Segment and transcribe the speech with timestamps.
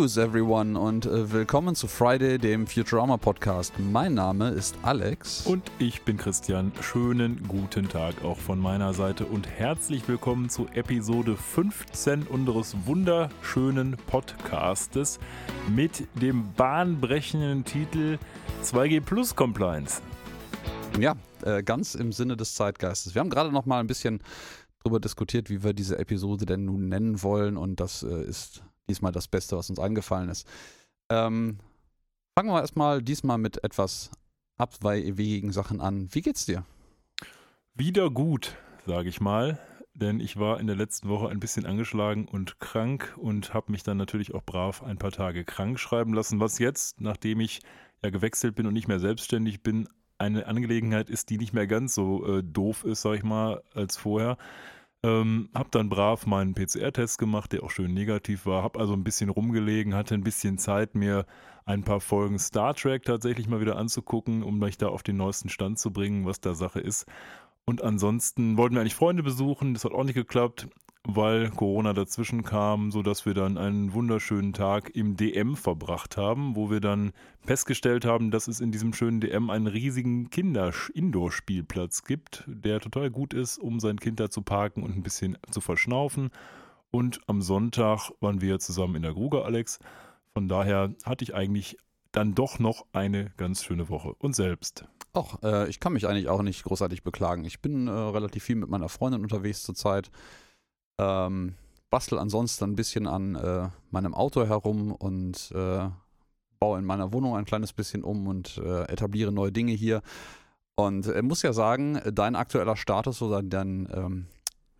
[0.00, 3.74] News, everyone, und äh, willkommen zu Friday, dem Futurama Podcast.
[3.78, 5.44] Mein Name ist Alex.
[5.44, 6.72] Und ich bin Christian.
[6.80, 13.98] Schönen guten Tag auch von meiner Seite und herzlich willkommen zu Episode 15 unseres wunderschönen
[14.06, 15.18] Podcastes
[15.68, 18.16] mit dem bahnbrechenden Titel
[18.62, 20.00] 2G Plus Compliance.
[20.98, 23.14] Ja, äh, ganz im Sinne des Zeitgeistes.
[23.14, 24.22] Wir haben gerade noch mal ein bisschen
[24.82, 29.12] darüber diskutiert, wie wir diese Episode denn nun nennen wollen und das äh, ist diesmal
[29.12, 30.46] das Beste, was uns eingefallen ist.
[31.08, 31.58] Ähm,
[32.36, 34.10] fangen wir erstmal diesmal mit etwas
[34.58, 36.08] abwegigen Sachen an.
[36.12, 36.64] Wie geht's dir?
[37.74, 39.58] Wieder gut, sage ich mal.
[39.94, 43.82] Denn ich war in der letzten Woche ein bisschen angeschlagen und krank und habe mich
[43.82, 47.60] dann natürlich auch brav ein paar Tage krank schreiben lassen, was jetzt, nachdem ich
[48.02, 51.94] ja gewechselt bin und nicht mehr selbstständig bin, eine Angelegenheit ist, die nicht mehr ganz
[51.94, 54.36] so äh, doof ist, sag ich mal, als vorher.
[55.02, 58.62] Ähm, hab dann brav meinen PCR-Test gemacht, der auch schön negativ war.
[58.62, 61.24] Hab also ein bisschen rumgelegen, hatte ein bisschen Zeit, mir
[61.64, 65.48] ein paar Folgen Star Trek tatsächlich mal wieder anzugucken, um mich da auf den neuesten
[65.48, 67.06] Stand zu bringen, was da Sache ist.
[67.64, 70.68] Und ansonsten wollten wir eigentlich Freunde besuchen, das hat auch nicht geklappt
[71.04, 76.70] weil Corona dazwischen kam, sodass wir dann einen wunderschönen Tag im DM verbracht haben, wo
[76.70, 82.80] wir dann festgestellt haben, dass es in diesem schönen DM einen riesigen Kinder-Indoor-Spielplatz gibt, der
[82.80, 86.30] total gut ist, um sein Kind da zu parken und ein bisschen zu verschnaufen.
[86.90, 89.78] Und am Sonntag waren wir zusammen in der Gruge, Alex.
[90.34, 91.78] Von daher hatte ich eigentlich
[92.12, 94.14] dann doch noch eine ganz schöne Woche.
[94.18, 94.84] Und selbst.
[95.12, 97.44] Ach, äh, ich kann mich eigentlich auch nicht großartig beklagen.
[97.44, 100.10] Ich bin äh, relativ viel mit meiner Freundin unterwegs zurzeit.
[101.00, 101.54] Ähm,
[101.90, 105.88] bastel ansonsten ein bisschen an äh, meinem Auto herum und äh,
[106.58, 110.02] baue in meiner Wohnung ein kleines bisschen um und äh, etabliere neue Dinge hier.
[110.76, 114.26] Und äh, muss ja sagen, dein aktueller Status oder dein ähm,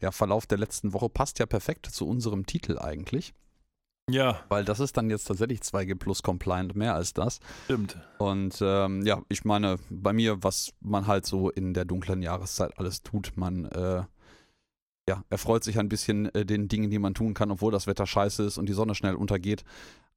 [0.01, 3.35] ja, Verlauf der letzten Woche passt ja perfekt zu unserem Titel eigentlich.
[4.11, 4.41] Ja.
[4.49, 7.41] Weil das ist dann jetzt tatsächlich 2G Plus Compliant mehr als das.
[7.65, 7.97] Stimmt.
[8.19, 12.79] Und ähm, ja, ich meine, bei mir, was man halt so in der dunklen Jahreszeit
[12.79, 14.03] alles tut, man äh,
[15.09, 17.87] ja, er freut sich ein bisschen äh, den Dingen, die man tun kann, obwohl das
[17.87, 19.65] Wetter scheiße ist und die Sonne schnell untergeht.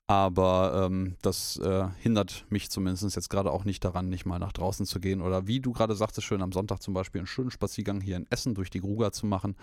[0.08, 4.52] Aber ähm, das äh, hindert mich zumindest jetzt gerade auch nicht daran, nicht mal nach
[4.52, 5.22] draußen zu gehen.
[5.22, 8.28] Oder wie du gerade sagtest, schön am Sonntag zum Beispiel einen schönen Spaziergang hier in
[8.30, 9.56] Essen durch die Gruga zu machen.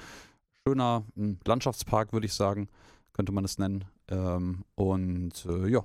[0.67, 2.69] Schöner hm, Landschaftspark, würde ich sagen,
[3.13, 3.85] könnte man es nennen.
[4.09, 5.85] Ähm, und äh, ja,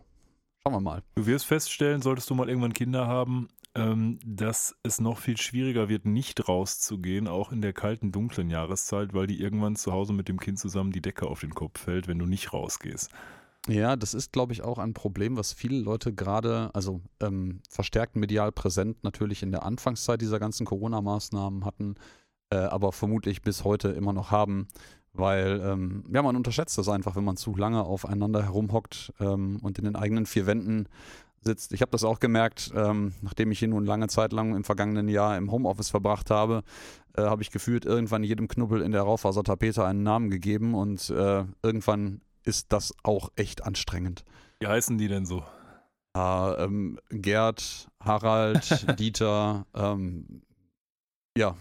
[0.64, 1.04] schauen wir mal.
[1.16, 5.90] Du wirst feststellen, solltest du mal irgendwann Kinder haben, ähm, dass es noch viel schwieriger
[5.90, 10.30] wird, nicht rauszugehen, auch in der kalten, dunklen Jahreszeit, weil die irgendwann zu Hause mit
[10.30, 13.12] dem Kind zusammen die Decke auf den Kopf fällt, wenn du nicht rausgehst.
[13.68, 18.16] Ja, das ist, glaube ich, auch ein Problem, was viele Leute gerade, also ähm, verstärkt
[18.16, 21.96] medial präsent natürlich in der Anfangszeit dieser ganzen Corona-Maßnahmen hatten,
[22.52, 24.68] äh, aber vermutlich bis heute immer noch haben,
[25.14, 29.80] weil ähm, ja, man unterschätzt das einfach, wenn man zu lange aufeinander herumhockt ähm, und
[29.80, 30.88] in den eigenen vier Wänden
[31.46, 31.74] sitzt.
[31.74, 35.08] Ich habe das auch gemerkt, ähm, nachdem ich hier nun lange Zeit lang im vergangenen
[35.08, 36.64] Jahr im Homeoffice verbracht habe,
[37.16, 41.46] äh, habe ich gefühlt irgendwann jedem Knubbel in der Raufasertapete einen Namen gegeben und äh,
[41.64, 44.24] irgendwann ist das auch echt anstrengend.
[44.60, 45.44] Wie heißen die denn so?
[46.16, 50.42] Äh, ähm, Gerd, Harald, Dieter, ähm,
[51.38, 51.56] ja.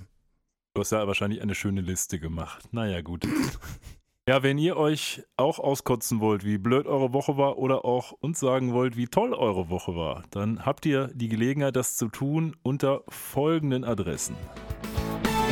[0.75, 2.69] Du hast ja wahrscheinlich eine schöne Liste gemacht.
[2.73, 3.27] Naja, gut.
[4.27, 8.41] Ja, wenn ihr euch auch auskotzen wollt, wie blöd eure Woche war oder auch uns
[8.41, 12.57] sagen wollt, wie toll eure Woche war, dann habt ihr die Gelegenheit, das zu tun
[12.63, 14.35] unter folgenden Adressen.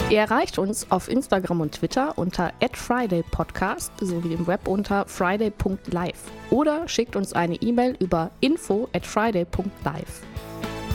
[0.08, 6.88] Ihr erreicht uns auf Instagram und Twitter unter @fridaypodcast sowie im Web unter friday.live oder
[6.88, 8.88] schickt uns eine E-Mail über info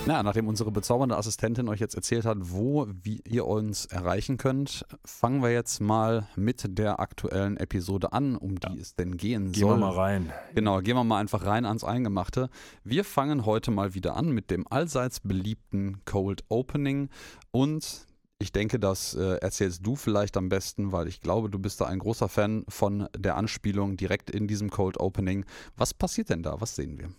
[0.07, 4.85] Ja, nachdem unsere bezaubernde Assistentin euch jetzt erzählt hat, wo wie ihr uns erreichen könnt,
[5.03, 8.81] fangen wir jetzt mal mit der aktuellen Episode an, um die ja.
[8.81, 9.73] es denn gehen gehen soll.
[9.73, 10.31] Gehen wir mal rein.
[10.55, 12.49] Genau, gehen wir mal einfach rein ans Eingemachte.
[12.83, 17.09] Wir fangen heute mal wieder an mit dem allseits beliebten Cold Opening
[17.51, 18.07] und
[18.39, 21.85] ich denke, das äh, erzählst du vielleicht am besten, weil ich glaube, du bist da
[21.85, 25.43] ein großer Fan von der Anspielung direkt in diesem Cold Opening.
[25.75, 26.61] Was passiert denn da?
[26.61, 27.09] Was sehen wir?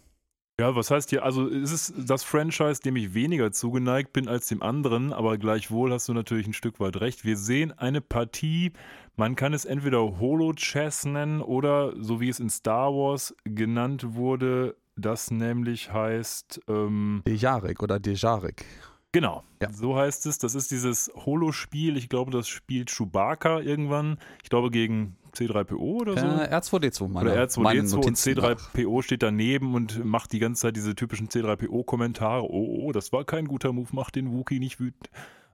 [0.61, 4.49] Ja, was heißt hier, also ist es das Franchise, dem ich weniger zugeneigt bin als
[4.49, 7.25] dem anderen, aber gleichwohl hast du natürlich ein Stück weit recht.
[7.25, 8.73] Wir sehen eine Partie,
[9.17, 14.75] man kann es entweder Holo-Chess nennen oder, so wie es in Star Wars genannt wurde,
[14.97, 16.63] das nämlich heißt...
[16.67, 18.65] Ähm, Dejarik oder Dejarik.
[19.13, 19.73] Genau, ja.
[19.73, 20.39] so heißt es.
[20.39, 21.97] Das ist dieses Holo-Spiel.
[21.97, 24.19] Ich glaube, das spielt Chewbacca irgendwann.
[24.43, 26.27] Ich glaube, gegen C3PO oder so?
[26.27, 30.95] Äh, R2D2, meine, Oder R2D2 und C3PO steht daneben und macht die ganze Zeit diese
[30.95, 32.43] typischen C3PO-Kommentare.
[32.43, 35.11] Oh, oh, das war kein guter Move, macht den Wookie nicht wütend.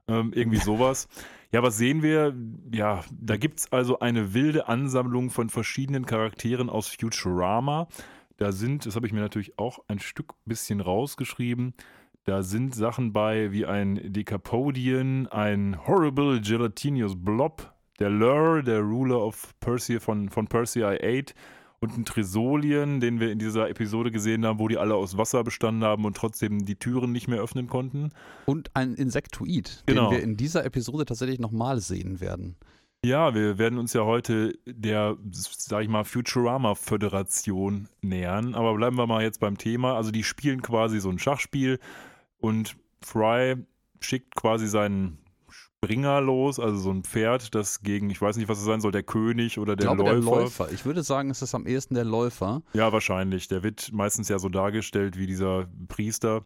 [0.07, 1.07] Ähm, irgendwie sowas.
[1.51, 2.35] Ja, was sehen wir?
[2.73, 7.87] Ja, da gibt es also eine wilde Ansammlung von verschiedenen Charakteren aus Futurama.
[8.35, 11.73] da sind, das habe ich mir natürlich auch ein Stück bisschen rausgeschrieben,
[12.25, 19.21] da sind Sachen bei wie ein Decapodian, ein Horrible Gelatinous Blob, der Lure, der Ruler
[19.21, 21.33] of Persia von, von Persia 8
[21.79, 25.43] und ein Tresolien, den wir in dieser Episode gesehen haben, wo die alle aus Wasser
[25.43, 28.11] bestanden haben und trotzdem die Türen nicht mehr öffnen konnten.
[28.45, 30.09] Und ein Insektoid, Genau.
[30.09, 32.55] den wir in dieser Episode tatsächlich nochmal sehen werden.
[33.03, 38.55] Ja, wir werden uns ja heute der, sag ich mal, Futurama-Föderation nähern.
[38.55, 39.95] Aber bleiben wir mal jetzt beim Thema.
[39.95, 41.79] Also die spielen quasi so ein Schachspiel
[42.39, 43.57] und Fry
[43.99, 45.19] schickt quasi seinen
[45.83, 48.91] Springer los, also so ein Pferd, das gegen, ich weiß nicht, was es sein soll,
[48.91, 50.31] der König oder Ich der glaube, Läufer.
[50.31, 50.71] der Läufer.
[50.71, 52.63] Ich würde sagen, es ist am ehesten der Läufer.
[52.73, 53.47] Ja, wahrscheinlich.
[53.49, 56.43] Der wird meistens ja so dargestellt wie dieser Priester.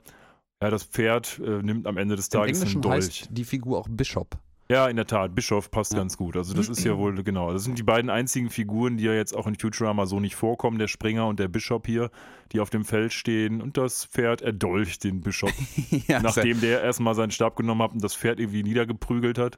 [0.62, 2.96] Ja, das Pferd äh, nimmt am Ende des Im Tages einen Englischen Dolch.
[2.96, 4.38] heißt die Figur auch Bishop.
[4.72, 5.34] Ja, in der Tat.
[5.34, 5.98] Bischof passt Ja.
[6.00, 6.38] ganz gut.
[6.38, 7.52] Also das ist ja wohl, genau.
[7.52, 10.78] Das sind die beiden einzigen Figuren, die ja jetzt auch in Futurama so nicht vorkommen.
[10.78, 12.12] Der Springer und der Bischof hier,
[12.52, 13.62] die auf dem Feld stehen.
[13.64, 15.52] Und das Pferd erdolcht den Bischof.
[16.08, 19.58] ja, Nachdem der erstmal seinen Stab genommen hat und das Pferd irgendwie niedergeprügelt hat,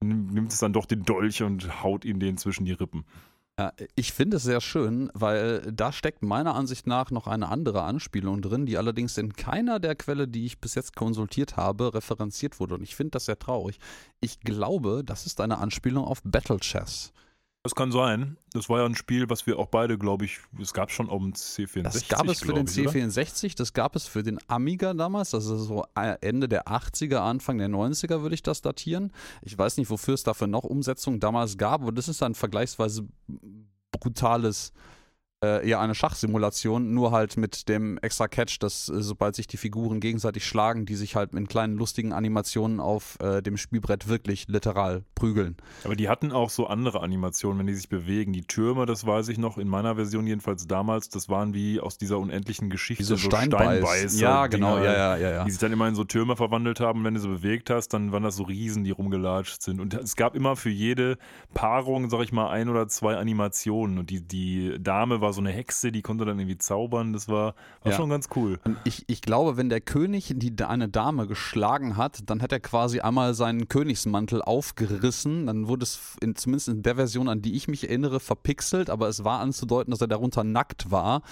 [0.00, 3.04] nimm- nimmt es dann doch den Dolch und haut ihn den zwischen die Rippen.
[3.56, 7.82] Ja, ich finde es sehr schön, weil da steckt meiner Ansicht nach noch eine andere
[7.82, 12.58] Anspielung drin, die allerdings in keiner der Quelle, die ich bis jetzt konsultiert habe, referenziert
[12.58, 12.74] wurde.
[12.74, 13.78] Und ich finde das sehr traurig.
[14.20, 17.12] Ich glaube, das ist eine Anspielung auf Battle Chess.
[17.64, 18.36] Das kann sein.
[18.52, 21.22] Das war ja ein Spiel, was wir auch beide, glaube ich, es gab schon auf
[21.22, 21.82] dem C64.
[21.82, 22.90] Das gab es für den ich, oder?
[22.90, 27.16] C64, das gab es für den Amiga damals, das ist so äh, Ende der 80er,
[27.16, 29.12] Anfang der 90er würde ich das datieren.
[29.40, 33.08] Ich weiß nicht, wofür es dafür noch Umsetzungen damals gab, aber das ist ein vergleichsweise
[33.92, 34.74] brutales,
[35.44, 39.56] äh, eher eine Schachsimulation, nur halt mit dem extra Catch, dass äh, sobald sich die
[39.56, 44.46] Figuren gegenseitig schlagen, die sich halt in kleinen lustigen Animationen auf äh, dem Spielbrett wirklich
[44.48, 45.56] literal prügeln.
[45.84, 48.32] Aber die hatten auch so andere Animationen, wenn die sich bewegen.
[48.32, 51.98] Die Türme, das weiß ich noch, in meiner Version jedenfalls damals, das waren wie aus
[51.98, 53.02] dieser unendlichen Geschichte.
[53.02, 53.80] Diese so Steinbeiß.
[53.80, 55.44] Steinbeißer Ja, genau, Dinger, ja, ja, ja, ja.
[55.44, 57.04] Die sich dann immer in so Türme verwandelt haben.
[57.04, 59.80] Wenn du sie bewegt hast, dann waren das so Riesen, die rumgelatscht sind.
[59.80, 61.18] Und es gab immer für jede
[61.52, 63.98] Paarung, sag ich mal, ein oder zwei Animationen.
[63.98, 67.12] Und die, die Dame war so eine Hexe, die konnte dann irgendwie zaubern.
[67.12, 67.96] Das war, war Ja.
[67.98, 68.58] schon ganz cool.
[68.64, 72.60] Und ich, ich glaube, wenn der König die, eine Dame geschlagen hat, dann hat er
[72.60, 75.46] quasi einmal seinen Königsmantel aufgerissen.
[75.46, 79.08] Dann wurde es in, zumindest in der Version, an die ich mich erinnere, verpixelt, aber
[79.08, 81.22] es war anzudeuten, dass er darunter nackt war.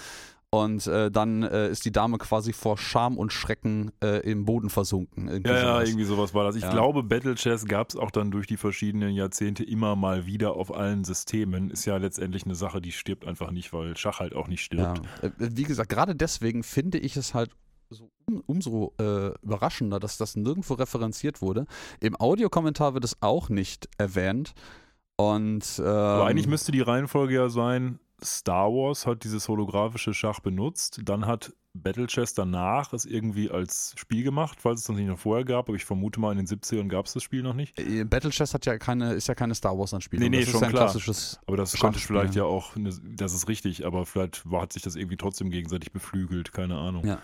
[0.53, 4.69] Und äh, dann äh, ist die Dame quasi vor Scham und Schrecken äh, im Boden
[4.69, 5.27] versunken.
[5.27, 5.89] Irgendwie Ja, ja, sowas.
[5.89, 6.55] irgendwie sowas war das.
[6.55, 6.69] Ich Ja.
[6.69, 10.71] glaube, Battle Chess gab es auch dann durch die verschiedenen Jahrzehnte immer mal wieder auf
[10.71, 11.71] allen Systemen.
[11.71, 14.93] Ist ja letztendlich eine Sache, die stirbt einfach nicht, weil Schach halt auch nicht Ja.
[14.93, 15.01] stirbt.
[15.23, 17.49] Äh, Wie gesagt, gerade deswegen finde ich es halt
[17.89, 21.65] so um, umso äh, überraschender, dass das nirgendwo referenziert wurde.
[21.99, 24.53] Im Audiokommentar wird es auch nicht erwähnt.
[25.15, 25.85] Und ähm,
[26.21, 31.53] eigentlich müsste die Reihenfolge ja sein, Star Wars hat dieses holographische Schach benutzt, dann hat
[31.75, 35.69] Battle Chess danach es irgendwie als Spiel gemacht, falls es das nicht noch vorher gab,
[35.69, 37.79] aber ich vermute mal in den 70ern gab es das Spiel noch nicht.
[37.79, 40.23] Äh, Battle Chess hat ja keine, ist ja keine Star Wars Anspielung.
[40.23, 40.83] Nee, nee, das schon ist ein klar.
[40.85, 41.39] klassisches.
[41.47, 42.05] Aber das Schachspiel.
[42.05, 45.91] vielleicht ja auch, eine, das ist richtig, aber vielleicht hat sich das irgendwie trotzdem gegenseitig
[45.91, 47.05] beflügelt, keine Ahnung.
[47.05, 47.19] Ja.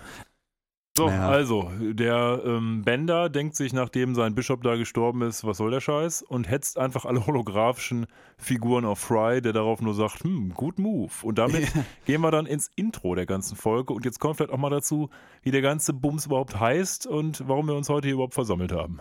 [1.00, 1.30] So, Naja.
[1.30, 5.80] also, der ähm, Bender denkt sich, nachdem sein Bischof da gestorben ist, was soll der
[5.80, 6.24] Scheiß?
[6.24, 8.06] Und hetzt einfach alle holographischen
[8.38, 11.13] Figuren auf Fry, der darauf nur sagt, hm, gut Move.
[11.22, 11.72] Und damit
[12.06, 13.94] gehen wir dann ins Intro der ganzen Folge.
[13.94, 15.10] Und jetzt kommt vielleicht auch mal dazu,
[15.41, 19.00] wie der ganze Bums überhaupt heißt und warum wir uns heute hier überhaupt versammelt haben.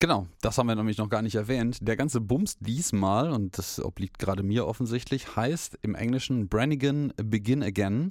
[0.00, 1.78] Genau, das haben wir nämlich noch gar nicht erwähnt.
[1.80, 7.62] Der ganze Bums diesmal, und das obliegt gerade mir offensichtlich, heißt im Englischen Brannigan Begin
[7.62, 8.10] Again.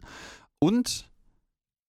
[0.60, 1.12] Und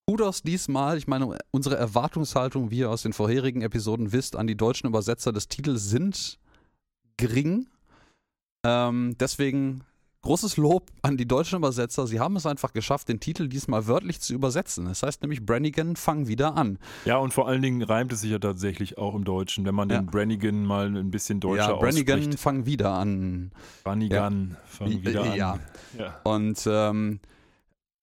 [0.09, 4.57] Kudos diesmal, ich meine, unsere Erwartungshaltung, wie ihr aus den vorherigen Episoden wisst, an die
[4.57, 6.39] deutschen Übersetzer des Titels sind
[7.19, 7.67] gering.
[8.65, 9.83] Ähm, deswegen
[10.23, 12.07] großes Lob an die deutschen Übersetzer.
[12.07, 14.87] Sie haben es einfach geschafft, den Titel diesmal wörtlich zu übersetzen.
[14.87, 16.79] Es heißt nämlich Brannigan, fang wieder an.
[17.05, 19.91] Ja, und vor allen Dingen reimt es sich ja tatsächlich auch im Deutschen, wenn man
[19.91, 19.99] Ja.
[20.01, 22.41] den Brannigan mal ein bisschen deutscher ja, Brannigan, ausspricht.
[22.41, 23.53] fang wieder an.
[23.85, 25.35] Brannigan, fang Wie- wieder an.
[25.37, 25.59] ja.
[25.99, 26.19] ja.
[26.25, 27.21] Und ähm,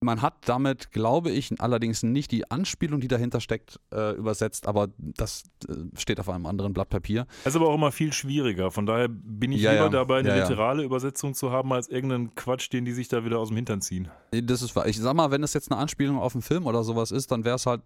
[0.06, 4.88] man hat damit, glaube ich, allerdings nicht die Anspielung, die dahinter steckt, äh, übersetzt, aber
[4.98, 7.26] das äh, steht auf einem anderen Blatt Papier.
[7.44, 8.72] Das ist aber auch immer viel schwieriger.
[8.72, 9.90] Von daher bin ich Ja, lieber ja.
[9.90, 13.40] dabei, eine Ja, literale Übersetzung zu haben, als irgendeinen Quatsch, den die sich da wieder
[13.40, 14.08] aus dem Hintern ziehen.
[14.32, 14.88] Das ist wahr.
[14.88, 17.44] Ich sag mal, wenn es jetzt eine Anspielung auf einen Film oder sowas ist, dann
[17.44, 17.82] wäre es halt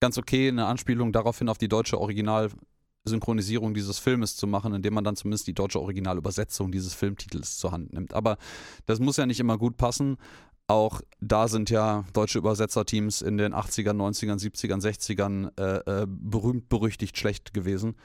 [0.00, 5.04] ganz okay, eine Anspielung daraufhin auf die deutsche Originalsynchronisierung dieses Filmes zu machen, indem man
[5.04, 8.14] dann zumindest die deutsche Originalübersetzung dieses Filmtitels zur Hand nimmt.
[8.14, 8.36] Aber
[8.86, 10.18] das muss ja nicht immer gut passen.
[10.68, 16.68] Auch da sind ja deutsche Übersetzerteams in den 80ern, 90ern, 70ern, 60ern äh, äh, berühmt
[16.68, 17.96] berüchtigt schlecht gewesen.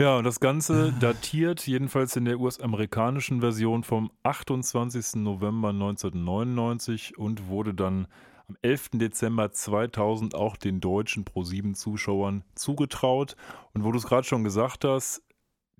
[0.00, 5.16] Ja, und das Ganze datiert jedenfalls in der US-amerikanischen Version vom 28.
[5.16, 8.08] November 1999 und wurde dann
[8.48, 8.92] am 11.
[8.94, 13.36] Dezember 2000 auch den deutschen Pro7-Zuschauern zugetraut.
[13.74, 15.22] Und wo du es gerade schon gesagt hast,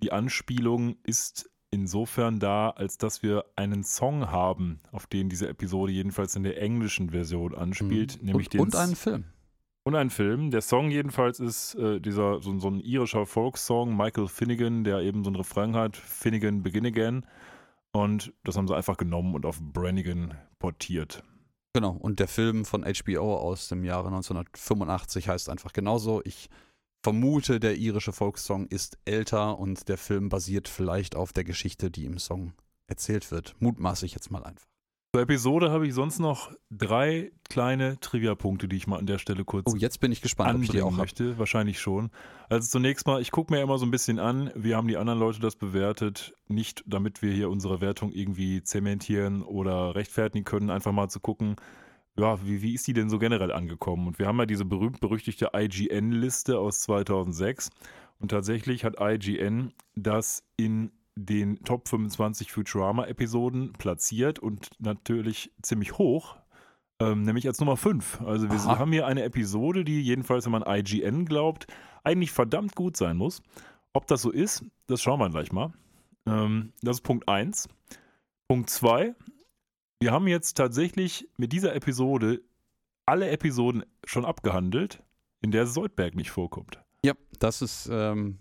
[0.02, 5.90] die Anspielung ist insofern da, als dass wir einen Song haben, auf den diese Episode
[5.90, 8.26] jedenfalls in der englischen Version anspielt, Mhm.
[8.26, 9.24] nämlich und, den und einen Film.
[9.82, 10.50] und ein Film.
[10.52, 15.24] Der Song jedenfalls ist äh, dieser so, so ein irischer Folksong, Michael Finnegan, der eben
[15.24, 17.26] so ein Refrain hat, Finnegan Begin Again.
[17.90, 21.24] Und das haben sie einfach genommen und auf Brannigan portiert.
[21.74, 26.20] Genau, und der Film von HBO aus dem Jahre 1985 heißt einfach genauso.
[26.24, 26.48] Ich
[27.02, 32.04] vermute, der irische Folksong ist älter und der Film basiert vielleicht auf der Geschichte, die
[32.04, 32.52] im Song
[32.86, 33.54] erzählt wird.
[33.58, 34.66] Mutmaße ich jetzt mal einfach.
[35.14, 39.44] Zur Episode habe ich sonst noch drei kleine Trivia-Punkte, die ich mal an der Stelle
[39.44, 41.36] kurz Oh, jetzt bin ich gespannt, ob ich die auch möchte.
[41.36, 42.10] Wahrscheinlich schon.
[42.48, 45.18] Also zunächst mal, ich gucke mir immer so ein bisschen an, wie haben die anderen
[45.18, 46.32] Leute das bewertet.
[46.48, 51.56] Nicht, damit wir hier unsere Wertung irgendwie zementieren oder rechtfertigen können, einfach mal zu gucken,
[52.16, 54.06] ja, wie, wie ist die denn so generell angekommen?
[54.06, 57.70] Und wir haben ja diese berühmt-berüchtigte IGN-Liste aus 2006.
[58.18, 66.36] Und tatsächlich hat IGN das in den Top 25 Futurama-Episoden platziert und natürlich ziemlich hoch,
[67.00, 68.22] ähm, nämlich als Nummer 5.
[68.22, 68.78] Also wir Aha.
[68.78, 71.66] haben hier eine Episode, die jedenfalls, wenn man IGN glaubt,
[72.04, 73.42] eigentlich verdammt gut sein muss.
[73.92, 75.72] Ob das so ist, das schauen wir gleich mal.
[76.26, 77.68] Ähm, das ist Punkt 1.
[78.48, 79.14] Punkt 2.
[80.02, 82.40] Wir haben jetzt tatsächlich mit dieser Episode
[83.06, 85.00] alle Episoden schon abgehandelt,
[85.42, 86.80] in der Soldberg nicht vorkommt.
[87.04, 88.38] Ja, das ist ähm,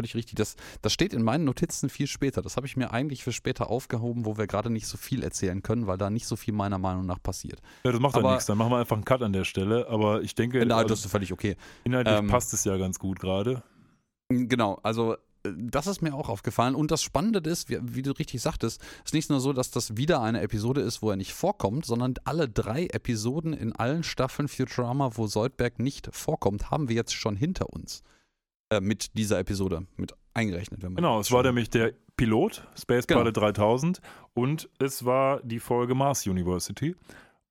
[0.00, 0.36] völlig richtig.
[0.36, 2.40] Das, das steht in meinen Notizen viel später.
[2.40, 5.62] Das habe ich mir eigentlich für später aufgehoben, wo wir gerade nicht so viel erzählen
[5.62, 7.60] können, weil da nicht so viel meiner Meinung nach passiert.
[7.84, 8.46] Ja, das macht ja Aber- nichts.
[8.46, 9.86] Dann machen wir einfach einen Cut an der Stelle.
[9.88, 11.56] Aber ich denke, Na, also das ist völlig okay.
[11.84, 13.62] inhaltlich ähm, passt es ja ganz gut gerade.
[14.30, 15.18] Genau, also
[15.56, 16.74] das ist mir auch aufgefallen.
[16.74, 19.96] Und das Spannende ist, wie, wie du richtig sagtest, ist nicht nur so, dass das
[19.96, 24.48] wieder eine Episode ist, wo er nicht vorkommt, sondern alle drei Episoden in allen Staffeln
[24.48, 28.02] Futurama, wo Soldberg nicht vorkommt, haben wir jetzt schon hinter uns.
[28.70, 30.82] Äh, mit dieser Episode, mit eingerechnet.
[30.82, 33.20] Wenn man Genau, es war nämlich der Pilot, Space Genau.
[33.20, 34.00] Pilot 3000
[34.32, 36.96] und es war die Folge Mars University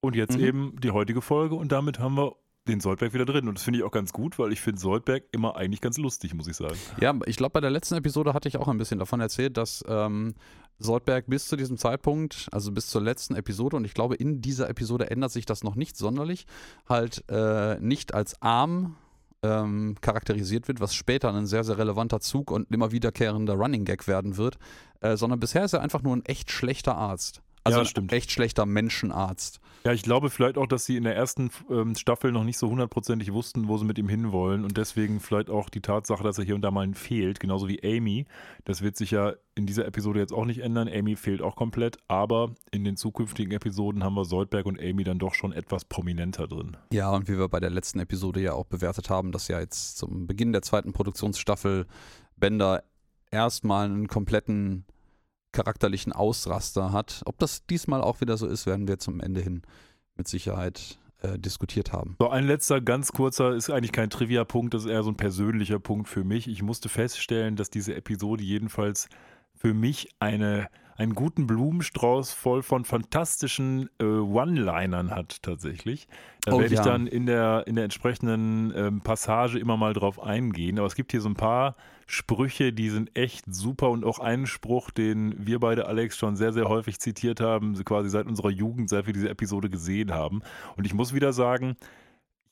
[0.02, 0.44] und jetzt Mhm.
[0.44, 2.36] eben die heutige Folge und damit haben wir
[2.68, 5.24] den Soldberg wieder drin und das finde ich auch ganz gut, weil ich finde Soldberg
[5.32, 6.78] immer eigentlich ganz lustig, muss ich sagen.
[7.00, 9.84] Ja, ich glaube, bei der letzten Episode hatte ich auch ein bisschen davon erzählt, dass
[9.88, 10.34] ähm,
[10.80, 14.70] Soldberg bis zu diesem Zeitpunkt, also bis zur letzten Episode, und ich glaube, in dieser
[14.70, 16.46] Episode ändert sich das noch nicht sonderlich,
[16.88, 18.96] halt äh, nicht als arm
[19.44, 24.08] ähm, charakterisiert wird, was später ein sehr, sehr relevanter Zug und immer wiederkehrender Running Gag
[24.08, 24.58] werden wird,
[25.02, 27.42] äh, sondern bisher ist er einfach nur ein echt schlechter Arzt.
[27.66, 29.60] Also Ja, ein echt schlechter Menschenarzt.
[29.86, 32.70] Ja, ich glaube vielleicht auch, dass sie in der ersten ähm, Staffel noch nicht so
[32.70, 36.46] hundertprozentig wussten, wo sie mit ihm hinwollen und deswegen vielleicht auch die Tatsache, dass er
[36.46, 38.26] hier und da mal fehlt, genauso wie Amy.
[38.64, 40.88] Das wird sich ja in dieser Episode jetzt auch nicht ändern.
[40.88, 45.20] Amy fehlt auch komplett, aber in den zukünftigen Episoden haben wir Soldberg und Amy dann
[45.20, 46.78] doch schon etwas prominenter drin.
[46.94, 49.98] Ja, und wie wir bei der letzten Episode ja auch bewertet haben, dass ja jetzt
[49.98, 51.88] zum Beginn der zweiten Produktionsstaffel
[52.38, 52.84] Bender
[53.32, 54.86] erstmal einen kompletten
[55.54, 57.22] charakterlichen Ausraster hat.
[57.26, 59.62] Ob das diesmal auch wieder so ist, werden wir zum Ende hin
[60.16, 62.18] mit Sicherheit äh, diskutiert haben.
[62.20, 65.80] So, ein letzter ganz kurzer, ist eigentlich kein Trivia-Punkt, das ist eher so ein persönlicher
[65.80, 66.48] Punkt für mich.
[66.50, 69.08] Ich musste feststellen, dass diese Episode jedenfalls
[69.56, 76.08] für mich eine, einen guten Blumenstrauß voll von fantastischen äh, One-Linern hat, tatsächlich.
[76.42, 76.86] Da Oh, werde ich ja.
[76.86, 80.78] dann in der, in der entsprechenden ähm, Passage immer mal drauf eingehen.
[80.78, 84.46] Aber es gibt hier so ein paar Sprüche, die sind echt super und auch einen
[84.46, 88.90] Spruch, den wir beide, Alex, schon sehr, sehr häufig zitiert haben, quasi seit unserer Jugend,
[88.90, 90.42] seit wir diese Episode gesehen haben.
[90.76, 91.76] Und ich muss wieder sagen,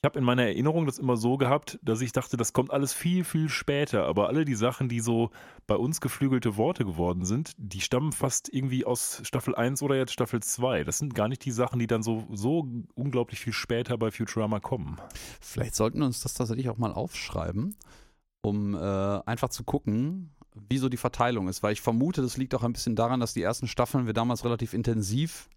[0.01, 2.91] ich habe in meiner Erinnerung das immer so gehabt, dass ich dachte, das kommt alles
[2.91, 4.07] viel, viel später.
[4.07, 5.29] Aber alle die Sachen, die so
[5.67, 10.11] bei uns geflügelte Worte geworden sind, die stammen fast irgendwie aus Staffel 1 oder jetzt
[10.11, 10.85] Staffel 2.
[10.85, 14.59] Das sind gar nicht die Sachen, die dann so, so unglaublich viel später bei Futurama
[14.59, 14.97] kommen.
[15.39, 17.75] Vielleicht sollten wir uns das tatsächlich auch mal aufschreiben,
[18.41, 20.31] um äh, einfach zu gucken,
[20.67, 21.61] wie so die Verteilung ist.
[21.61, 24.45] Weil ich vermute, das liegt auch ein bisschen daran, dass die ersten Staffeln wir damals
[24.45, 25.47] relativ intensiv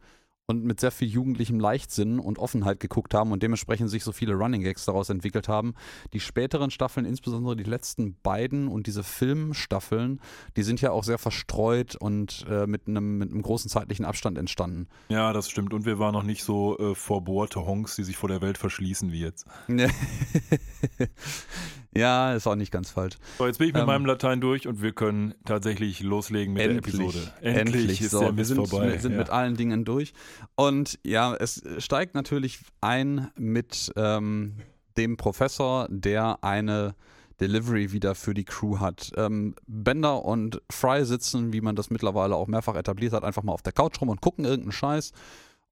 [0.47, 4.35] und mit sehr viel jugendlichem Leichtsinn und Offenheit geguckt haben und dementsprechend sich so viele
[4.35, 5.75] Running Gags daraus entwickelt haben.
[6.13, 10.21] Die späteren Staffeln, insbesondere die letzten beiden und diese Filmstaffeln,
[10.57, 14.37] die sind ja auch sehr verstreut und äh, mit, einem, mit einem großen zeitlichen Abstand
[14.37, 14.89] entstanden.
[15.09, 15.73] Ja, das stimmt.
[15.73, 19.13] Und wir waren noch nicht so äh, verbohrte Honks, die sich vor der Welt verschließen
[19.13, 19.47] wie jetzt.
[21.97, 23.17] ja, ist auch nicht ganz falsch.
[23.39, 26.63] So, jetzt bin ich mit Ähm, meinem Latein durch und wir können tatsächlich loslegen mit
[26.63, 27.33] endlich, der Episode.
[27.41, 28.21] Endlich, ist so.
[28.21, 28.93] der wir Mist sind, vorbei.
[28.93, 29.19] wir sind ja.
[29.19, 30.13] mit allen Dingen durch.
[30.57, 34.57] Und ja, es steigt natürlich ein mit ähm,
[34.97, 36.95] dem Professor, der eine
[37.41, 39.13] Delivery wieder für die Crew hat.
[39.17, 43.53] Ähm, Bender und Fry sitzen, wie man das mittlerweile auch mehrfach etabliert hat, einfach mal
[43.53, 45.13] auf der Couch rum und gucken irgendeinen Scheiß.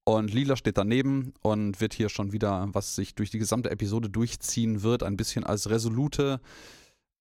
[0.04, 4.10] Und Lila steht daneben und wird hier schon wieder, was sich durch die gesamte Episode
[4.10, 6.40] durchziehen wird, ein bisschen als resolute,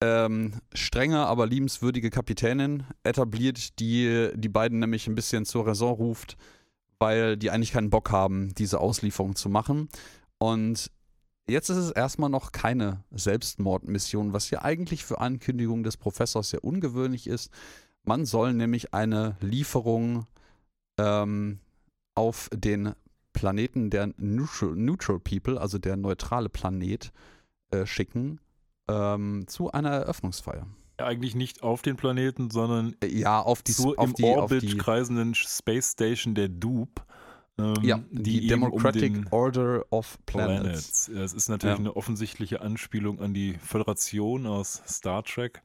[0.01, 6.37] ähm, strenge, aber liebenswürdige Kapitänin etabliert, die die beiden nämlich ein bisschen zur Raison ruft,
[6.97, 9.87] weil die eigentlich keinen Bock haben, diese Auslieferung zu machen.
[10.39, 10.89] Und
[11.47, 16.63] jetzt ist es erstmal noch keine Selbstmordmission, was ja eigentlich für Ankündigungen des Professors sehr
[16.63, 17.51] ungewöhnlich ist.
[18.03, 20.25] Man soll nämlich eine Lieferung
[20.97, 21.59] ähm,
[22.15, 22.93] auf den
[23.33, 27.11] Planeten der Neutral, Neutral People, also der neutrale Planet,
[27.71, 28.39] äh, schicken
[28.89, 30.67] ähm, zu einer Eröffnungsfeier.
[30.97, 34.37] Eigentlich nicht auf den Planeten, sondern Äh, Ja, auf die, zur auf im die, auf
[34.51, 37.01] Orbit die kreisenden Space Station der Dupe.
[37.57, 40.61] ähm, ja, die, um Democratic den Order of Planets.
[40.61, 41.11] Planets.
[41.13, 41.79] Ja, Es ist natürlich Ja.
[41.79, 45.61] eine offensichtliche Anspielung an die Föderation aus Star Trek.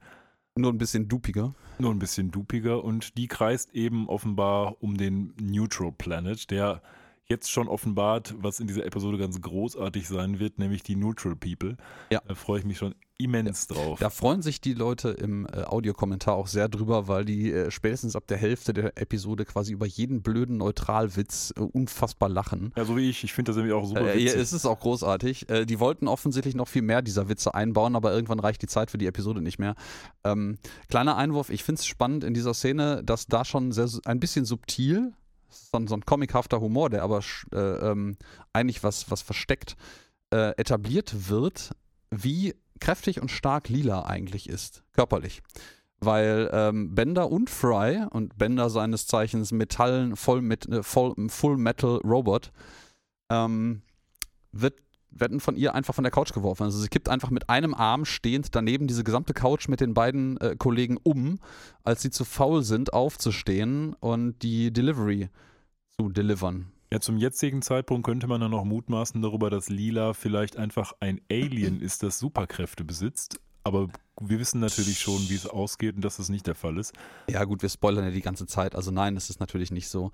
[0.57, 1.53] Nur ein bisschen dupiger.
[1.79, 6.81] Nur ein bisschen dupiger und die kreist eben offenbar um den Neutral Planet, der
[7.27, 11.77] jetzt schon offenbart, was in dieser Episode ganz großartig sein wird, nämlich die Neutral People.
[12.09, 12.21] Ja.
[12.25, 13.99] Da freue ich mich schon immens drauf.
[13.99, 18.15] Da freuen sich die Leute im äh, Audiokommentar auch sehr drüber, weil die äh, spätestens
[18.15, 22.71] ab der Hälfte der Episode quasi über jeden blöden Neutralwitz äh, unfassbar lachen.
[22.75, 23.23] Ja, so wie ich.
[23.23, 24.39] Ich finde das nämlich auch super Äh, ja, witzig.
[24.41, 25.49] es ist auch großartig.
[25.49, 28.91] Äh, die wollten offensichtlich noch viel mehr dieser Witze einbauen, aber irgendwann reicht die Zeit
[28.91, 29.75] für die Episode nicht mehr.
[30.23, 30.57] Ähm,
[30.87, 34.45] kleiner Einwurf, ich finde es spannend in dieser Szene, dass da schon sehr, ein bisschen
[34.45, 35.13] subtil,
[35.49, 37.21] so, ein- so ein comichafter Humor, der aber
[37.51, 38.17] äh, ähm,
[38.53, 39.75] eigentlich was, was versteckt,
[40.31, 41.71] äh, etabliert wird,
[42.11, 45.41] wie kräftig und stark Lila eigentlich ist, körperlich.
[45.99, 51.57] Weil ähm, Bender und Fry und Bender seines Zeichens Metallen, voll mit, äh, voll, Full
[51.57, 52.51] Metal Robot,
[53.29, 53.81] ähm,
[54.51, 54.75] wird,
[55.09, 56.63] werden von ihr einfach von der Couch geworfen.
[56.63, 60.37] Also sie kippt einfach mit einem Arm stehend daneben diese gesamte Couch mit den beiden
[60.37, 61.39] äh, Kollegen um,
[61.83, 65.29] als sie zu faul sind, aufzustehen und die Delivery
[65.99, 66.71] zu delivern.
[66.91, 71.19] Ja, zum jetzigen Zeitpunkt könnte man dann noch mutmaßen darüber, dass Lila vielleicht einfach ein
[71.29, 73.41] Alien ist, das Superkräfte besitzt.
[73.65, 76.93] Aber wir wissen natürlich schon, wie es ausgeht und dass das nicht der Fall ist.
[77.29, 78.75] Ja, gut, wir spoilern ja die ganze Zeit.
[78.75, 80.11] Also nein, das ist natürlich nicht so.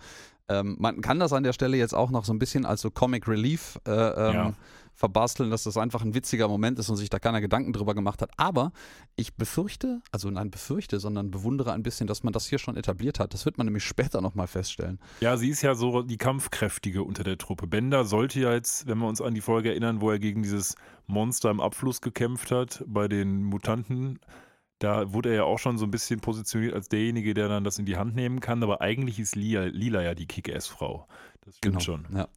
[0.50, 2.92] Ähm, man kann das an der Stelle jetzt auch noch so ein bisschen als so
[2.92, 4.54] Comic Relief äh, ähm, Ja.
[4.94, 8.22] verbasteln, dass das einfach ein witziger Moment ist und sich da keiner Gedanken drüber gemacht
[8.22, 8.30] hat.
[8.38, 8.74] Aber
[9.16, 13.20] ich befürchte, also nein, befürchte, sondern bewundere ein bisschen, dass man das hier schon etabliert
[13.20, 13.34] hat.
[13.34, 15.00] Das wird man nämlich später nochmal feststellen.
[15.22, 17.66] Ja, sie ist ja so die Kampfkräftige unter der Truppe.
[17.66, 20.76] Bender sollte ja jetzt, wenn wir uns an die Folge erinnern, wo er gegen dieses
[21.08, 23.93] Monster im Abfluss gekämpft hat, bei den Mutanten,
[24.80, 27.80] da wurde er ja auch schon so ein bisschen positioniert als derjenige, der dann das
[27.80, 28.62] in die Hand nehmen kann.
[28.64, 31.08] Aber eigentlich ist Lila, Lila ja die Kick-Ass-Frau.
[31.42, 32.06] Das stimmt schon.
[32.14, 32.28] Ja.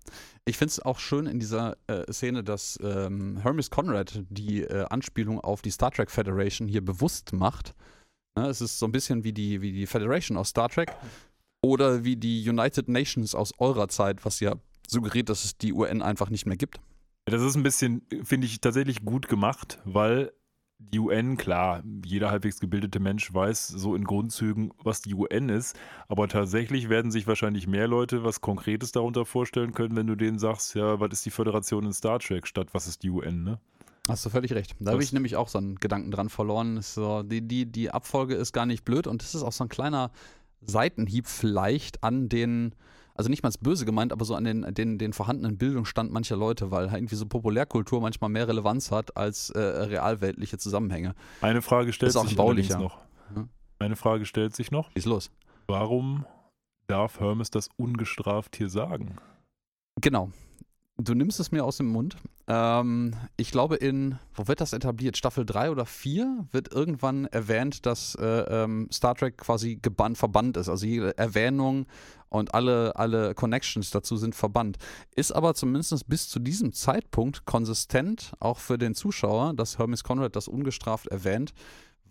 [0.45, 4.85] Ich finde es auch schön in dieser äh, Szene, dass ähm, Hermes Conrad die äh,
[4.91, 7.75] Anspielung auf die Star Trek Federation hier bewusst macht.
[8.37, 10.93] Ne, es ist so ein bisschen wie die, wie die Federation aus Star Trek
[11.63, 14.55] oder wie die United Nations aus eurer Zeit, was ja
[14.87, 16.81] suggeriert, dass es die UN einfach nicht mehr gibt.
[17.25, 20.33] Das ist ein bisschen, finde ich, tatsächlich gut gemacht, weil
[20.79, 25.77] die UN, klar, jeder halbwegs gebildete Mensch weiß so in Grundzügen, was die UN ist,
[26.09, 30.39] aber tatsächlich werden sich wahrscheinlich mehr Leute was Konkretes darunter vorstellen können, wenn du denen
[30.39, 33.59] sagst, ja, was ist die Föderation in Star Trek statt was ist die UN, ne?
[34.09, 34.77] Hast du völlig recht.
[34.79, 36.81] Da habe ich nämlich auch so einen Gedanken dran verloren.
[36.81, 39.69] So, die, die, die Abfolge ist gar nicht blöd und das ist auch so ein
[39.69, 40.13] kleiner
[40.61, 42.73] Seitenhieb vielleicht an den,
[43.17, 46.37] also nicht mal als böse gemeint, aber so an den, den, den vorhandenen Bildungsstand mancher
[46.37, 51.15] Leute, weil halt irgendwie so Populärkultur manchmal mehr Relevanz hat als äh, realweltliche Zusammenhänge.
[51.41, 52.79] Eine Frage stellt Ist auch sich baulicher.
[52.79, 52.99] noch.
[53.35, 53.49] Ja.
[53.79, 54.91] Eine Frage stellt sich noch.
[54.95, 55.31] Wie ist los?
[55.67, 56.25] Warum
[56.87, 59.17] darf Hermes das ungestraft hier sagen?
[60.01, 60.31] Genau.
[60.99, 62.17] Du nimmst es mir aus dem Mund.
[62.49, 65.17] Ähm, ich glaube, in, wo wird das etabliert?
[65.17, 70.57] Staffel 3 oder 4 wird irgendwann erwähnt, dass äh, ähm, Star Trek quasi gebannt, verbannt
[70.57, 70.69] ist.
[70.69, 71.87] Also jede Erwähnung
[72.29, 74.79] und alle, alle Connections dazu sind verbannt.
[75.17, 80.37] Ist aber zumindest bis zu diesem Zeitpunkt konsistent, auch für den Zuschauer, dass Hermes Conrad
[80.37, 81.53] das ungestraft erwähnt,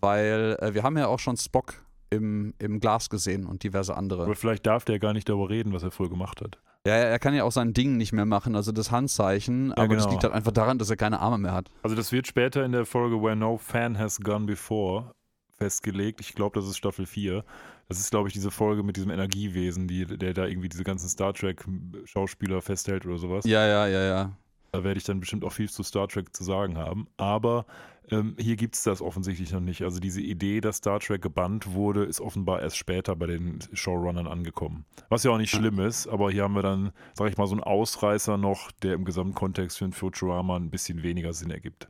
[0.01, 4.23] weil äh, wir haben ja auch schon Spock im, im Glas gesehen und diverse andere.
[4.23, 6.59] Aber vielleicht darf der gar nicht darüber reden, was er vorher gemacht hat.
[6.85, 10.03] Ja, er kann ja auch sein Ding nicht mehr machen, also das Handzeichen, aber das
[10.03, 10.11] genau.
[10.11, 11.71] liegt halt einfach daran, dass er keine Arme mehr hat.
[11.81, 15.15] Also das wird später in der Folge Where No Fan Has Gone Before
[15.57, 16.21] festgelegt.
[16.21, 17.43] Ich glaube, das ist Staffel 4.
[17.87, 21.09] Das ist, glaube ich, diese Folge mit diesem Energiewesen, die, der da irgendwie diese ganzen
[21.09, 23.45] Star Trek-Schauspieler festhält oder sowas.
[23.45, 24.37] Ja, ja, ja, ja.
[24.75, 27.07] Da werde ich dann bestimmt auch viel zu Star Trek zu sagen haben.
[27.15, 27.65] Aber
[28.11, 29.83] ähm, hier gibt es das offensichtlich noch nicht.
[29.83, 34.27] Also diese Idee, dass Star Trek gebannt wurde, ist offenbar erst später bei den Showrunnern
[34.27, 34.83] angekommen.
[35.07, 35.59] Was ja auch nicht Ja.
[35.59, 38.95] schlimm ist, aber hier haben wir dann, sag ich mal, so einen Ausreißer noch, der
[38.95, 41.87] im Gesamtkontext für ein Futurama ein bisschen weniger Sinn ergibt.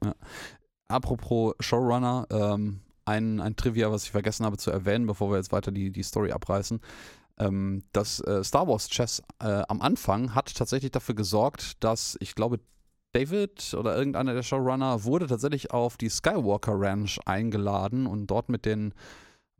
[0.88, 5.52] apropos Showrunner, ähm, ein, ein Trivia, was ich vergessen habe zu erwähnen, bevor wir jetzt
[5.52, 6.80] weiter die, die Story abreißen.
[7.38, 12.36] Ähm, das äh, Star Wars Chess äh, am Anfang hat tatsächlich dafür gesorgt, dass ich
[12.36, 12.60] glaube,
[13.15, 18.65] David oder irgendeiner der Showrunner wurde tatsächlich auf die Skywalker Ranch eingeladen und dort mit
[18.65, 18.93] den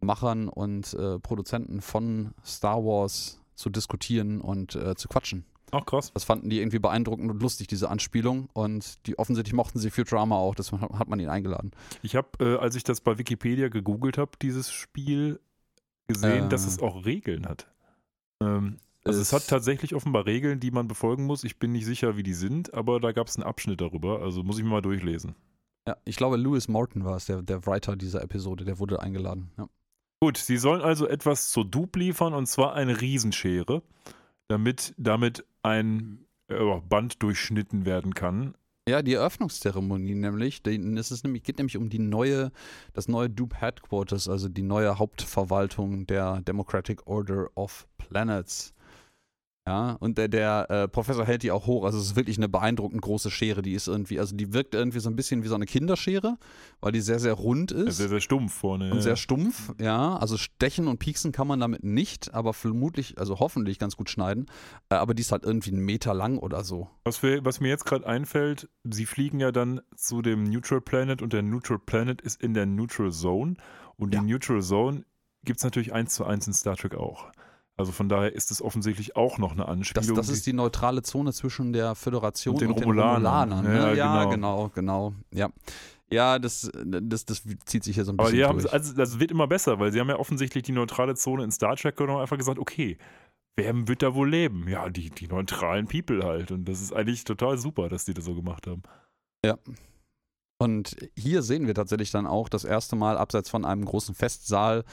[0.02, 5.46] Machern und äh, Produzenten von Star Wars zu diskutieren und äh, zu quatschen.
[5.72, 6.12] Ach krass.
[6.14, 8.50] Das fanden die irgendwie beeindruckend und lustig, diese Anspielung.
[8.54, 11.72] Und die offensichtlich mochten sie Futurama auch, deswegen hat man ihn eingeladen.
[12.02, 15.40] Ich habe, äh, als ich das bei Wikipedia gegoogelt habe, dieses Spiel
[16.08, 16.50] gesehen, Äh.
[16.50, 17.68] dass es auch Regeln hat.
[18.42, 21.44] Ähm, also es, Es- hat tatsächlich offenbar Regeln, die man befolgen muss.
[21.44, 24.22] Ich bin nicht sicher, wie die sind, aber da gab es einen Abschnitt darüber.
[24.22, 25.36] Also muss ich mir mal durchlesen.
[25.88, 29.52] Ja, ich glaube, Lewis Morton war es, der, der Writer dieser Episode, der wurde eingeladen.
[29.58, 29.68] Ja.
[30.22, 33.84] Gut, sie sollen also etwas zur Dupe liefern und zwar eine Riesenschere,
[34.48, 36.56] damit damit ein äh,
[36.90, 38.56] Band durchschnitten werden kann.
[38.88, 42.52] Ja, die Eröffnungszeremonie nämlich, es ist nämlich, geht nämlich um die neue,
[42.94, 48.74] das neue Dupe Headquarters, also die neue Hauptverwaltung der Democratic Order of Planets.
[49.68, 51.86] Ja, und der, der äh, Professor hält die auch hoch.
[51.86, 53.64] Also es ist wirklich eine beeindruckend große Schere.
[53.64, 56.38] Die ist irgendwie, also die wirkt irgendwie so ein bisschen wie so eine Kinderschere,
[56.82, 57.98] weil die sehr, sehr rund ist.
[57.98, 58.92] Sehr, sehr stumpf vorne.
[58.92, 59.02] und ja.
[59.02, 60.18] sehr stumpf, ja.
[60.18, 64.46] Also stechen und pieksen kann man damit nicht, aber vermutlich, also hoffentlich ganz gut schneiden.
[64.90, 66.88] Äh, aber die ist halt irgendwie einen Meter lang oder so.
[67.04, 71.24] Was, wir, was mir jetzt gerade einfällt, sie fliegen ja dann zu dem Neutral Planet
[71.24, 73.56] und der Neutral Planet ist in der Neutral Zone.
[73.98, 74.22] Und Ja.
[74.22, 75.06] die Neutral Zone
[75.44, 77.32] gibt es natürlich eins zu eins in Star Trek auch.
[77.78, 80.16] Also von daher ist es offensichtlich auch noch eine Das, Anspielung.
[80.16, 83.52] das ist die neutrale Zone zwischen der Föderation Und und den den, Romulanern.
[83.52, 83.64] Romulanern.
[83.66, 83.78] ne?
[83.78, 84.70] Ja, Ja, genau.
[84.70, 85.14] genau, genau.
[85.34, 85.50] Ja,
[86.10, 88.72] ja das, das, das zieht sich hier so ein aber bisschen haben, durch.
[88.74, 91.76] also das wird immer besser, weil sie haben ja offensichtlich die neutrale Zone in Star
[91.76, 92.98] Trek und haben einfach gesagt, okay,
[93.58, 94.68] wer wird da wohl leben?
[94.70, 96.52] Ja, die, die neutralen People halt.
[96.52, 98.84] Und das ist eigentlich total super, dass die das so gemacht haben.
[100.58, 104.86] Und hier sehen wir tatsächlich dann auch das erste Mal, abseits von einem großen Festsaal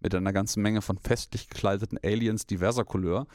[0.00, 3.26] mit einer ganzen Menge von festlich gekleideten Aliens diverser Couleur,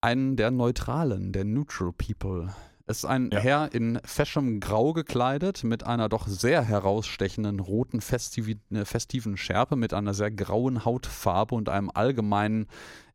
[0.00, 2.54] einen der Neutralen, der Neutral People.
[2.86, 3.40] Es ist ein Ja.
[3.40, 9.76] Herr in feschem Grau gekleidet, mit einer doch sehr herausstechenden roten festivi äh, festiven Schärpe,
[9.76, 12.68] mit einer sehr grauen Hautfarbe und einem allgemeinen,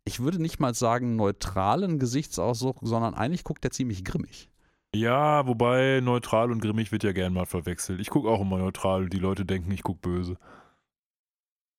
[0.03, 4.50] ich würde nicht mal sagen neutralen Gesichtsausdruck, sondern eigentlich guckt er ziemlich grimmig.
[4.93, 8.01] Ja, wobei neutral und grimmig wird ja gern mal verwechselt.
[8.01, 10.37] Ich gucke auch immer neutral und die Leute denken, ich gucke böse.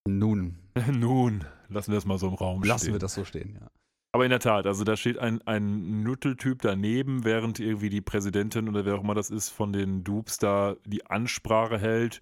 [0.08, 2.94] Nun, Nun, lassen wir das mal so im Raum lassen stehen.
[2.94, 3.70] wir das so stehen, ja.
[4.14, 8.68] Aber in der Tat, also da steht ein, ein Nutteltyp daneben, während irgendwie die Präsidentin
[8.68, 12.20] oder wer auch immer das ist von den Dupes da die Ansprache hält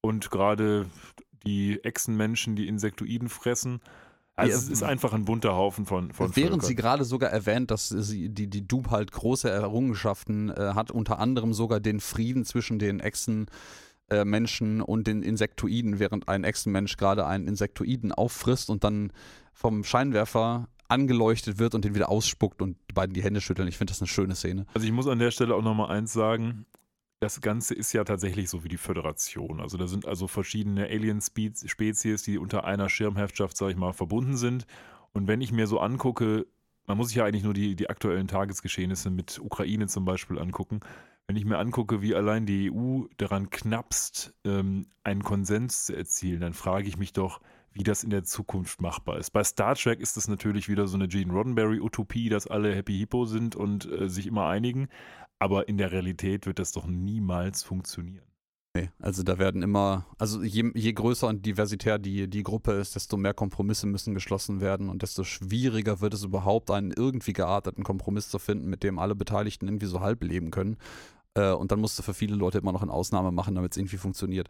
[0.00, 0.86] und gerade
[1.46, 3.80] die Echsenmenschen die Insektoiden fressen.
[4.38, 6.66] Also es ist einfach ein bunter Haufen von, von Während Völkern.
[6.66, 11.18] sie gerade sogar erwähnt, dass sie, die, die Dupe halt große Errungenschaften äh, hat, unter
[11.18, 13.50] anderem sogar den Frieden zwischen den Echsenmenschen
[14.10, 19.12] äh, Menschen und den Insektoiden, während ein Echsenmensch gerade einen Insektoiden auffrisst und dann
[19.52, 23.68] vom Scheinwerfer angeleuchtet wird und den wieder ausspuckt und die beiden die Hände schütteln.
[23.68, 24.66] Ich finde das eine schöne Szene.
[24.72, 26.64] Also ich muss an der Stelle auch nochmal eins sagen.
[27.20, 29.60] Das Ganze ist ja tatsächlich so wie die Föderation.
[29.60, 34.66] Also da sind also verschiedene Alien-Spezies, die unter einer Schirmherrschaft, sage ich mal, verbunden sind.
[35.12, 36.46] Und wenn ich mir so angucke,
[36.86, 40.80] man muss sich ja eigentlich nur die, die aktuellen Tagesgeschehnisse mit Ukraine zum Beispiel angucken.
[41.26, 46.40] Wenn ich mir angucke, wie allein die EU daran knappst, ähm, einen Konsens zu erzielen,
[46.40, 47.40] dann frage ich mich doch,
[47.72, 49.30] wie das in der Zukunft machbar ist.
[49.30, 53.24] Bei Star Trek ist das natürlich wieder so eine Gene Roddenberry-Utopie, dass alle Happy Hippo
[53.24, 54.88] sind und äh, sich immer einigen.
[55.38, 58.28] Aber in der Realität wird das doch niemals funktionieren.
[58.76, 62.94] Nee, also da werden immer, also je, je größer und diversitär die, die Gruppe ist,
[62.94, 67.82] desto mehr Kompromisse müssen geschlossen werden und desto schwieriger wird es überhaupt, einen irgendwie gearteten
[67.82, 70.76] Kompromiss zu finden, mit dem alle Beteiligten irgendwie so halb leben können.
[71.34, 73.78] Äh, und dann musst du für viele Leute immer noch eine Ausnahme machen, damit es
[73.78, 74.48] irgendwie funktioniert.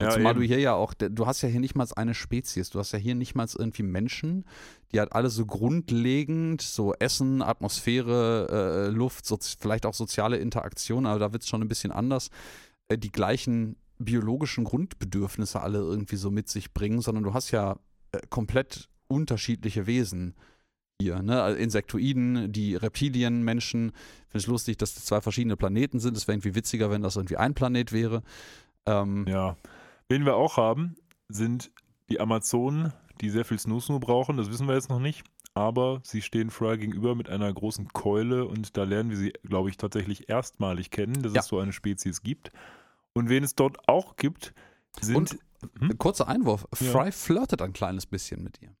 [0.00, 0.40] Ja, Zumal eben.
[0.40, 2.98] du hier ja auch, du hast ja hier nicht mal eine Spezies, du hast ja
[2.98, 4.44] hier nicht mal irgendwie Menschen,
[4.92, 11.06] die halt alle so grundlegend, so Essen, Atmosphäre, äh, Luft, so, vielleicht auch soziale Interaktion,
[11.06, 12.30] aber da wird es schon ein bisschen anders,
[12.88, 17.76] äh, die gleichen biologischen Grundbedürfnisse alle irgendwie so mit sich bringen, sondern du hast ja
[18.12, 20.34] äh, komplett unterschiedliche Wesen
[21.00, 21.42] hier, ne?
[21.42, 23.92] Also Insektoiden, die Reptilien, Menschen.
[24.28, 26.16] Finde ich lustig, dass das zwei verschiedene Planeten sind.
[26.16, 28.22] Es wäre irgendwie witziger, wenn das irgendwie ein Planet wäre.
[28.86, 29.56] Ähm, Ja.
[30.08, 30.96] Wen wir auch haben,
[31.28, 31.70] sind
[32.10, 34.36] die Amazonen, die sehr viel Snoo-Snoo brauchen.
[34.36, 35.22] Das wissen wir jetzt noch nicht.
[35.54, 39.68] Aber sie stehen Fry gegenüber mit einer großen Keule und da lernen wir sie, glaube
[39.68, 41.40] ich, tatsächlich erstmalig kennen, dass Ja.
[41.40, 42.50] es so eine Spezies gibt.
[43.14, 44.54] Und wen es dort auch gibt,
[45.00, 45.16] sind.
[45.16, 45.38] Und-
[45.78, 45.98] Hm?
[45.98, 46.66] Kurzer Einwurf.
[46.80, 46.90] Ja.
[46.90, 48.74] Fry flirtet ein kleines bisschen mit ihr.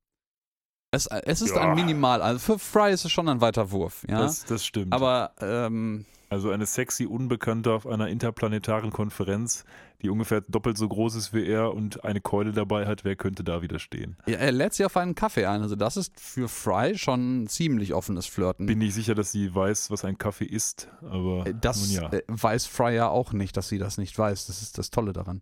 [0.92, 1.70] Es, es ist Ja.
[1.70, 4.18] ein Minimal, also für Fry ist es schon ein weiter Wurf, ja.
[4.20, 4.92] das, das stimmt.
[4.92, 9.64] Aber ähm, Also eine sexy Unbekannte auf einer interplanetaren Konferenz,
[10.02, 13.04] die ungefähr doppelt so groß ist wie er und eine Keule dabei hat.
[13.04, 14.16] Wer könnte da widerstehen?
[14.26, 15.62] Ja, er lädt sie auf einen Kaffee ein.
[15.62, 18.66] Also das ist für Fry schon ein ziemlich offenes Flirten.
[18.66, 22.08] Bin nicht sicher, dass sie weiß, was ein Kaffee ist, aber das ja.
[22.12, 24.46] äh, weiß Fry ja auch nicht, dass sie das nicht weiß.
[24.46, 25.40] Das ist das Tolle daran.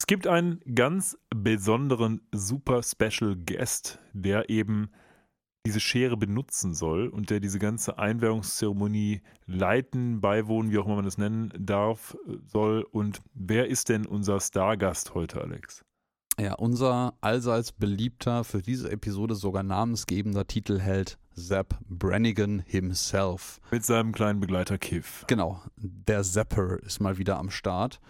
[0.00, 4.90] Es gibt einen ganz besonderen Super Special Guest, der eben
[5.66, 11.04] diese Schere benutzen soll und der diese ganze Einweihungszeremonie leiten, beiwohnen, wie auch immer man
[11.04, 12.86] das nennen darf, äh, soll.
[12.90, 15.84] Und wer ist denn unser Stargast heute, Alex?
[16.40, 23.60] Ja, unser allseits beliebter, für diese Episode sogar namensgebender Titelheld Zap Brannigan himself.
[23.70, 25.24] Mit seinem kleinen Begleiter Kiff.
[25.26, 28.00] Genau, der Zapper ist mal wieder am Start.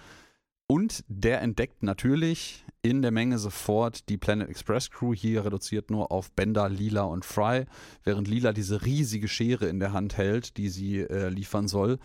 [0.70, 6.12] Und der entdeckt natürlich in der Menge sofort die Planet Express Crew, hier reduziert nur
[6.12, 7.66] auf Bender, Lila und Fry,
[8.04, 11.98] während Lila diese riesige Schere in der Hand hält, die sie äh, liefern soll.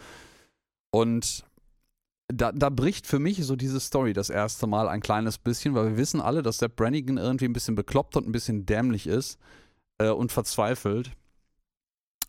[0.89, 1.45] Und
[2.28, 5.89] da, da bricht für mich so diese Story das erste Mal ein kleines bisschen, weil
[5.89, 9.38] wir wissen alle, dass der Brannigan irgendwie ein bisschen bekloppt und ein bisschen dämlich ist
[9.99, 11.12] äh, und verzweifelt.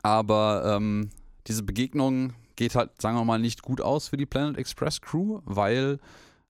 [0.03, 1.09] Aber ähm,
[1.47, 5.41] diese Begegnung geht halt, sagen wir mal, nicht gut aus für die Planet Express Crew,
[5.45, 5.99] weil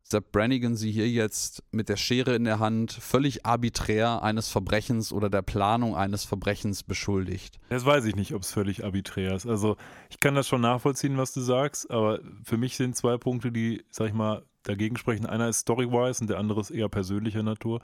[0.09, 5.13] Sepp Brannigan sie hier jetzt mit der Schere in der Hand völlig arbiträr eines Verbrechens
[5.13, 7.59] oder der Planung eines Verbrechens beschuldigt.
[7.71, 9.47] Das weiß ich nicht, ob es völlig arbiträr ist.
[9.47, 9.77] Also
[10.09, 13.85] ich kann das schon nachvollziehen, was du sagst, aber für mich sind zwei Punkte, die,
[13.91, 15.27] sag ich mal, dagegen sprechen.
[15.27, 17.81] Einer ist Story-wise und der andere ist eher persönlicher Natur.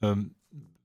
[0.00, 0.34] Ähm,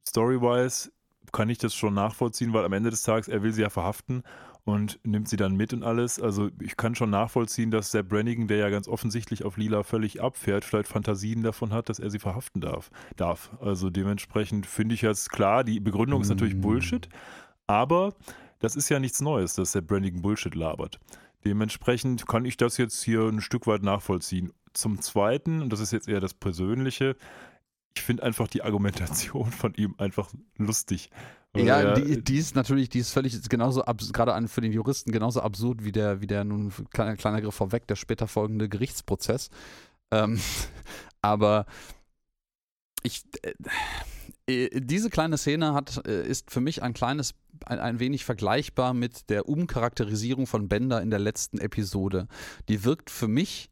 [0.05, 0.91] Story-wise
[1.31, 4.23] kann ich das schon nachvollziehen, weil am Ende des Tages, er will sie ja verhaften
[4.63, 6.19] und nimmt sie dann mit und alles.
[6.19, 10.21] Also ich kann schon nachvollziehen, dass der Brannigan, der ja ganz offensichtlich auf Lila völlig
[10.21, 12.91] abfährt, vielleicht Fantasien davon hat, dass er sie verhaften darf.
[13.15, 13.51] darf.
[13.59, 16.61] Also dementsprechend finde ich jetzt klar, die Begründung ist natürlich Mm.
[16.61, 17.09] Bullshit,
[17.67, 18.13] aber
[18.59, 20.99] das ist ja nichts Neues, dass der Brannigan Bullshit labert.
[21.43, 24.53] Dementsprechend kann ich das jetzt hier ein Stück weit nachvollziehen.
[24.73, 27.15] Zum Zweiten, und das ist jetzt eher das Persönliche,
[27.95, 31.09] ich finde einfach die Argumentation von ihm einfach lustig.
[31.55, 33.83] Ja, die, die ist natürlich, die ist völlig genauso
[34.13, 37.55] gerade an für den Juristen genauso absurd wie der, wie der nun kleiner, kleiner Griff
[37.55, 39.49] vorweg, der später folgende Gerichtsprozess.
[40.11, 40.39] Ähm,
[41.21, 41.65] aber
[43.03, 43.53] ich äh,
[44.51, 47.33] äh, diese kleine Szene hat, äh, ist für mich ein kleines,
[47.65, 52.27] ein, ein wenig vergleichbar mit der Umcharakterisierung von Bender in der letzten Episode.
[52.69, 53.69] Die wirkt für mich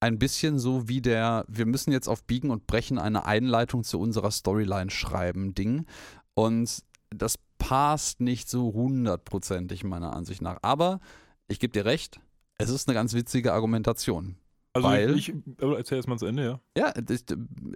[0.00, 4.00] ein bisschen so wie der, wir müssen jetzt auf Biegen und Brechen eine Einleitung zu
[4.00, 5.86] unserer Storyline schreiben, Ding.
[6.34, 10.58] Und das passt nicht so hundertprozentig meiner Ansicht nach.
[10.62, 11.00] Aber
[11.48, 12.20] ich gebe dir recht,
[12.58, 14.36] es ist eine ganz witzige Argumentation.
[14.72, 16.60] Also weil- ich, aber erzähl erst mal zu Ende, ja.
[16.76, 17.24] Ja, ich,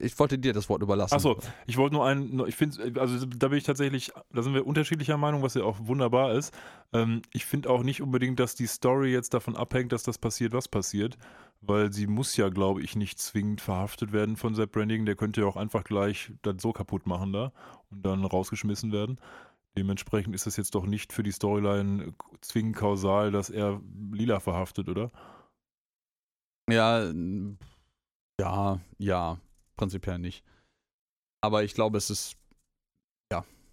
[0.00, 1.14] ich wollte dir das Wort überlassen.
[1.14, 4.66] Achso, ich wollte nur einen, ich finde, also da bin ich tatsächlich, da sind wir
[4.66, 6.54] unterschiedlicher Meinung, was ja auch wunderbar ist.
[6.92, 10.52] Ähm, ich finde auch nicht unbedingt, dass die Story jetzt davon abhängt, dass das passiert,
[10.52, 11.16] was passiert,
[11.60, 15.06] weil sie muss ja, glaube ich, nicht zwingend verhaftet werden von Sepp Brannigan.
[15.06, 17.52] Der könnte ja auch einfach gleich das so kaputt machen da
[17.90, 19.18] und dann rausgeschmissen werden.
[19.76, 23.80] Dementsprechend ist das jetzt doch nicht für die Storyline zwingend kausal, dass er
[24.12, 25.10] Lila verhaftet, oder?
[26.70, 27.12] Ja,
[28.40, 29.38] ja, ja,
[29.76, 30.44] prinzipiell nicht.
[31.40, 32.36] Aber ich glaube, es ist,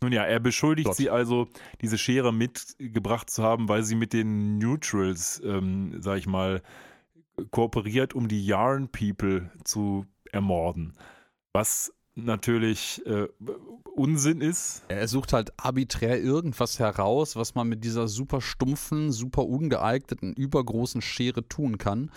[0.03, 0.97] Nun ja, er beschuldigt Gott.
[0.97, 1.47] sie also,
[1.81, 6.61] diese Schere mitgebracht zu haben, weil sie mit den Neutrals, ähm, sag ich mal,
[7.51, 10.93] kooperiert, um die Yarn People zu ermorden.
[11.53, 13.27] Was natürlich äh,
[13.95, 14.83] Unsinn ist.
[14.87, 21.01] er sucht halt arbiträr irgendwas heraus, was man mit dieser super stumpfen, super ungeeigneten, übergroßen
[21.01, 22.11] Schere tun kann.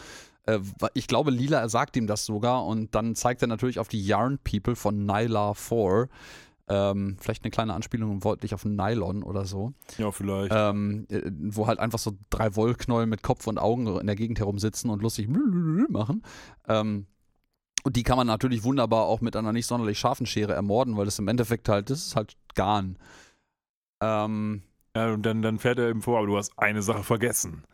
[0.46, 0.60] Äh,
[0.94, 4.04] ich glaube, Lila er sagt ihm das sogar und dann zeigt er natürlich auf die
[4.04, 6.08] Yarn People von Nyla 4.
[6.66, 9.74] Ähm, vielleicht eine kleine Anspielung wortlich auf Nylon oder so.
[9.98, 10.50] Ja, vielleicht.
[10.54, 14.38] ähm, äh, wo halt einfach so drei Wollknäuel mit Kopf und Augen in der Gegend
[14.38, 16.22] herumsitzen und lustig machen.
[16.66, 17.06] Ähm,
[17.82, 21.04] und die kann man natürlich wunderbar auch mit einer nicht sonderlich scharfen Schere ermorden, weil
[21.04, 22.96] das im Endeffekt halt, das ist halt Garn.
[24.00, 24.62] Ähm,
[24.96, 27.64] ja, und dann, dann fährt er ihm vor, aber du hast eine Sache vergessen.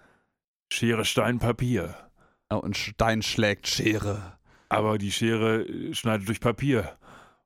[0.72, 2.09] Schere, Stein, Papier.
[2.50, 4.38] Ja, und Stein schlägt Schere.
[4.68, 6.96] Aber die Schere äh, schneidet durch Papier.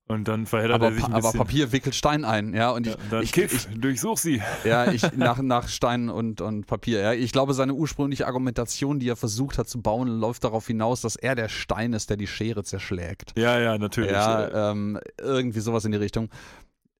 [0.06, 1.32] Und dann verheddert Aber, er sich ein aber.
[1.32, 2.70] Papier wickelt Stein ein, ja.
[2.72, 4.42] Und Ja, ich, und dann ich, Kiff, durchsuch sie.
[4.64, 7.00] Ja, ich nach, nach Stein und, und Papier.
[7.00, 7.12] Ja.
[7.14, 11.16] Ich glaube, seine ursprüngliche Argumentation, die er versucht hat zu bauen, läuft darauf hinaus, dass
[11.16, 13.32] er der Stein ist, der die Schere zerschlägt.
[13.38, 14.10] Ja, ja, natürlich.
[14.10, 16.28] Äh, Ja, ähm, irgendwie sowas in die Richtung.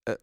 [0.06, 0.16] Äh,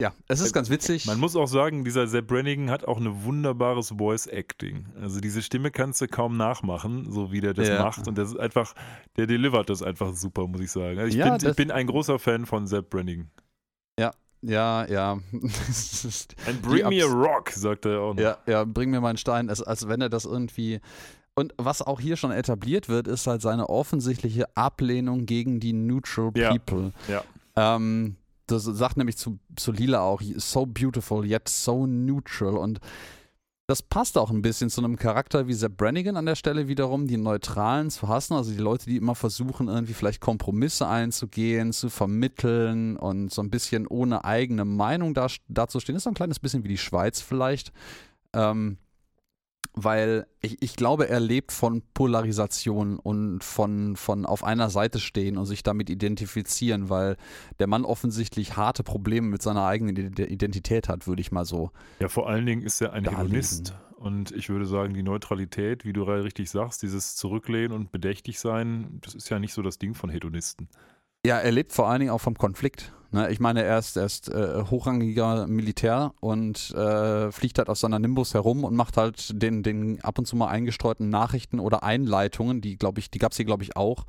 [0.00, 1.06] ja, es ist ganz witzig.
[1.06, 4.86] Man muss auch sagen, dieser Sepp Brannigan hat auch ein wunderbares Voice-Acting.
[5.00, 7.82] Also diese Stimme kannst du kaum nachmachen, so wie der das Ja.
[7.82, 8.08] macht.
[8.08, 8.74] Und das ist einfach,
[9.16, 10.98] der delivert das einfach super, muss ich sagen.
[10.98, 13.30] Also ich, Ja, bin, ich bin ein großer Fan von Sepp Brannigan.
[14.42, 15.12] ja, ja.
[16.46, 18.22] And bring me a rock, sagt er auch noch.
[18.22, 20.80] Ja, ja, bring mir meinen Stein, als, als wenn er das irgendwie.
[21.34, 26.32] Und was auch hier schon etabliert wird, ist halt seine offensichtliche Ablehnung gegen die Neutral
[26.36, 26.50] Ja.
[26.50, 26.92] People.
[27.08, 27.22] Ja.
[27.56, 28.16] Ähm,
[28.50, 32.56] das sagt nämlich zu, zu Lila auch, so beautiful, yet so neutral.
[32.56, 32.80] Und
[33.70, 37.06] das passt auch ein bisschen zu einem Charakter wie Sepp Brannigan an der Stelle wiederum,
[37.06, 41.88] die Neutralen zu hassen, also die Leute, die immer versuchen, irgendwie vielleicht Kompromisse einzugehen, zu
[41.88, 45.96] vermitteln und so ein bisschen ohne eigene Meinung da, dazustehen.
[45.96, 47.72] Ist so ein kleines bisschen wie die Schweiz vielleicht.
[48.32, 48.78] Ähm,
[49.74, 55.38] weil ich, ich glaube, er lebt von Polarisation und von, von auf einer Seite stehen
[55.38, 57.16] und sich damit identifizieren, weil
[57.58, 61.70] der Mann offensichtlich harte Probleme mit seiner eigenen Ide- Identität hat, würde ich mal so.
[62.00, 63.26] Ja, vor allen Dingen ist er ein Darlegen.
[63.26, 63.74] Hedonist.
[63.96, 68.98] Und ich würde sagen, die Neutralität, wie du richtig sagst, dieses Zurücklehnen und bedächtig sein,
[69.02, 70.68] das ist ja nicht so das Ding von Hedonisten.
[71.26, 72.94] Ja, er lebt vor allen Dingen auch vom Konflikt.
[73.12, 73.30] Ne?
[73.30, 77.98] Ich meine, er ist, er ist äh, hochrangiger Militär und äh, fliegt halt auf seiner
[77.98, 82.60] Nimbus herum und macht halt den, den ab und zu mal eingestreuten Nachrichten oder Einleitungen,
[82.60, 84.04] die glaube ich, die gab es hier glaube ich auch,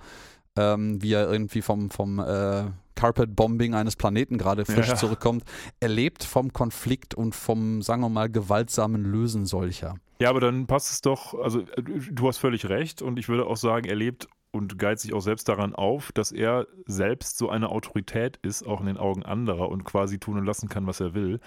[0.57, 2.63] ähm, wie er irgendwie vom, vom äh,
[2.95, 4.95] Carpet-Bombing eines Planeten gerade frisch Ja.
[4.95, 5.43] zurückkommt.
[5.79, 9.95] Er lebt vom Konflikt und vom, sagen wir mal, gewaltsamen Lösen solcher.
[10.19, 13.47] Ja, aber dann passt es doch, also äh, du hast völlig recht und ich würde
[13.47, 17.49] auch sagen, er lebt und geizt sich auch selbst daran auf, dass er selbst so
[17.49, 20.99] eine Autorität ist, auch in den Augen anderer und quasi tun und lassen kann, was
[20.99, 21.39] er will.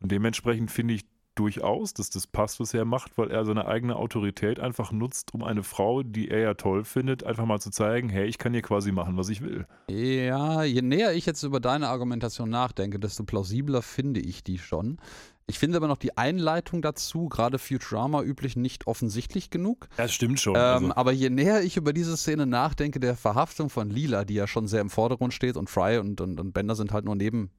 [0.00, 3.96] Und dementsprechend finde ich durchaus, dass das passt, was er macht, weil er seine eigene
[3.96, 8.08] Autorität einfach nutzt, um eine Frau, die er ja toll findet, einfach mal zu zeigen,
[8.08, 9.66] hey, ich kann hier quasi machen, was ich will.
[9.88, 14.98] Ja, je näher ich jetzt über deine Argumentation nachdenke, desto plausibler finde ich die schon.
[15.46, 19.88] Ich finde aber noch die Einleitung dazu, gerade Futurama üblich, nicht offensichtlich genug.
[19.96, 20.54] Das stimmt schon.
[20.54, 24.34] Ähm, also, aber je näher ich über diese Szene nachdenke, der Verhaftung von Lila, die
[24.34, 27.16] ja schon sehr im Vordergrund steht, und Fry und, und, und Bender sind halt nur
[27.16, 27.50] neben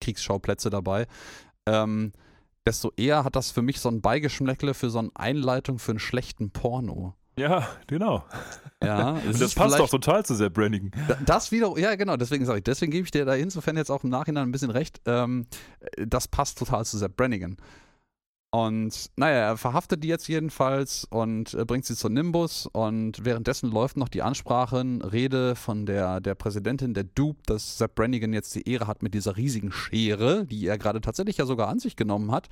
[0.00, 1.06] Kriegsschauplätze dabei,
[1.66, 2.12] ähm,
[2.66, 5.98] desto eher hat das für mich so ein Beigeschmäckle für so eine Einleitung für einen
[5.98, 7.14] schlechten Porno.
[7.36, 8.24] Ja, genau.
[8.82, 10.90] Ja, das passt doch total zu Sepp Brannigan.
[11.08, 13.90] Da- Das wieder, ja genau, deswegen sage ich, deswegen gebe ich dir da insofern jetzt
[13.90, 15.00] auch im Nachhinein ein bisschen recht.
[15.06, 15.46] Ähm,
[15.96, 17.56] das passt total zu Sepp Brannigan.
[18.50, 23.68] Und naja, er verhaftet die jetzt jedenfalls und äh, bringt sie zur Nimbus und währenddessen
[23.72, 28.54] läuft noch die Ansprache, Rede von der, der Präsidentin der Dupe, dass Sepp Brannigan jetzt
[28.54, 31.96] die Ehre hat mit dieser riesigen Schere, die er gerade tatsächlich ja sogar an sich
[31.96, 32.48] genommen hat,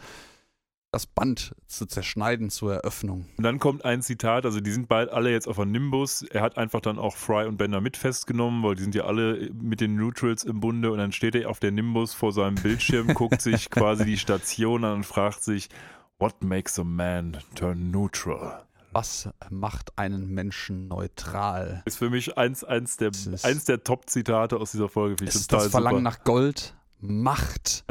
[0.93, 3.27] das Band zu zerschneiden zur Eröffnung.
[3.39, 6.23] Und dann kommt ein Zitat, also die sind bald alle jetzt auf einem Nimbus.
[6.23, 9.51] Er hat einfach dann auch Fry und Bender mit festgenommen, weil die sind ja alle
[9.55, 13.07] mit den Neutrals im Bunde und dann steht er auf der Nimbus vor seinem Bildschirm,
[13.15, 15.71] guckt sich quasi die Station an und fragt sich,
[16.19, 18.67] what makes a man turn neutral?
[18.93, 21.83] Was macht einen Menschen neutral?
[21.87, 25.25] Ist für mich eins, eins der, eins der Top-Zitate aus dieser Folge.
[25.25, 26.11] Ist das Verlangen super.
[26.11, 27.85] nach Gold, Macht.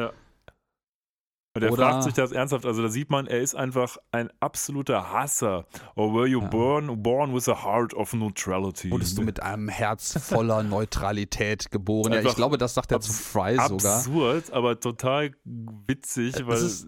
[1.54, 2.66] Und er Oder- fragt sich das ernsthaft.
[2.66, 5.66] Also da sieht man, er ist einfach ein absoluter Hasser.
[5.96, 6.48] Or were you Ja.
[6.48, 8.90] born, born with a heart of neutrality?
[8.90, 12.14] Wurdest du mit einem Herz voller Neutralität geboren?
[12.14, 13.98] Ja, ich glaube, das sagt er zu Fry sogar.
[13.98, 16.88] Absurd, aber total witzig, Es weil ist-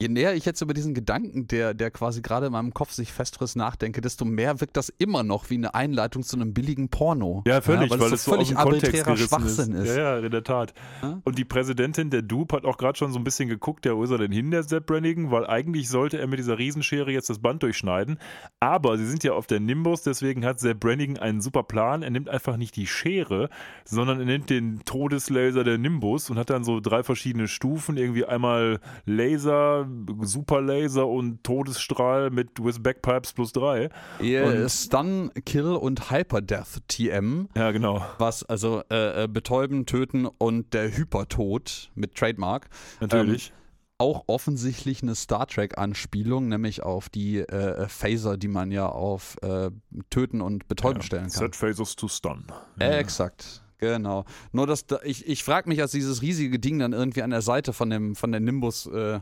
[0.00, 3.12] Je näher ich jetzt über diesen Gedanken, der, der quasi gerade in meinem Kopf sich
[3.12, 7.42] festfrisst, nachdenke, desto mehr wirkt das immer noch wie eine Einleitung zu einem billigen Porno.
[7.46, 9.94] ja völlig, weil, weil, es so völlig arbiträrer Schwachsinn ist.
[9.94, 10.72] Ja, ja, in der Tat.
[11.02, 11.20] Ja?
[11.24, 14.02] Und die Präsidentin der Dupe hat auch gerade schon so ein bisschen geguckt, ja, wo
[14.02, 15.30] ist er denn hin, der Sepp Brannigan?
[15.30, 18.18] Weil eigentlich sollte er mit dieser Riesenschere jetzt das Band durchschneiden.
[18.58, 22.02] Aber sie sind ja auf der Nimbus, deswegen hat Sepp Brannigan einen super Plan.
[22.02, 23.50] Er nimmt einfach nicht die Schere,
[23.84, 27.98] sondern er nimmt den Todeslaser der Nimbus und hat dann so drei verschiedene Stufen.
[27.98, 29.89] Irgendwie einmal Laser,
[30.22, 33.88] Superlaser und Todesstrahl mit with Backpipes plus drei.
[34.20, 38.04] Ihr Und- Stun, Kill und Hyperdeath TM, Ja, genau.
[38.18, 42.68] was also äh, äh, betäuben, töten und der Hypertod mit Trademark.
[43.00, 43.52] Natürlich.
[43.98, 49.70] auch offensichtlich eine Star Trek-Anspielung, nämlich auf die äh, Phaser, die man ja auf äh,
[50.08, 51.30] Töten und Betäuben stellen kann.
[51.30, 52.44] Set phasers to stun.
[52.78, 53.62] Äh, Exakt.
[53.76, 54.24] Genau.
[54.52, 57.42] Nur dass da, ich, ich frage mich, als dieses riesige Ding dann irgendwie an der
[57.42, 59.20] Seite von dem von der Nimbus äh,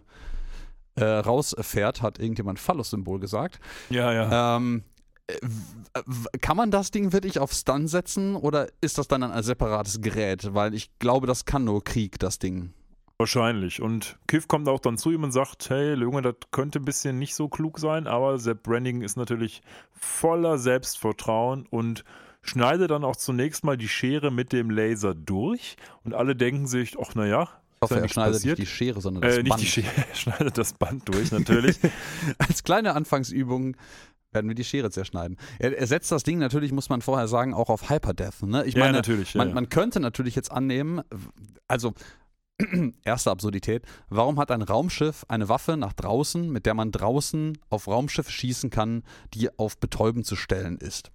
[1.00, 3.60] äh, rausfährt, hat irgendjemand Phallus-Symbol gesagt.
[3.90, 4.56] Ja, ja.
[4.56, 4.84] Ähm,
[5.26, 10.00] äh, kann man das Ding wirklich auf Stun setzen oder ist das dann ein separates
[10.00, 10.54] Gerät?
[10.54, 12.72] Weil ich glaube, das kann nur Krieg, das Ding.
[13.18, 13.82] Wahrscheinlich.
[13.82, 17.18] Und Kiff kommt auch dann zu ihm und sagt, hey, Junge, das könnte ein bisschen
[17.18, 19.60] nicht so klug sein, aber Sepp Brannigan ist natürlich
[19.92, 22.04] voller Selbstvertrauen und
[22.42, 26.96] schneidet dann auch zunächst mal die Schere mit dem Laser durch und alle denken sich,
[27.00, 28.58] ach naja, Ich hoffe, er schneidet passiert.
[28.58, 29.62] nicht die Schere, sondern das äh, nicht Band.
[29.62, 31.78] die Schere, er schneidet das Band durch natürlich.
[32.38, 33.76] Als kleine Anfangsübung
[34.32, 35.38] werden wir die Schere zerschneiden.
[35.58, 38.42] Er, er setzt das Ding natürlich, muss man vorher sagen, auch auf Hyperdeath.
[38.42, 38.64] Ne?
[38.64, 39.34] Ich ja, meine, natürlich.
[39.34, 39.54] Ja, man, ja.
[39.54, 41.02] man könnte natürlich jetzt annehmen,
[41.68, 41.94] also
[43.04, 43.84] erste Absurdität.
[44.08, 48.70] Warum hat ein Raumschiff eine Waffe nach draußen, mit der man draußen auf Raumschiffe schießen
[48.70, 49.04] kann,
[49.34, 51.10] die auf Betäuben zu stellen ist?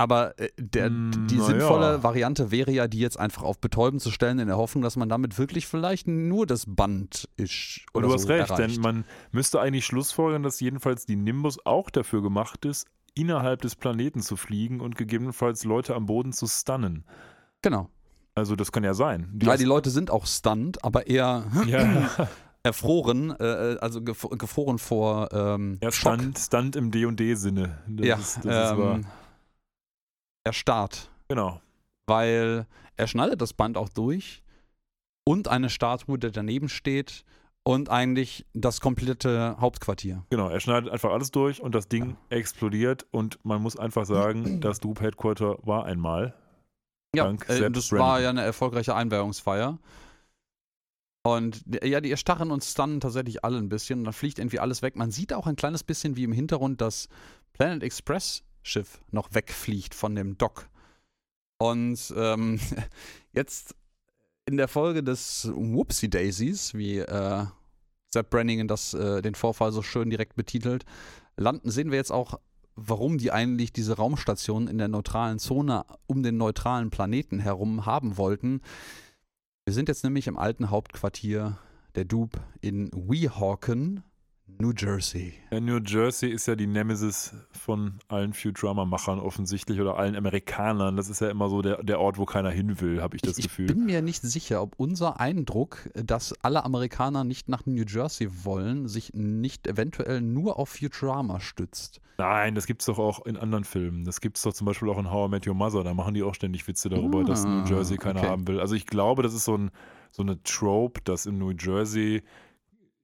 [0.00, 2.02] Aber äh, der, Mm, die na sinnvolle ja.
[2.02, 5.10] Variante wäre ja, die jetzt einfach auf Betäuben zu stellen, in der Hoffnung, dass man
[5.10, 7.80] damit wirklich vielleicht nur das Band ist.
[7.92, 8.76] Und Oder du hast so recht, erreicht.
[8.76, 13.76] denn man müsste eigentlich schlussfolgern, dass jedenfalls die Nimbus auch dafür gemacht ist, innerhalb des
[13.76, 17.04] Planeten zu fliegen und gegebenenfalls Leute am Boden zu stunnen.
[17.60, 17.90] Genau.
[18.34, 19.38] Also das kann ja sein.
[19.42, 22.08] Ja, die Leute sind auch stunned, aber eher ja,
[22.62, 25.92] erfroren, äh, also gef gefroren vor ähm, ja.
[25.92, 27.76] Stunt, Stunt im D&D-Sinne.
[27.98, 28.94] Ja, ist, das ist wahr.
[28.94, 29.04] ähm,
[30.44, 31.60] erstarrt, Genau.
[32.06, 32.66] weil
[32.96, 34.42] er schneidet das Band auch durch
[35.24, 37.24] und eine Statue, die daneben steht
[37.62, 40.24] und eigentlich das komplette Hauptquartier.
[40.30, 44.60] Genau, er schneidet einfach alles durch und das Ding explodiert und man muss einfach sagen,
[44.60, 46.34] das Dupe Headquarter war einmal.
[47.14, 47.98] Ja, Dank äh, das Brannigan.
[48.08, 49.78] war ja eine erfolgreiche Einweihungsfeier.
[51.22, 54.04] Und ja, die erstarren und stunnen tatsächlich alle ein bisschen.
[54.04, 54.96] Dann fliegt irgendwie alles weg.
[54.96, 57.08] Man sieht auch ein kleines bisschen wie im Hintergrund das
[57.52, 60.68] Planet Express Schiff noch wegfliegt von dem Dock.
[61.58, 62.58] Und ähm,
[63.32, 63.74] jetzt
[64.46, 67.44] in der Folge des Whoopsie Daisies, wie äh,
[68.12, 70.84] Sepp Brannigan das, äh, den Vorfall so schön direkt betitelt,
[71.36, 72.40] landen, sehen wir jetzt auch,
[72.74, 78.16] warum die eigentlich diese Raumstation in der neutralen Zone um den neutralen Planeten herum haben
[78.16, 78.62] wollten.
[79.66, 81.58] Wir sind jetzt nämlich im alten Hauptquartier
[81.94, 84.02] der Dupe in Weehawken,
[84.58, 85.34] New Jersey.
[85.50, 90.96] Ja, New Jersey ist ja die Nemesis von allen Futurama-Machern offensichtlich oder allen Amerikanern.
[90.96, 93.38] Das ist ja immer so der, der Ort, wo keiner hin will, habe ich das
[93.38, 93.66] ich, ich Gefühl.
[93.66, 98.88] bin mir nicht sicher, ob unser Eindruck, dass alle Amerikaner nicht nach New Jersey wollen,
[98.88, 102.00] sich nicht eventuell nur auf Futurama stützt.
[102.18, 104.04] Nein, das gibt's doch auch in anderen Filmen.
[104.04, 105.84] Das gibt's doch zum Beispiel auch in How I Met Your Mother.
[105.84, 108.28] Da machen die auch ständig Witze darüber, dass New Ah, Jersey keiner okay.
[108.28, 108.60] haben will.
[108.60, 109.70] Also ich glaube, das ist so, ein,
[110.10, 112.22] so eine Trope, dass in New Jersey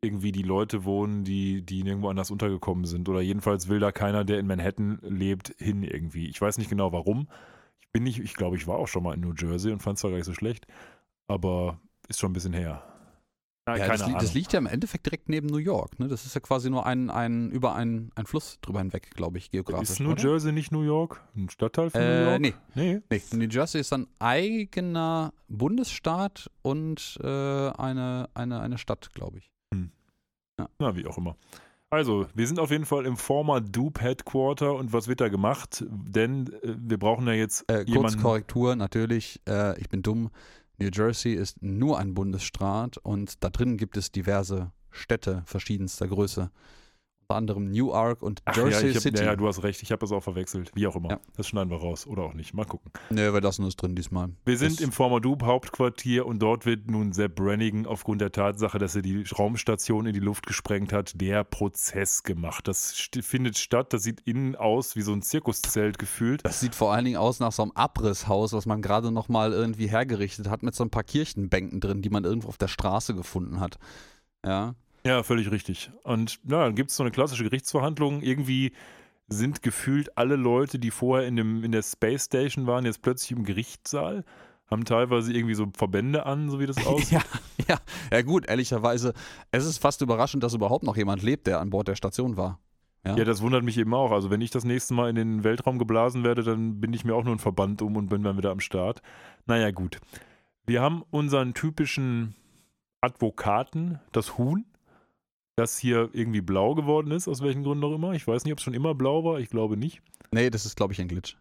[0.03, 3.09] irgendwie die Leute wohnen, die, die nirgendwo anders untergekommen sind.
[3.09, 6.28] Oder jedenfalls will da keiner, der in Manhattan lebt, hin irgendwie.
[6.28, 7.28] Ich weiß nicht genau warum.
[7.80, 9.97] Ich bin nicht, ich glaube, ich war auch schon mal in New Jersey und fand
[9.97, 10.66] es da gar nicht so schlecht.
[11.28, 12.82] Aber ist schon ein bisschen her.
[13.68, 15.99] Na, Ja, das, das liegt ja im Endeffekt direkt neben New York.
[15.99, 16.07] Ne?
[16.07, 19.51] Das ist ja quasi nur ein, ein, über einen, ein Fluss drüber hinweg, glaube ich,
[19.51, 19.90] geografisch.
[19.90, 20.22] ist New oder?
[20.22, 21.20] Jersey nicht New York?
[21.34, 22.40] Ein Stadtteil von New Äh, York?
[22.42, 23.01] nee, Nee.
[23.11, 23.22] nee.
[23.32, 29.51] New Jersey ist ein eigener Bundesstaat und äh, eine, eine, eine Stadt, glaube ich.
[30.79, 31.37] Na, wie auch immer.
[31.91, 35.85] Also, wir sind auf jeden Fall im former Dupe Headquarter und was wird da gemacht?
[35.89, 38.17] Denn äh, wir brauchen ja jetzt Äh, kurz.
[38.19, 40.31] Korrektur, natürlich, äh, ich bin dumm.
[40.79, 46.51] New Jersey ist nur ein Bundesstaat und da drin gibt es diverse Städte verschiedenster Größe.
[47.29, 49.18] Unter anderem Newark und Jersey ja, ich hab, City.
[49.18, 50.70] ja, ja, du hast recht, ich habe das auch verwechselt.
[50.77, 51.11] Wie auch immer.
[51.11, 51.20] Ja.
[51.37, 52.55] Das schneiden wir raus oder auch nicht.
[52.55, 52.93] Mal gucken.
[53.11, 54.29] Nee, wir lassen es drin diesmal.
[54.45, 58.31] Wir sind Das- im Former Dupe Hauptquartier und dort wird nun Sepp Brannigan aufgrund der
[58.31, 62.68] Tatsache, dass er die Raumstation in die Luft gesprengt hat, der Prozess gemacht.
[62.68, 63.93] Das st- findet statt.
[63.93, 66.45] Das sieht innen aus wie so ein Zirkuszelt gefühlt.
[66.45, 69.53] Das sieht vor allen Dingen aus nach so einem Abrisshaus, was man gerade noch mal
[69.53, 73.16] irgendwie hergerichtet hat, mit so ein paar Kirchenbänken drin, die man irgendwo auf der Straße
[73.16, 73.79] gefunden hat.
[74.45, 74.77] Ja.
[75.07, 75.91] Ja, völlig richtig.
[76.03, 78.23] Und ja, dann gibt es so eine klassische Gerichtsverhandlung.
[78.23, 78.73] Irgendwie
[79.29, 83.33] sind gefühlt alle Leute, die vorher in, dem, in der Space Station waren, jetzt plötzlich
[83.33, 84.25] im Gerichtssaal,
[84.69, 87.13] haben teilweise irgendwie so Verbände an, so wie das aussieht.
[87.13, 87.23] ja,
[87.69, 87.79] ja,
[88.13, 89.15] ja, gut, ehrlicherweise,
[89.53, 92.59] es ist fast überraschend, dass überhaupt noch jemand lebt, der an Bord der Station war.
[93.05, 93.17] Ja.
[93.17, 94.11] Ja, das wundert mich eben auch.
[94.11, 97.15] Also wenn ich das nächste Mal in den Weltraum geblasen werde, dann bin ich mir
[97.15, 99.03] auch nur ein Verband um und bin dann wieder am Start.
[99.47, 100.01] Naja, gut.
[100.67, 102.35] Wir haben unseren typischen
[103.01, 104.65] Advokaten, das Huhn,
[105.57, 108.13] das hier irgendwie blau geworden ist, aus welchen Gründen auch immer.
[108.13, 109.41] Ich weiß nicht, ob es schon immer blau war.
[109.41, 110.01] Ich glaube nicht.
[110.31, 111.37] Nee, das ist, glaube ich, ein Glitch.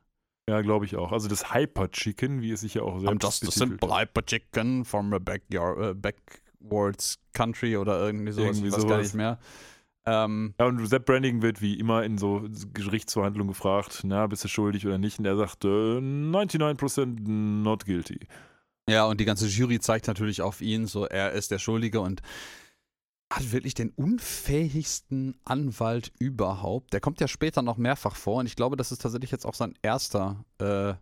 [0.49, 1.11] Ja, glaube ich auch.
[1.11, 3.53] Also das Hyper Chicken, wie es sich ja auch selbst I'm just a betitelt.
[3.82, 8.57] simple hyper chicken from a backyard, äh, backwards country oder irgendwie sowas.
[8.57, 9.03] Irgendwie ich weiß gar sowas.
[9.07, 9.39] nicht mehr.
[10.05, 14.47] Ähm, Ja, und Sepp Brannigan wird wie immer in so Gerichtsverhandlungen gefragt, na, bist du
[14.47, 15.18] schuldig oder nicht?
[15.18, 15.68] Und er sagt, äh,
[15.99, 18.20] 99% not guilty.
[18.88, 22.22] ja, und die ganze Jury zeigt natürlich auf ihn, so er ist der Schuldige und
[23.32, 26.93] hat wirklich den unfähigsten Anwalt überhaupt.
[26.93, 29.55] Der kommt ja später noch mehrfach vor und ich glaube, das ist tatsächlich jetzt auch
[29.55, 30.93] sein erster äh,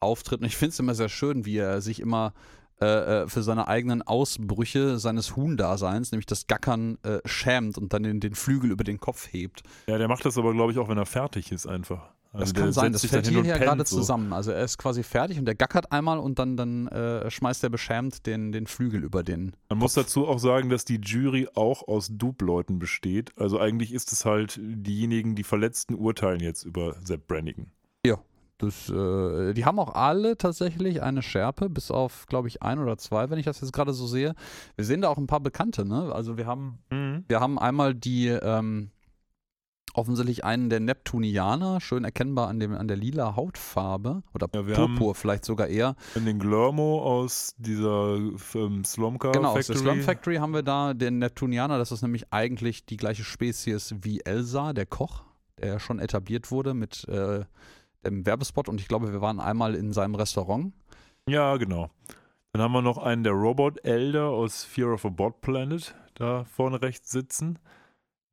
[0.00, 0.40] Auftritt.
[0.40, 2.34] Und ich finde es immer sehr schön, wie er sich immer
[2.80, 8.04] äh, äh, für seine eigenen Ausbrüche seines Huhndaseins, nämlich das Gackern, äh, schämt und dann
[8.04, 9.62] den, den Flügel über den Kopf hebt.
[9.88, 12.12] Ja, der macht das aber, glaube ich, auch wenn er fertig ist einfach.
[12.32, 13.96] Also Das kann sein, das fällt hierher pennt gerade so.
[13.96, 14.32] zusammen.
[14.34, 17.70] Also er ist quasi fertig und der gackert einmal und dann, dann äh, schmeißt er
[17.70, 19.52] beschämt den, den Flügel über den.
[19.70, 23.32] Man muss dazu auch sagen, dass die Jury auch aus Dupe-Leuten besteht.
[23.38, 27.66] Also eigentlich ist es halt diejenigen, die Verletzten urteilen jetzt über Sepp Brannigan.
[28.60, 32.98] das, äh, die haben auch alle tatsächlich eine Schärpe, bis auf, glaube ich, ein oder
[32.98, 34.34] zwei, wenn ich das jetzt gerade so sehe.
[34.74, 36.12] Wir sehen da auch ein paar Bekannte, ne?
[36.12, 37.24] Also wir haben, Mhm.
[37.28, 38.90] wir haben einmal die, ähm,
[39.98, 45.14] offensichtlich einen der Neptunianer, schön erkennbar an, dem, an der lila Hautfarbe oder Ja, Purpur
[45.14, 45.94] vielleicht sogar eher.
[46.14, 48.16] Und den Glormo aus dieser
[48.54, 49.74] ähm, Slomka Genau, aus Factory.
[49.74, 53.94] der Slum Factory haben wir da den Neptunianer, das ist nämlich eigentlich die gleiche Spezies
[54.02, 55.22] wie Elsa, der Koch,
[55.60, 57.44] der schon etabliert wurde mit äh,
[58.06, 60.72] dem Werbespot und ich glaube, wir waren einmal in seinem Restaurant.
[61.28, 61.90] Ja, genau.
[62.52, 66.44] Dann haben wir noch einen der Robot Elder aus Fear of a Bot Planet da
[66.44, 67.58] vorne rechts sitzen.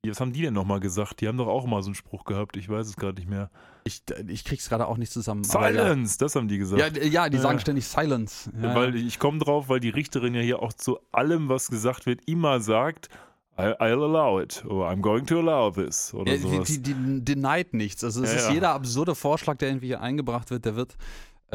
[0.06, 1.22] Die- Was haben die denn nochmal gesagt?
[1.22, 2.56] Die haben doch auch mal so einen Spruch gehabt.
[2.58, 3.50] Ich weiß es gerade nicht mehr.
[3.84, 5.44] Ich, ich krieg's gerade auch nicht zusammen.
[5.44, 6.82] Silence, das haben die gesagt.
[6.98, 7.62] Ja, ja, ja die sagen Ja.
[7.62, 8.50] ständig Silence.
[8.62, 9.06] Ja, weil ja.
[9.06, 12.60] ich komme drauf, weil die Richterin ja hier auch zu allem, was gesagt wird, immer
[12.62, 13.10] sagt,
[13.58, 16.68] I'll allow it oder I'm going to allow this oder Ja, die, sowas.
[16.68, 18.04] die, die denied nichts.
[18.04, 18.54] Also es Ja, ist ja.
[18.54, 20.98] jeder absurde Vorschlag, der irgendwie hier eingebracht wird, der wird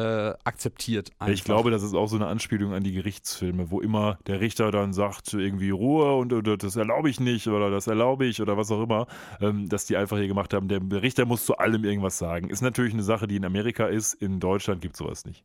[0.01, 1.11] äh, akzeptiert.
[1.19, 1.33] Einfach.
[1.33, 4.71] Ich glaube, das ist auch so eine Anspielung an die Gerichtsfilme, wo immer der Richter
[4.71, 8.57] dann sagt, irgendwie Ruhe und, oder das erlaube ich nicht oder das erlaube ich oder
[8.57, 9.07] was auch immer,
[9.39, 10.67] ähm, dass die einfach hier gemacht haben.
[10.67, 12.49] Der Richter muss zu allem irgendwas sagen.
[12.49, 14.13] Ist natürlich eine Sache, die in Amerika ist.
[14.15, 15.43] In Deutschland gibt es sowas nicht.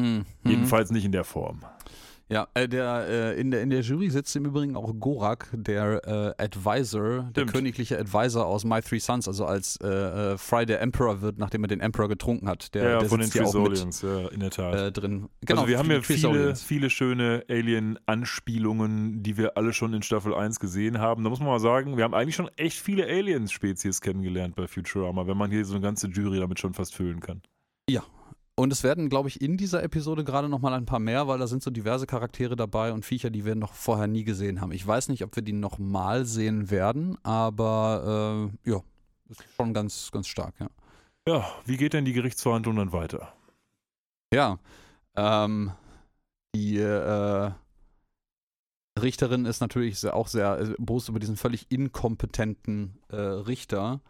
[0.00, 0.24] Mhm.
[0.44, 1.60] Jedenfalls nicht in der Form.
[2.30, 6.36] Ja, äh, der, äh, in, der, in der Jury sitzt im Übrigen auch Gorak, der
[6.38, 7.52] äh, Advisor, der Stimmt.
[7.52, 11.64] königliche Advisor aus My Three Sons, also als äh, äh, Fry der Emperor wird, nachdem
[11.64, 12.74] er den Emperor getrunken hat.
[12.74, 14.96] Der, ja, der von den Trisolians, ja, in der Tat.
[14.96, 15.28] drin.
[15.40, 20.34] Genau, also wir haben ja viele, viele schöne Alien-Anspielungen, die wir alle schon in Staffel
[20.34, 21.24] 1 gesehen haben.
[21.24, 25.26] Da muss man mal sagen, wir haben eigentlich schon echt viele Alien-Spezies kennengelernt bei Futurama,
[25.26, 27.40] wenn man hier so eine ganze Jury damit schon fast füllen kann.
[28.58, 31.38] Und es werden, glaube ich, in dieser Episode gerade noch mal ein paar mehr, weil
[31.38, 34.72] da sind so diverse Charaktere dabei und Viecher, die wir noch vorher nie gesehen haben.
[34.72, 38.82] Ich weiß nicht, ob wir die noch mal sehen werden, aber äh, ja,
[39.28, 40.66] ist schon ganz, ganz stark, ja.
[41.28, 43.32] Ja, wie geht denn die Gerichtsverhandlung dann weiter?
[44.34, 44.58] Ja,
[45.14, 45.70] ähm,
[46.52, 47.52] die äh,
[49.00, 54.00] Richterin ist natürlich auch sehr äh, bewusst über diesen völlig inkompetenten äh, Richter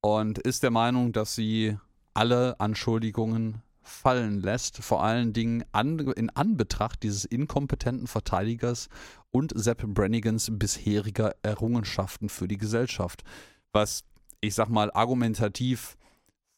[0.00, 1.76] und ist der Meinung, dass sie
[2.14, 8.88] alle Anschuldigungen fallen lässt, vor allen Dingen an, in Anbetracht dieses inkompetenten Verteidigers
[9.30, 13.22] und Sepp Brannigans bisheriger Errungenschaften für die Gesellschaft.
[13.72, 14.04] Was,
[14.40, 15.96] ich sag mal, argumentativ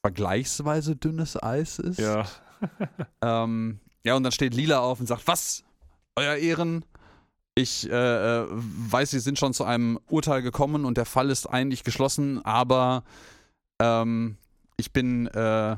[0.01, 1.99] vergleichsweise dünnes Eis ist.
[1.99, 2.27] Ja,
[3.23, 5.65] Ähm, ja, und dann steht Lila auf und sagt, was?
[6.17, 6.85] Euer Ehren?
[7.55, 11.47] Ich äh, äh, weiß, Sie sind schon zu einem Urteil gekommen und der Fall ist
[11.47, 13.05] eigentlich geschlossen, aber
[13.79, 14.37] ähm,
[14.77, 15.77] ich bin, äh,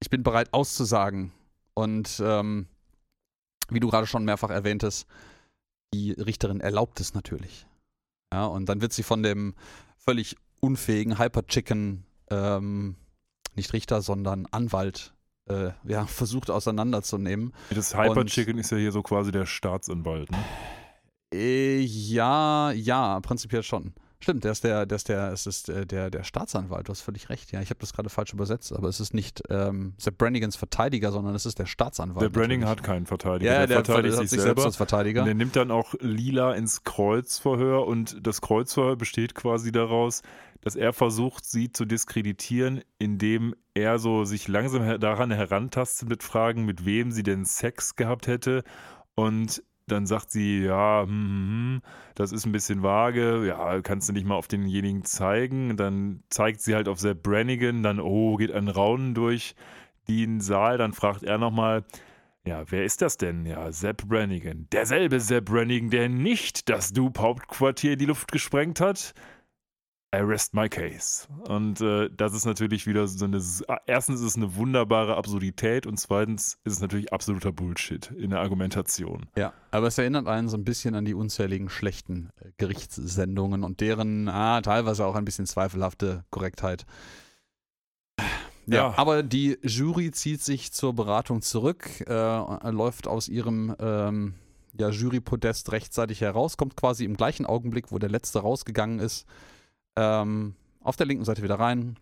[0.00, 1.32] ich bin bereit auszusagen.
[1.74, 2.66] Und ähm,
[3.68, 5.06] wie du gerade schon mehrfach erwähntest,
[5.92, 7.66] die Richterin erlaubt es natürlich.
[8.32, 9.54] Ja, und dann wird sie von dem
[9.98, 12.96] völlig unfähigen Hyper-Chicken, ähm,
[13.54, 15.14] nicht Richter, sondern Anwalt,
[15.48, 17.52] äh, ja, versucht auseinanderzunehmen.
[17.70, 20.30] das Hyper Und- Chicken ist ja hier so quasi der Staatsanwalt.
[20.30, 20.38] Ne?
[21.34, 23.94] Äh, ja, ja, prinzipiell schon.
[24.26, 27.00] Stimmt, der ist der, der ist der, es ist äh, der, der Staatsanwalt, du hast
[27.00, 27.52] völlig recht.
[27.52, 31.12] Ja, ich habe das gerade falsch übersetzt, aber es ist nicht ähm, Sepp Brannigans Verteidiger,
[31.12, 32.22] sondern es ist der Staatsanwalt.
[32.22, 33.52] Der Branning hat keinen Verteidiger.
[33.52, 34.64] ja, der, der, verteidigt hat sich selber.
[34.64, 35.22] als Verteidiger.
[35.22, 40.22] Und er nimmt dann auch Lila ins Kreuzverhör und das Kreuzverhör besteht quasi daraus,
[40.60, 46.64] dass er versucht, sie zu diskreditieren, indem er so sich langsam daran herantastet mit Fragen,
[46.64, 48.64] mit wem sie denn Sex gehabt hätte.
[49.14, 51.82] Und dann sagt sie, ja, hm, hm, hm,
[52.14, 55.76] das ist ein bisschen vage, ja, kannst du nicht mal auf denjenigen zeigen.
[55.76, 59.54] Dann zeigt sie halt auf Sepp Brannigan, dann, oh, geht ein Raunen durch
[60.08, 61.84] den Saal, dann fragt er nochmal,
[62.46, 63.44] ja, wer ist das denn?
[63.44, 64.68] Ja, Sepp Brannigan.
[64.70, 69.14] Derselbe Sepp Brannigan, der nicht das Dupe-Hauptquartier in die Luft gesprengt hat.
[70.14, 71.26] I rest my case.
[71.48, 73.42] Und äh, das ist natürlich wieder so eine.
[73.86, 78.40] Erstens ist es eine wunderbare Absurdität und zweitens ist es natürlich absoluter Bullshit in der
[78.40, 79.26] Argumentation.
[79.36, 83.80] Ja, aber es erinnert einen so ein bisschen an die unzähligen schlechten äh, Gerichtssendungen und
[83.80, 86.86] deren ah, teilweise auch ein bisschen zweifelhafte Korrektheit.
[88.66, 88.94] Ja, Ja.
[88.96, 94.34] aber die Jury zieht sich zur Beratung zurück, äh, läuft aus ihrem ähm,
[94.78, 99.26] ja, Jurypodest rechtzeitig heraus, kommt quasi im gleichen Augenblick, wo der letzte rausgegangen ist,
[99.96, 101.98] ähm, auf der linken Seite wieder rein.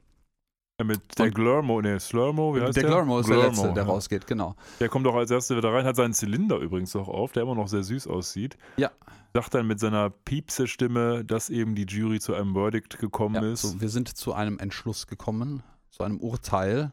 [0.80, 2.90] Ja, mit der Glurmo, ne, Slurmo, wie heißt der der?
[2.92, 3.88] Glurmo ist der Glurmo, letzte, der ja.
[3.88, 4.56] rausgeht, genau.
[4.80, 7.54] Der kommt auch als erster wieder rein, hat seinen Zylinder übrigens auch auf, der immer
[7.54, 8.56] noch sehr süß aussieht.
[8.76, 8.90] Ja.
[9.34, 13.62] Sagt dann mit seiner Piepse-Stimme, dass eben die Jury zu einem Verdict gekommen Ja, ist.
[13.62, 16.90] so, wir sind zu einem Entschluss gekommen, zu einem Urteil.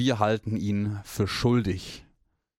[0.00, 2.04] Wir halten ihn für schuldig.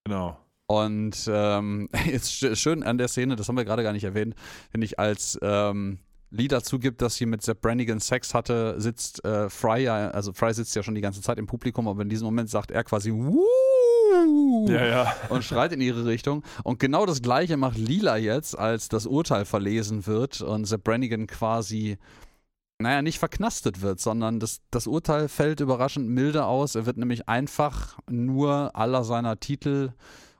[0.05, 0.37] Genau.
[0.67, 4.35] Und ähm, jetzt sch- schön an der Szene, das haben wir gerade gar nicht erwähnt,
[4.71, 5.99] finde ich, als ähm,
[6.33, 10.33] Lee dazu gibt, dass sie mit Sepp Brannigan Sex hatte, sitzt äh, Fry ja, also
[10.33, 12.83] Fry sitzt ja schon die ganze Zeit im Publikum, aber in diesem Moment sagt er
[12.83, 14.67] quasi Wuh!
[14.67, 15.15] Ja, ja.
[15.29, 16.43] und schreit in ihre Richtung.
[16.63, 21.27] Und genau das gleiche macht Lila jetzt, als das Urteil verlesen wird und Sepp Brannigan
[21.27, 21.97] quasi
[22.79, 26.75] naja, nicht verknastet wird, sondern das, das Urteil fällt überraschend milde aus.
[26.75, 29.93] Er wird nämlich einfach nur aller seiner Titel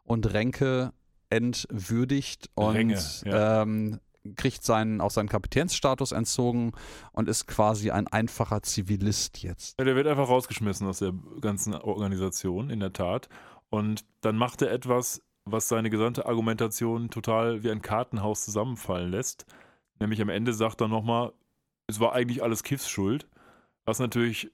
[0.03, 0.91] und Ränke
[1.29, 3.61] entwürdigt und Ränge, ja.
[3.61, 3.99] ähm,
[4.36, 6.71] kriegt seinen, auch seinen Kapitänsstatus entzogen
[7.11, 9.80] und ist quasi ein einfacher Zivilist jetzt.
[9.80, 13.30] Ja, der wird einfach rausgeschmissen aus der ganzen Organisation, in der Tat.
[13.69, 19.45] Und dann macht er etwas, was seine gesamte Argumentation total wie ein Kartenhaus zusammenfallen lässt.
[19.99, 21.34] Nämlich am Ende sagt er nochmal,
[21.88, 23.28] es war eigentlich alles Kiffs Schuld.
[23.86, 24.51] Was natürlich,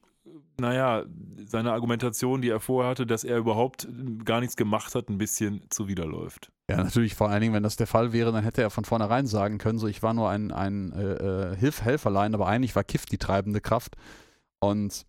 [0.60, 1.04] naja,
[1.46, 3.88] seine Argumentation, die er vorher hatte, dass er überhaupt
[4.26, 6.52] gar nichts gemacht hat, ein bisschen zuwiderläuft.
[6.70, 9.26] Ja, natürlich, vor allen Dingen, wenn das der Fall wäre, dann hätte er von vornherein
[9.26, 12.84] sagen können, so ich war nur ein, ein äh, äh Hilf Helferlein, aber eigentlich war
[12.84, 13.96] Kiff die treibende Kraft.
[14.60, 15.06] Und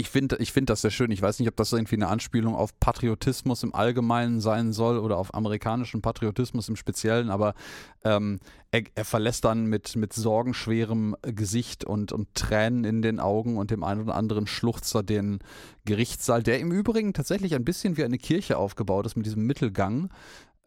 [0.00, 1.10] ich finde ich find das sehr schön.
[1.10, 5.18] Ich weiß nicht, ob das irgendwie eine Anspielung auf Patriotismus im Allgemeinen sein soll oder
[5.18, 7.54] auf amerikanischen Patriotismus im Speziellen, aber
[8.02, 8.40] ähm,
[8.70, 13.70] er, er, verlässt dann mit, mit sorgenschwerem Gesicht und, und Tränen in den Augen und
[13.70, 15.40] dem einen oder anderen Schluchzer den
[15.84, 20.08] Gerichtssaal, der im Übrigen tatsächlich ein bisschen wie eine Kirche aufgebaut ist mit diesem Mittelgang,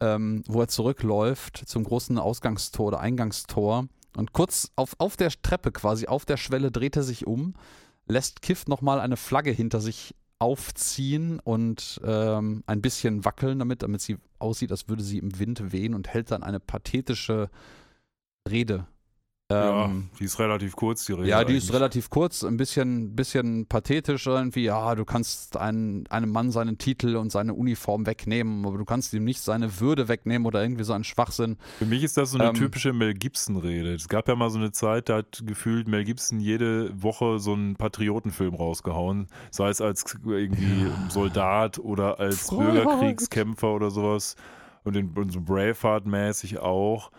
[0.00, 3.88] ähm, wo er zurückläuft zum großen Ausgangstor oder Eingangstor.
[4.16, 7.54] Und kurz auf, auf der Treppe quasi, auf der Schwelle dreht er sich um
[8.06, 14.00] lässt Kiff nochmal eine Flagge hinter sich aufziehen und ähm, ein bisschen wackeln damit, damit
[14.00, 17.50] sie aussieht, als würde sie im Wind wehen und hält dann eine pathetische
[18.48, 18.86] Rede
[19.54, 21.28] ja, ähm, die ist relativ kurz, die Rede.
[21.28, 21.64] Ja, die eigentlich.
[21.64, 24.64] ist relativ kurz, ein bisschen, bisschen pathetisch irgendwie.
[24.64, 29.12] Ja, du kannst einen, einem Mann seinen Titel und seine Uniform wegnehmen, aber du kannst
[29.12, 31.56] ihm nicht seine Würde wegnehmen oder irgendwie so einen Schwachsinn.
[31.78, 33.94] Für mich ist das so eine ähm, typische Mel Gibson-Rede.
[33.94, 37.52] Es gab ja mal so eine Zeit, da hat gefühlt Mel Gibson jede Woche so
[37.52, 39.26] einen Patriotenfilm rausgehauen.
[39.50, 41.10] Sei es als irgendwie ja.
[41.10, 42.50] Soldat oder als.
[42.64, 44.36] Bürgerkriegskämpfer oder sowas.
[44.84, 47.10] Und, in, und so Braveheart-mäßig auch.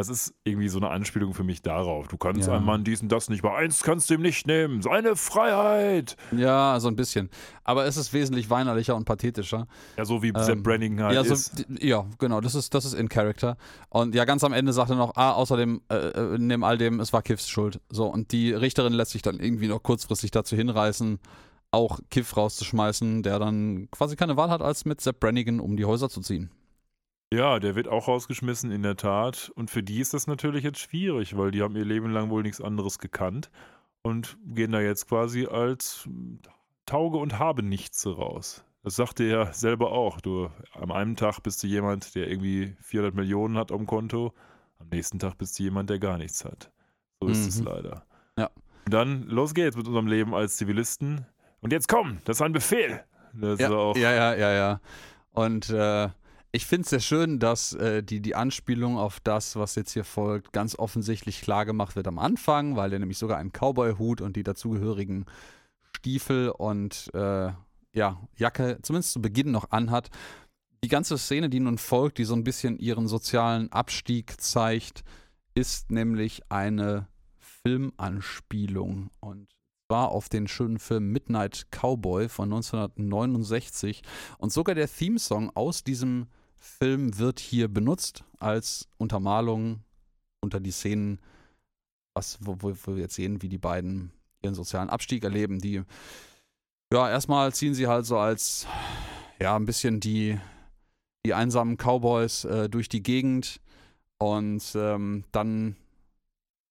[0.00, 2.08] Das ist irgendwie so eine Anspielung für mich darauf.
[2.08, 2.54] Du kannst ja.
[2.54, 4.80] einem Mann diesen das nicht mal eins kannst du ihm nicht nehmen.
[4.80, 6.16] Seine Freiheit.
[6.34, 7.28] Ja, so ein bisschen.
[7.64, 9.66] Aber es ist wesentlich weinerlicher und pathetischer.
[9.98, 11.66] Ja, so wie ähm, Brannigan halt ja, so, ist.
[11.82, 12.40] Ja, genau.
[12.40, 13.58] Das ist, das ist in Character.
[13.90, 16.98] Und ja, ganz am Ende sagt er noch, ah, außerdem, äh, äh neben all dem,
[17.00, 17.78] es war Kiffs Schuld.
[17.90, 21.18] So, und die Richterin lässt sich dann irgendwie noch kurzfristig dazu hinreißen,
[21.72, 25.84] auch Kiff rauszuschmeißen, der dann quasi keine Wahl hat, als mit Sepp Brannigan um die
[25.84, 26.50] Häuser zu ziehen.
[27.32, 29.52] Ja, der wird auch rausgeschmissen, in der Tat.
[29.54, 32.42] Und für die ist das natürlich jetzt schwierig, weil die haben ihr Leben lang wohl
[32.42, 33.50] nichts anderes gekannt
[34.02, 36.08] und gehen da jetzt quasi als
[36.86, 38.64] Tauge und habe nichts raus.
[38.82, 40.20] Das sagte er selber auch.
[40.20, 44.32] Du, am einen Tag bist du jemand, der irgendwie 400 Millionen hat am Konto.
[44.78, 46.72] Am nächsten Tag bist du jemand, der gar nichts hat.
[47.20, 47.48] So ist mhm.
[47.48, 48.06] es leider.
[48.38, 48.50] Ja.
[48.86, 51.26] Und dann los geht's mit unserem Leben als Zivilisten.
[51.60, 53.04] Und jetzt komm, das ist ein Befehl.
[53.34, 54.80] Das ja, auch ja, ja, ja, ja.
[55.32, 56.08] Und äh,
[56.52, 60.04] ich finde es sehr schön, dass äh, die, die Anspielung auf das, was jetzt hier
[60.04, 64.36] folgt, ganz offensichtlich klar gemacht wird am Anfang, weil er nämlich sogar einen Cowboy-Hut und
[64.36, 65.26] die dazugehörigen
[65.96, 67.52] Stiefel und äh,
[67.92, 70.10] ja, Jacke zumindest zu Beginn noch anhat.
[70.82, 75.04] Die ganze Szene, die nun folgt, die so ein bisschen ihren sozialen Abstieg zeigt,
[75.54, 77.06] ist nämlich eine
[77.38, 79.48] Filmanspielung und
[79.88, 84.02] zwar auf den schönen Film Midnight Cowboy von 1969
[84.38, 86.28] und sogar der Themesong aus diesem
[86.60, 89.80] Film wird hier benutzt als Untermalung
[90.40, 91.18] unter die Szenen,
[92.14, 95.58] was, wo, wo wir jetzt sehen, wie die beiden ihren sozialen Abstieg erleben.
[95.58, 95.82] Die,
[96.92, 98.66] ja, erstmal ziehen sie halt so als,
[99.40, 100.38] ja, ein bisschen die,
[101.24, 103.60] die einsamen Cowboys äh, durch die Gegend
[104.18, 105.76] und ähm, dann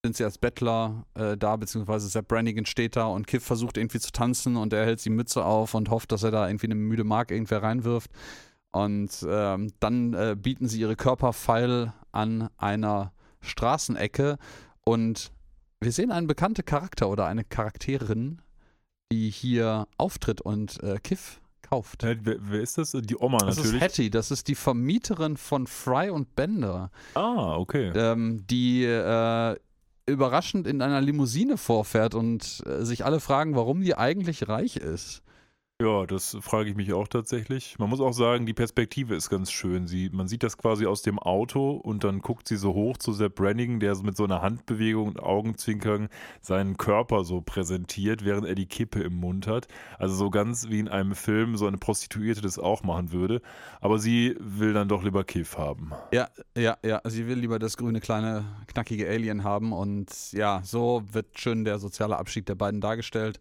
[0.06, 4.00] sind sie als Bettler äh, da, beziehungsweise Sepp Brannigan steht da und Kiff versucht irgendwie
[4.00, 6.76] zu tanzen und er hält die Mütze auf und hofft, dass er da irgendwie eine
[6.76, 8.12] müde Mark irgendwer reinwirft.
[8.72, 14.38] Und ähm, dann äh, bieten sie ihre Körper feil an einer Straßenecke
[14.86, 15.32] und
[15.82, 18.42] wir sehen einen bekannten Charakter oder eine Charakterin,
[19.12, 22.04] die hier auftritt und äh, Kiff kauft.
[22.04, 22.92] Wer, wer, ist das?
[22.92, 23.80] Die Oma das natürlich.
[23.80, 26.92] Das ist Hattie, das ist die Vermieterin von Fry und Bender.
[27.14, 27.92] Ah, okay.
[27.96, 29.56] Ähm, die äh,
[30.06, 35.22] überraschend in einer Limousine vorfährt und äh, sich alle fragen, warum die eigentlich reich ist.
[35.82, 37.80] Ja, das frage ich mich auch tatsächlich.
[37.80, 39.88] Man muss auch sagen, die Perspektive ist ganz schön.
[39.88, 43.14] Sie, man sieht das quasi aus dem Auto und dann guckt sie so hoch zu
[43.14, 46.10] Sepp Brannigan, der so mit so einer Handbewegung und Augenzwinkern
[46.42, 49.70] seinen Körper so präsentiert, während er die Kippe im Mund hat.
[49.98, 53.42] Also so ganz wie in einem Film so eine Prostituierte das auch machen würde.
[53.80, 55.94] Aber sie will dann doch lieber Kiff haben.
[56.12, 56.28] Ja,
[56.58, 57.00] ja, ja.
[57.06, 61.80] Sie will lieber das grüne, kleine, knackige Alien haben und ja, so wird schön der
[61.80, 63.40] soziale Abschied der beiden dargestellt.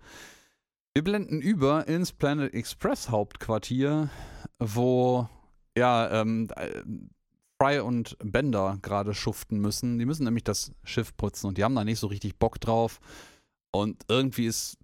[0.99, 4.11] Wir blenden über ins Planet Express Hauptquartier,
[4.59, 5.29] wo
[5.77, 6.83] ja ähm, äh,
[7.57, 10.01] Fry und Bender gerade schuften müssen.
[10.01, 12.99] Die müssen nämlich das Schiff putzen und die haben da nicht so richtig Bock drauf.
[13.71, 14.77] Und irgendwie ist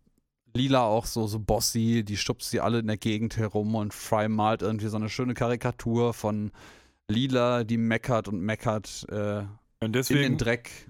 [0.54, 4.28] Lila auch so, so bossy, die stupst sie alle in der Gegend herum und Fry
[4.28, 6.52] malt irgendwie so eine schöne Karikatur von
[7.08, 9.04] Lila, die meckert und meckert.
[9.10, 9.46] Äh,
[9.85, 10.39] und deswegen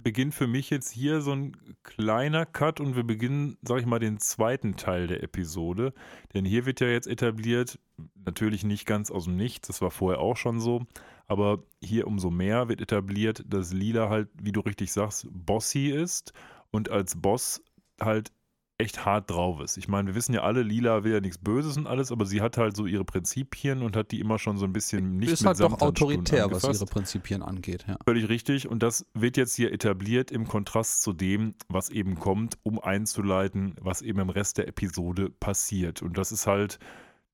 [0.03, 3.99] beginnt für mich jetzt hier so ein kleiner Cut und wir beginnen, sag ich mal,
[3.99, 5.92] den zweiten Teil der Episode.
[6.32, 7.78] Denn hier wird ja jetzt etabliert,
[8.24, 10.86] natürlich nicht ganz aus dem Nichts, das war vorher auch schon so,
[11.26, 16.32] aber hier umso mehr wird etabliert, dass Lila halt, wie du richtig sagst, bossy ist
[16.70, 17.62] und als Boss
[18.01, 18.32] halt
[18.76, 19.76] echt hart drauf ist.
[19.76, 22.40] Ich meine, wir wissen ja alle, Lila will ja nichts Böses und alles, aber sie
[22.40, 25.42] hat halt so ihre Prinzipien und hat die immer schon so ein bisschen nicht ist
[25.42, 27.84] mit halt doch autoritär, was ihre Prinzipien angeht.
[27.86, 27.96] Ja.
[28.04, 28.68] Völlig richtig.
[28.68, 33.76] Und das wird jetzt hier etabliert im Kontrast zu dem, was eben kommt, um einzuleiten,
[33.80, 36.02] was eben im Rest der Episode passiert.
[36.02, 36.80] Und das ist halt,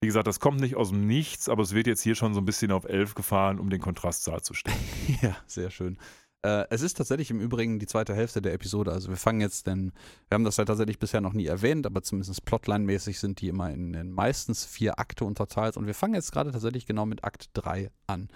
[0.02, 2.40] wie gesagt, das kommt nicht aus dem Nichts, aber es wird jetzt hier schon so
[2.40, 4.78] ein bisschen auf elf gefahren, um den Kontrast darzustellen.
[5.22, 5.96] ja, sehr schön.
[6.42, 8.92] Äh, es ist tatsächlich im Übrigen die zweite Hälfte der Episode.
[8.92, 9.92] Also wir fangen jetzt, denn
[10.28, 13.70] wir haben das ja tatsächlich bisher noch nie erwähnt, aber zumindest plotline-mäßig sind die immer
[13.70, 15.76] in, in, meistens vier Akte unterteilt.
[15.76, 18.28] Und wir fangen jetzt gerade tatsächlich genau mit Akt 3 an.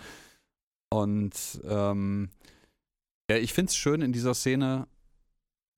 [0.90, 2.30] Und ähm,
[3.30, 4.86] ja, ich finde es schön, in dieser Szene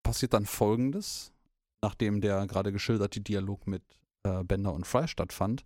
[0.03, 1.33] passiert dann folgendes,
[1.81, 3.83] nachdem der gerade geschilderte Dialog mit
[4.25, 5.65] äh, Bender und Fry stattfand.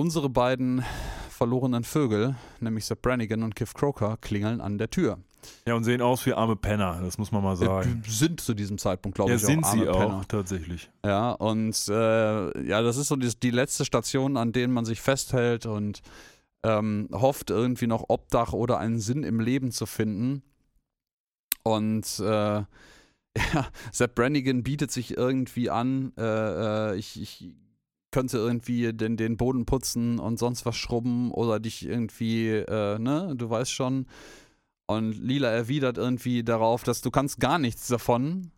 [0.00, 0.82] Unsere beiden
[1.28, 5.18] verlorenen Vögel, nämlich Sir Brannigan und Kiff Croker, klingeln an der Tür.
[5.66, 8.02] Ja, und sehen aus wie arme Penner, das muss man mal sagen.
[8.02, 10.16] Äh, sind zu diesem Zeitpunkt, glaube ja, ich, sind auch arme sie Penner.
[10.16, 10.88] auch, tatsächlich.
[11.04, 15.02] Ja, und äh, ja, das ist so die, die, letzte Station, an denen man sich
[15.02, 16.00] festhält und
[16.62, 20.42] ähm, hofft, irgendwie noch Obdach oder einen Sinn im Leben zu finden.
[21.62, 22.24] Und äh,
[23.52, 27.20] ja, Sepp Brannigan bietet sich irgendwie an, äh, äh ich,
[28.10, 33.34] könnte irgendwie den, den Boden putzen und sonst was schrubben oder dich irgendwie, äh, ne,
[33.36, 34.06] du weißt schon.
[34.86, 38.50] Und Lila erwidert irgendwie darauf, dass du kannst gar nichts davon.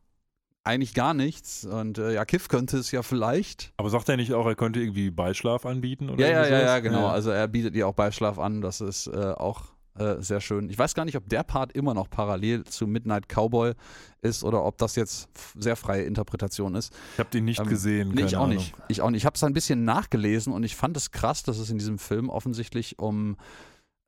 [0.64, 1.64] Eigentlich gar nichts.
[1.64, 3.72] Und äh, ja, Kiff könnte es ja vielleicht.
[3.76, 6.08] Aber sagt er nicht auch, er könnte irgendwie Beischlaf anbieten?
[6.08, 7.02] Oder ja, ja, ja, ja, genau.
[7.02, 7.12] Ja.
[7.12, 8.60] Also er bietet ihr auch Beischlaf an.
[8.60, 10.70] Das ist äh, auch äh, sehr schön.
[10.70, 13.74] Ich weiß gar nicht, ob der Part immer noch parallel zu Midnight Cowboy
[14.22, 15.28] ist oder ob das jetzt
[15.58, 16.94] sehr freie Interpretation ist.
[17.14, 18.12] Ich habe den nicht ähm, gesehen.
[18.14, 18.56] Nee, ich auch Ahnung.
[18.56, 18.74] nicht.
[18.88, 19.22] Ich auch nicht.
[19.22, 21.98] Ich habe es ein bisschen nachgelesen und ich fand es krass, dass es in diesem
[21.98, 23.36] Film offensichtlich um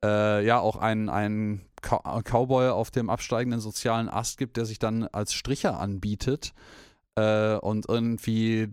[0.04, 5.04] äh, ja auch einen, einen Cowboy auf dem absteigenden sozialen Ast gibt, der sich dann
[5.04, 6.54] als Stricher anbietet
[7.16, 8.68] äh, und irgendwie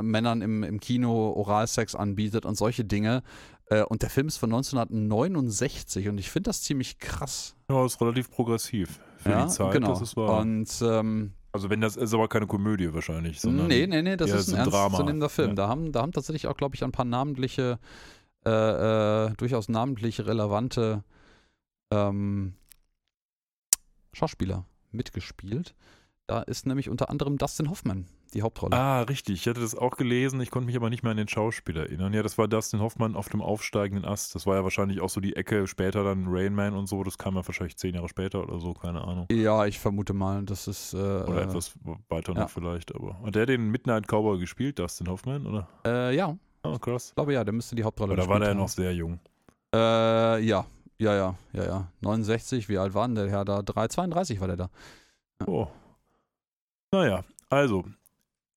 [0.00, 3.22] Männern im, im Kino Oralsex anbietet und solche Dinge.
[3.66, 7.54] Äh, und der Film ist von 1969 und ich finde das ziemlich krass.
[7.70, 9.72] Ja, ist relativ progressiv für ja, die Zeit.
[9.72, 9.88] Genau.
[9.88, 10.40] Das ist wahr.
[10.40, 14.30] Und ähm, also wenn das ist aber keine Komödie wahrscheinlich, sondern nee, nee, nee, das
[14.30, 15.50] ist ein, ein ernstzunehmender Film.
[15.50, 15.54] Ja.
[15.54, 17.78] Da haben, da haben tatsächlich auch, glaube ich, ein paar namentliche,
[18.46, 21.02] äh, äh, durchaus namentlich relevante
[21.90, 22.54] ähm,
[24.12, 25.74] Schauspieler mitgespielt.
[26.28, 28.04] Da ist nämlich unter anderem Dustin Hoffman
[28.34, 28.76] die Hauptrolle.
[28.76, 29.36] Ah, richtig.
[29.36, 30.42] Ich hatte das auch gelesen.
[30.42, 32.12] Ich konnte mich aber nicht mehr an den Schauspieler erinnern.
[32.12, 34.34] Ja, das war Dustin Hoffman auf dem aufsteigenden Ast.
[34.34, 37.02] Das war ja wahrscheinlich auch so die Ecke später dann Rain Man und so.
[37.02, 39.26] Das kam ja wahrscheinlich zehn Jahre später oder so, keine Ahnung.
[39.32, 40.92] Ja, ich vermute mal, das ist.
[40.92, 41.72] Äh, oder etwas
[42.10, 42.48] weiter noch ja.
[42.48, 42.94] vielleicht.
[42.94, 45.66] Aber hat der den Midnight Cowboy gespielt, Dustin Hoffman, oder?
[45.86, 46.36] Äh, ja.
[46.62, 47.08] Oh, krass.
[47.08, 48.58] Ich glaube ja, der müsste die Hauptrolle Oder war der haben.
[48.58, 49.18] noch sehr jung?
[49.74, 49.78] Äh,
[50.44, 50.66] ja.
[51.00, 51.92] Ja, ja, ja, ja.
[52.02, 53.62] 69, wie alt war denn der Herr da?
[53.62, 54.70] 3, 32 war der da.
[55.40, 55.48] Ja.
[55.48, 55.68] Oh,
[56.92, 57.84] naja, also,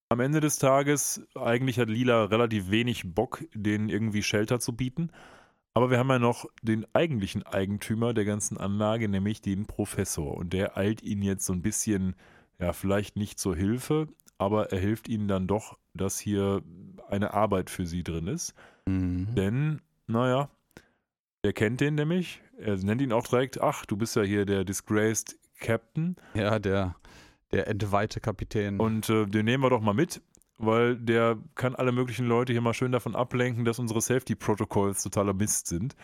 [0.10, 5.10] am Ende des Tages, eigentlich hat Lila relativ wenig Bock, denen irgendwie Shelter zu bieten.
[5.74, 10.36] Aber wir haben ja noch den eigentlichen Eigentümer der ganzen Anlage, nämlich den Professor.
[10.36, 12.16] Und der eilt ihnen jetzt so ein bisschen,
[12.60, 16.62] ja, vielleicht nicht zur Hilfe, aber er hilft ihnen dann doch, dass hier
[17.08, 18.54] eine Arbeit für sie drin ist.
[18.86, 19.34] Mhm.
[19.36, 20.50] Denn, naja,
[21.42, 22.42] er kennt den nämlich.
[22.58, 26.18] Er nennt ihn auch direkt, ach, du bist ja hier der Disgraced Captain.
[26.34, 26.96] Ja, der
[27.52, 28.80] der entweihte Kapitän.
[28.80, 30.22] Und äh, den nehmen wir doch mal mit,
[30.58, 35.34] weil der kann alle möglichen Leute hier mal schön davon ablenken, dass unsere Safety-Protocolls totaler
[35.34, 35.96] Mist sind.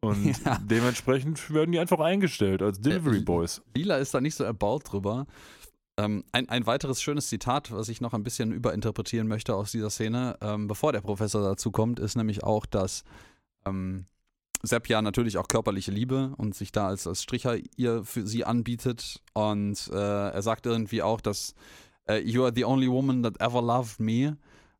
[0.00, 0.58] Und ja.
[0.62, 3.62] dementsprechend werden die einfach eingestellt als Delivery Boys.
[3.74, 5.26] Lila ist da nicht so erbaut drüber.
[5.96, 9.90] Ähm, ein, ein weiteres schönes Zitat, was ich noch ein bisschen überinterpretieren möchte aus dieser
[9.90, 13.04] Szene, ähm, bevor der Professor dazu kommt, ist nämlich auch, dass
[13.66, 14.06] ähm,
[14.62, 18.44] Sepp ja natürlich auch körperliche Liebe und sich da als, als Stricher ihr für sie
[18.44, 19.20] anbietet.
[19.34, 21.54] Und äh, er sagt irgendwie auch, dass
[22.08, 24.36] äh, You are the only woman that ever loved me.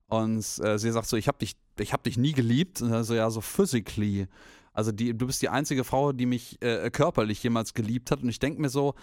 [0.07, 2.81] Und äh, sie sagt so, ich habe dich, ich hab dich nie geliebt.
[2.81, 4.29] Und er so, ja, so physically.
[4.73, 8.23] Also die, du bist die einzige Frau, die mich äh, körperlich jemals geliebt hat.
[8.23, 8.95] Und ich denke mir so,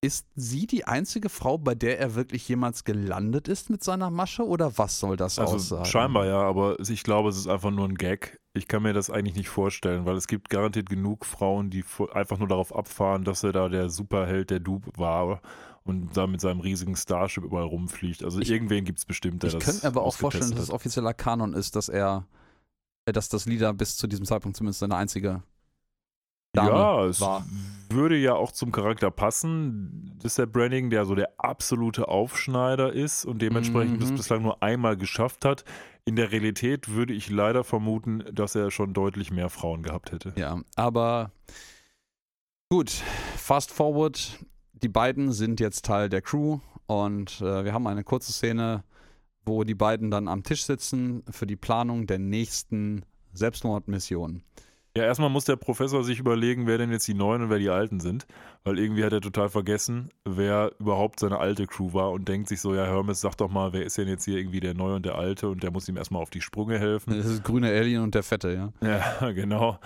[0.00, 4.46] ist sie die einzige Frau, bei der er wirklich jemals gelandet ist mit seiner Masche
[4.46, 5.84] oder was soll das also aussagen?
[5.86, 8.38] Scheinbar ja, aber ich glaube, es ist einfach nur ein Gag.
[8.56, 12.38] Ich kann mir das eigentlich nicht vorstellen, weil es gibt garantiert genug Frauen, die einfach
[12.38, 15.40] nur darauf abfahren, dass er da der Superheld der Dupe war
[15.84, 18.24] und da mit seinem riesigen Starship überall rumfliegt.
[18.24, 20.60] Also Ich- irgendwen gibt es bestimmt, der Ich das könnte mir aber auch vorstellen, dass
[20.64, 22.26] es offizieller Kanon ist, dass er,
[23.04, 25.42] äh, dass das Lieder bis zu diesem Zeitpunkt zumindest seine einzige
[26.56, 27.46] Dame ja, es war.
[27.90, 33.24] würde ja auch zum Charakter passen, dass der Brannigan, der so der absolute Aufschneider ist
[33.24, 34.16] und dementsprechend das Mhm.
[34.16, 35.64] bislang nur einmal geschafft hat.
[36.04, 40.32] In der Realität würde ich leider vermuten, dass er schon deutlich mehr Frauen gehabt hätte.
[40.36, 41.30] Ja, aber
[42.68, 42.90] gut,
[43.36, 44.38] fast forward.
[44.72, 48.84] Die beiden sind jetzt Teil der Crew und äh, wir haben eine kurze Szene,
[49.44, 54.42] wo die beiden dann am Tisch sitzen für die Planung der nächsten Selbstmordmission.
[54.96, 57.68] Ja, erstmal muss der Professor sich überlegen, wer denn jetzt die Neuen und wer die
[57.68, 58.26] Alten sind,
[58.64, 62.60] weil irgendwie hat er total vergessen, wer überhaupt seine alte Crew war und denkt sich
[62.60, 65.06] so, ja, Hermes, sag doch mal, wer ist denn jetzt hier irgendwie der Neue und
[65.06, 67.16] der Alte und der muss ihm erstmal auf die Sprünge helfen.
[67.16, 68.72] Das ist grüne Alien und der Fette, ja.
[69.20, 69.78] Ja, genau.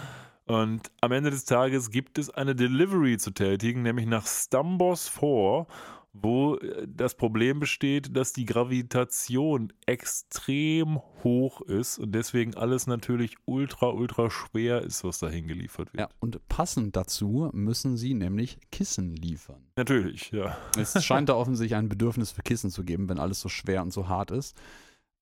[0.46, 5.66] Und am Ende des Tages gibt es eine Delivery zu tätigen, nämlich nach Stambos 4,
[6.12, 13.36] wo äh, das Problem besteht, dass die Gravitation extrem hoch ist und deswegen alles natürlich
[13.44, 16.00] ultra, ultra schwer ist, was dahin geliefert wird.
[16.00, 19.62] Ja, und passend dazu müssen sie nämlich Kissen liefern.
[19.76, 20.56] Natürlich, ja.
[20.76, 23.92] Es scheint da offensichtlich ein Bedürfnis für Kissen zu geben, wenn alles so schwer und
[23.92, 24.56] so hart ist.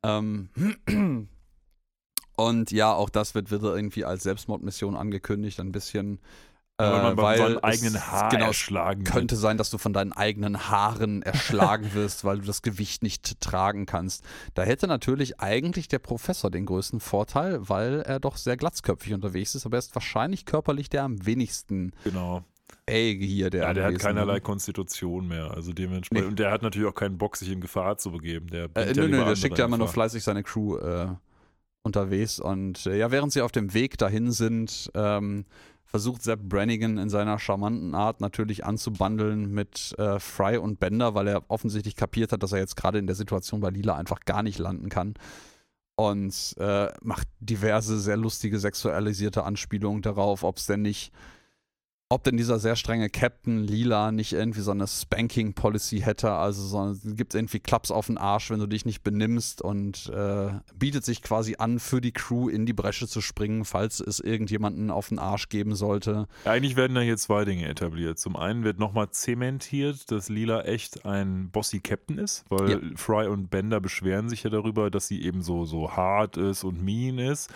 [0.02, 0.48] Ähm
[2.36, 6.20] und ja, auch das wird wieder irgendwie als Selbstmordmission angekündigt, ein bisschen.
[6.80, 10.12] Äh, weil man weil seinem eigenen Haar genau, erschlagen könnte sein, dass du von deinen
[10.12, 14.24] eigenen Haaren erschlagen wirst, weil du das Gewicht nicht tragen kannst.
[14.54, 19.56] Da hätte natürlich eigentlich der Professor den größten Vorteil, weil er doch sehr glatzköpfig unterwegs
[19.56, 22.14] ist, aber er ist wahrscheinlich körperlich der am wenigsten wird.
[22.14, 22.44] Genau.
[22.88, 23.50] fähige hier.
[23.50, 25.50] Der Ja, der hat keinerlei Konstitution mehr.
[25.50, 26.24] Also dementsprechend.
[26.24, 26.30] Nee.
[26.30, 28.46] Und der hat natürlich auch keinen Bock, sich in Gefahr zu begeben.
[28.48, 31.08] Der Äh, nö, nö, der schickt ja immer nur fleißig seine Crew äh,
[31.82, 32.38] unterwegs.
[32.38, 35.44] Und äh, ja, während sie auf dem Weg dahin sind, ähm,
[35.88, 41.28] versucht Sepp Brannigan in seiner charmanten Art natürlich anzubandeln mit äh, Fry und Bender, weil
[41.28, 44.42] er offensichtlich kapiert hat, dass er jetzt gerade in der Situation bei Lila einfach gar
[44.42, 45.14] nicht landen kann.
[45.96, 51.10] Und äh, macht diverse sehr lustige sexualisierte Anspielungen darauf, ob es denn nicht
[52.10, 57.14] ob denn dieser sehr strenge Captain Lila nicht irgendwie so eine Spanking-Policy hätte, also so,
[57.14, 61.04] gibt es irgendwie Klaps auf den Arsch, wenn du dich nicht benimmst und äh, bietet
[61.04, 65.08] sich quasi an, für die Crew in die Bresche zu springen, falls es irgendjemanden auf
[65.08, 66.28] den Arsch geben sollte.
[66.46, 68.18] Eigentlich werden da hier zwei Dinge etabliert.
[68.18, 72.78] Zum einen wird nochmal zementiert, dass Lila echt ein bossy Captain ist, weil Ja.
[72.96, 76.82] Fry und Bender beschweren sich ja darüber, dass sie eben so, so hart ist und
[76.82, 77.50] mean ist.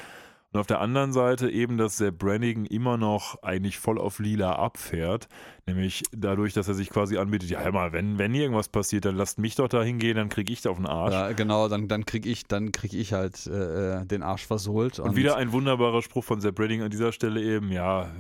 [0.52, 4.56] Und auf der anderen Seite eben, dass der Brannigan immer noch eigentlich voll auf Lila
[4.56, 5.28] abfährt.
[5.66, 9.16] Nämlich dadurch, dass er sich quasi anbietet, ja, hör mal, wenn, wenn irgendwas passiert, dann
[9.16, 11.14] lasst mich doch da hingehen, dann krieg ich da auf den Arsch.
[11.14, 14.98] Ja, genau, dann, dann krieg ich, dann krieg ich halt äh, den Arsch versohlt.
[14.98, 18.10] Und wieder ein wunderbarer Spruch von Sepp Brannigan an dieser Stelle eben, ja,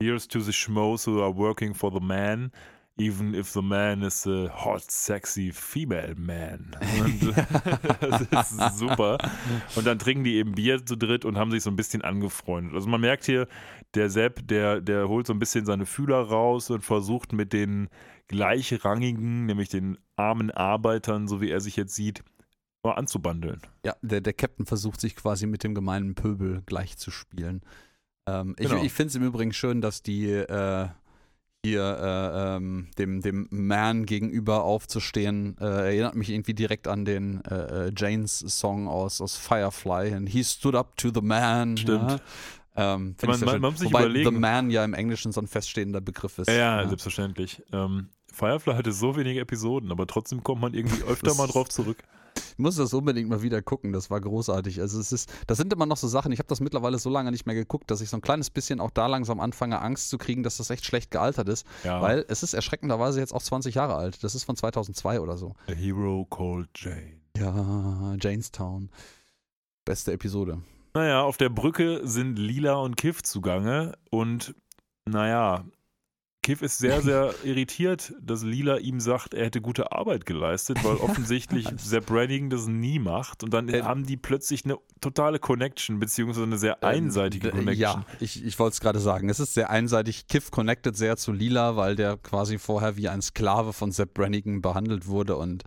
[0.00, 2.52] here's to the schmoes who are working for the man,
[2.98, 6.76] even if the man is a hot, sexy female man.
[8.30, 9.18] Das ist super.
[9.74, 12.74] Und dann trinken die eben Bier zu dritt und haben sich so ein bisschen angefreundet.
[12.74, 13.48] Also man merkt hier,
[13.94, 17.88] der Sepp, der, der holt so ein bisschen seine Fühler raus und versucht mit den
[18.28, 22.24] gleichrangigen, nämlich den armen Arbeitern, so wie er sich jetzt sieht,
[22.82, 23.60] mal anzubandeln.
[23.84, 27.62] Ja, der, der Captain versucht sich quasi mit dem gemeinen Pöbel gleichzuspielen.
[28.26, 28.82] Ähm, ich Genau.
[28.82, 30.88] ich finde es im Übrigen schön, dass die äh,
[31.70, 37.44] hier äh, ähm, dem, dem Man gegenüber aufzustehen, äh, erinnert mich irgendwie direkt an den
[37.44, 40.14] äh, äh, Janes Song aus, aus Firefly.
[40.14, 41.76] And he stood up to the man.
[41.76, 42.10] Stimmt.
[42.12, 42.94] Ja.
[42.94, 45.46] Ähm, Man- man- man muss sich Wobei überlegen- The Man ja im Englischen so ein
[45.46, 46.48] feststehender Begriff ist.
[46.48, 47.62] Ja, ja, selbstverständlich.
[47.72, 51.96] Ähm, Firefly hatte so wenige Episoden, aber trotzdem kommt man irgendwie öfter mal drauf zurück.
[52.36, 54.80] Ich muss das unbedingt mal wieder gucken, das war großartig.
[54.80, 57.30] Also es ist, das sind immer noch so Sachen, ich habe das mittlerweile so lange
[57.30, 60.18] nicht mehr geguckt, dass ich so ein kleines bisschen auch da langsam anfange, Angst zu
[60.18, 61.66] kriegen, dass das echt schlecht gealtert ist.
[61.84, 62.00] Ja.
[62.00, 64.22] Weil es ist erschreckenderweise jetzt auch 20 Jahre alt.
[64.24, 65.54] Das ist von 2002 oder so.
[65.68, 67.20] A Hero Called Jane.
[67.36, 68.90] Ja, Janestown.
[69.84, 70.62] Beste Episode.
[70.94, 74.54] Naja, auf der Brücke sind Lila und Kiff zugange und
[75.04, 75.64] naja,
[76.46, 80.94] Kiff ist sehr, sehr irritiert, dass Lila ihm sagt, er hätte gute Arbeit geleistet, weil
[80.98, 83.42] offensichtlich Sepp Brannigan das nie macht.
[83.42, 87.80] Und dann Äh, haben die plötzlich eine totale Connection, beziehungsweise eine sehr einseitige Ähm, Connection.
[87.80, 89.28] Ja, ich, ich wollte es gerade sagen.
[89.28, 90.28] Es ist sehr einseitig.
[90.28, 94.62] Kiff connected sehr zu Lila, weil der quasi vorher wie ein Sklave von Sepp Brannigan
[94.62, 95.34] behandelt wurde.
[95.34, 95.64] Und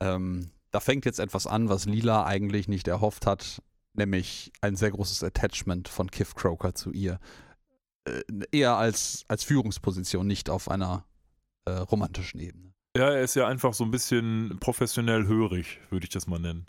[0.00, 3.62] ähm, da fängt jetzt etwas an, was Lila eigentlich nicht erhofft hat,
[3.94, 7.18] nämlich ein sehr großes Attachment von Kiff Croker zu ihr.
[8.04, 11.04] Äh, eher als, als Führungsposition, nicht auf einer
[11.66, 12.72] äh, romantischen Ebene.
[12.96, 16.66] Ja, er ist ja einfach so ein bisschen professionell hörig, würde ich das mal nennen.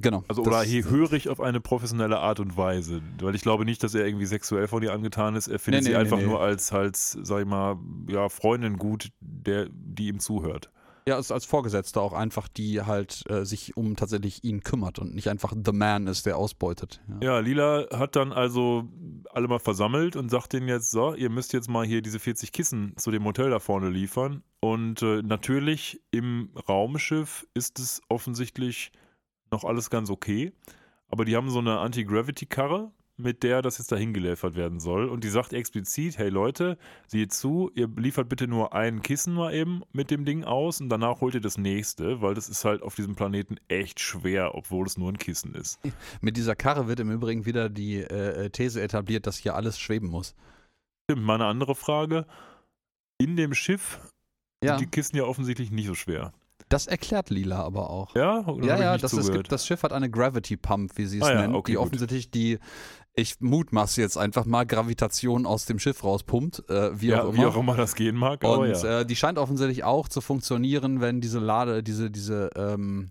[0.00, 0.22] Genau.
[0.28, 3.02] Also das- oder hier hörig auf eine professionelle Art und Weise.
[3.20, 5.48] Weil ich glaube nicht, dass er irgendwie sexuell von ihr angetan ist.
[5.48, 6.24] Er findet Nee, sie nee, einfach nee.
[6.26, 7.76] nur als, als, sag ich mal,
[8.08, 10.70] ja, Freundin gut, der, die ihm zuhört.
[11.08, 15.14] Ja, als, als Vorgesetzter auch einfach, die halt äh, sich um tatsächlich ihn kümmert und
[15.14, 17.00] nicht einfach the man ist, der ausbeutet.
[17.08, 17.28] Ja.
[17.28, 18.84] Ja, Lila hat dann also
[19.30, 22.52] alle mal versammelt und sagt denen jetzt, so, ihr müsst jetzt mal hier diese 40
[22.52, 24.42] Kissen zu dem Hotel da vorne liefern.
[24.60, 28.92] Und äh, natürlich im Raumschiff ist es offensichtlich
[29.50, 30.52] noch alles ganz okay.
[31.08, 35.08] Aber die haben so eine Anti-Gravity-Karre, mit der das jetzt dahin geliefert werden soll.
[35.08, 39.52] Und die sagt explizit, hey Leute, seht zu, ihr liefert bitte nur ein Kissen mal
[39.52, 42.82] eben mit dem Ding aus und danach holt ihr das nächste, weil das ist halt
[42.82, 45.78] auf diesem Planeten echt schwer, obwohl es nur ein Kissen ist.
[46.20, 50.08] Mit dieser Karre wird im Übrigen wieder die äh, These etabliert, dass hier alles schweben
[50.08, 50.34] muss.
[51.10, 52.24] Stimmt, mal eine andere Frage.
[53.20, 53.98] In dem Schiff
[54.62, 56.32] Ja, sind die Kisten ja offensichtlich nicht so schwer.
[56.68, 58.14] das erklärt Lila aber auch.
[58.14, 58.44] Ja?
[58.62, 61.40] Ja, ja, das, gibt, das Schiff hat eine Gravity Pump, wie sie es Ah ja,
[61.40, 61.86] nennen, okay, die gut.
[61.86, 62.58] offensichtlich die,
[63.18, 67.36] ich mutmaße jetzt einfach mal, Gravitation aus dem Schiff rauspumpt, äh, wie ja, auch immer.
[67.36, 68.44] wie auch immer das gehen mag.
[68.44, 69.00] Und ja.
[69.00, 73.10] äh, die scheint offensichtlich auch zu funktionieren, wenn diese Lade, diese, diese ähm,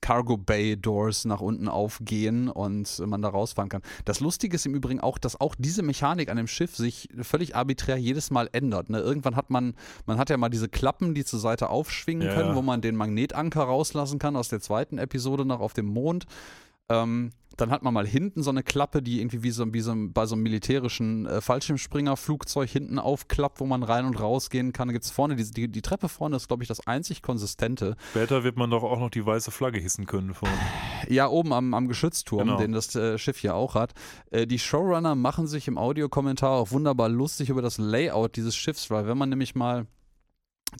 [0.00, 3.82] Cargo Bay Doors nach unten aufgehen und man da rausfahren kann.
[4.04, 7.56] Das Lustige ist im Übrigen auch, dass auch diese Mechanik an dem Schiff sich völlig
[7.56, 8.88] arbiträr jedes Mal ändert.
[8.88, 9.00] Ne?
[9.00, 9.74] Irgendwann hat man,
[10.06, 12.96] man hat ja mal diese Klappen, die zur Seite aufschwingen Ja, können, wo man den
[12.96, 16.26] Magnetanker rauslassen kann aus der zweiten Episode noch auf dem Mond.
[16.88, 19.94] Ähm, dann hat man mal hinten so eine Klappe, die irgendwie wie so, wie so
[19.96, 24.88] bei so einem militärischen äh, Fallschirmspringer-Flugzeug hinten aufklappt, wo man rein und rausgehen kann.
[24.88, 27.96] Da gibt es vorne, die, die, die Treppe vorne ist, glaube ich, das einzig konsistente.
[28.10, 30.34] Später wird man doch auch noch die weiße Flagge hissen können.
[30.34, 30.48] Von,
[31.08, 32.58] Ja, oben am, am Geschützturm, Genau.
[32.58, 33.94] den das äh, Schiff hier auch hat.
[34.30, 38.90] Äh, die Showrunner machen sich im Audiokommentar auch wunderbar lustig über das Layout dieses Schiffs,
[38.90, 39.86] weil wenn man nämlich mal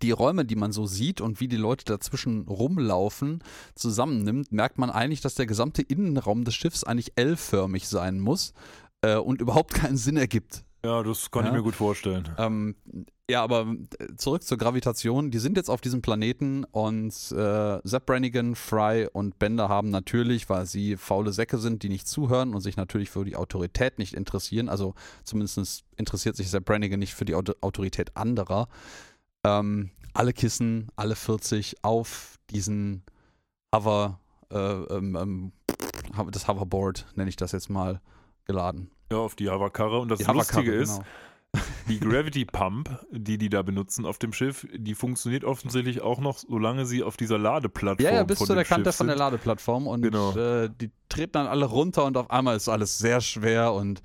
[0.03, 3.43] die Räume, die man so sieht und wie die Leute dazwischen rumlaufen,
[3.75, 8.53] zusammennimmt, merkt man eigentlich, dass der gesamte Innenraum des Schiffs eigentlich L-förmig sein muss
[9.03, 10.65] äh, und überhaupt keinen Sinn ergibt.
[10.85, 11.51] ja, das kann Ja.
[11.51, 12.29] ich mir gut vorstellen.
[12.39, 12.77] Ähm,
[13.29, 13.67] ja, aber
[13.99, 15.33] äh, zurück zur Gravitation.
[15.33, 20.49] Die sind jetzt auf diesem Planeten und äh, Sepp Brannigan, Fry und Bender haben natürlich,
[20.49, 24.15] weil sie faule Säcke sind, die nicht zuhören und sich natürlich für die Autorität nicht
[24.15, 24.95] interessieren, also
[25.25, 28.69] zumindest interessiert sich Sepp Brannigan nicht für die Auto Autorität anderer,
[29.47, 33.03] ähm, alle Kissen, alle 40 auf diesen
[33.75, 34.19] Hover,
[34.51, 35.53] äh, ähm, ähm,
[36.31, 38.01] das Hoverboard, nenne ich das jetzt mal,
[38.45, 38.91] geladen.
[39.11, 39.99] Ja, auf die Havakarre.
[40.01, 40.97] Und das Die Lustige Hoverkarre, ist,
[41.53, 41.65] genau.
[41.89, 46.39] die Gravity Pump, die die da benutzen auf dem Schiff, die funktioniert offensichtlich auch noch,
[46.39, 49.21] solange sie auf dieser Ladeplattform Ja, ja, bis zu der Kante von der sind.
[49.21, 50.37] Ladeplattform und Genau.
[50.37, 54.03] äh, die treten dann alle runter und auf einmal ist alles sehr schwer und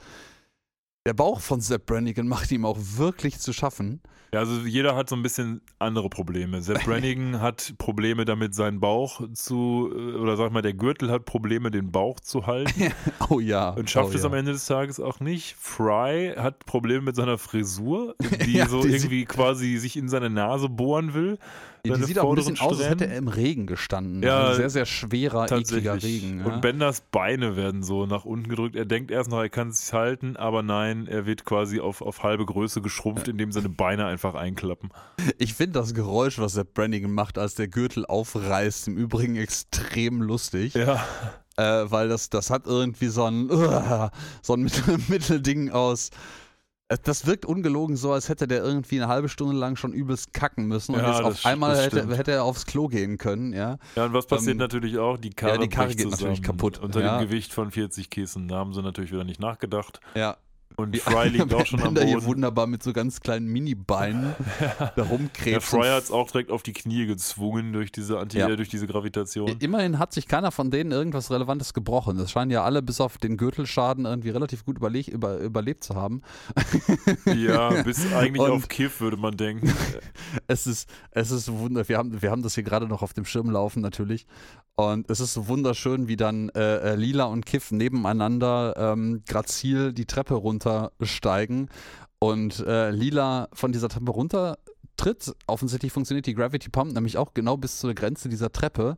[1.06, 4.02] der Bauch von Sepp Brannigan macht ihm auch wirklich zu schaffen.
[4.34, 6.62] Ja, also jeder hat so ein bisschen andere Probleme.
[6.62, 11.26] Sepp Brannigan hat Probleme damit, seinen Bauch zu, äh, oder sag mal, der Gürtel hat
[11.26, 12.94] Probleme, den Bauch zu halten
[13.30, 13.72] Oh ja.
[13.72, 14.30] und schafft oh, es ja.
[14.30, 15.56] am Ende des Tages auch nicht.
[15.60, 20.30] Fry hat Probleme mit seiner Frisur, die Ja, so die irgendwie quasi sich in seine
[20.30, 21.38] Nase bohren will.
[21.86, 24.22] Ja, die sieht auch ein bisschen aus, als hätte er im Regen gestanden.
[24.22, 26.02] Ja, also sehr, sehr schwerer, ekliger.
[26.02, 26.40] Regen.
[26.40, 26.46] Ja?
[26.46, 28.76] Und Benders Beine werden so nach unten gedrückt.
[28.76, 32.02] Er denkt erst noch, er kann es sich halten, aber nein, er wird quasi auf,
[32.02, 34.90] auf halbe Größe geschrumpft, indem seine Beine einfach einklappen.
[35.38, 40.22] Ich finde das Geräusch, was Sepp Brannigan macht, als der Gürtel aufreißt, im Übrigen extrem
[40.22, 40.76] lustig.
[40.76, 41.04] Ja,
[41.58, 43.50] äh, weil das, das hat irgendwie so ein,
[44.42, 46.12] so ein Mittel, Mittelding aus.
[46.92, 50.34] Äh, Das wirkt ungelogen so, als hätte der irgendwie eine halbe Stunde lang schon übelst
[50.34, 53.78] kacken müssen und Ja, jetzt auf einmal hätte, hätte er aufs Klo gehen können, ja.
[53.96, 55.18] ja und was passiert Ähm, natürlich auch?
[55.18, 57.18] Die Karre, ja, die Karre geht natürlich zusammen kaputt, Unter ja.
[57.18, 58.48] dem Gewicht von 40 Kissen.
[58.48, 60.00] Da haben sie natürlich wieder nicht nachgedacht.
[60.16, 60.38] Ja.
[60.78, 62.26] Und Fry liegt auch schon am Bender hier Boden.
[62.28, 64.36] wunderbar mit so ganz kleinen Mini-Beinen
[64.80, 65.68] da Der rumkrebst.
[65.70, 68.50] Fry hat es auch direkt auf die Knie gezwungen durch diese, Anti Ja.
[68.50, 69.48] äh, durch diese Gravitation.
[69.60, 72.18] Immerhin hat sich keiner von denen irgendwas Relevantes gebrochen.
[72.18, 75.96] Das scheinen ja alle bis auf den Gürtelschaden irgendwie relativ gut überle über überlebt zu
[75.96, 76.22] haben.
[77.26, 79.74] Ja, bis eigentlich Und- auf Kiff, würde man denken.
[80.48, 81.88] Es ist, es ist wunder.
[81.88, 84.26] Wir haben, wir haben das hier gerade noch auf dem Schirm laufen natürlich.
[84.76, 89.94] Und es ist so wunderschön, wie dann äh, äh, Lila und Kiff nebeneinander ähm, grazil
[89.94, 90.34] die Treppe
[90.66, 91.70] runtersteigen.
[92.20, 95.34] und äh, Lila von dieser Treppe runtertritt.
[95.48, 98.98] Offensichtlich funktioniert die Gravity Pump nämlich auch genau bis zur Grenze dieser Treppe.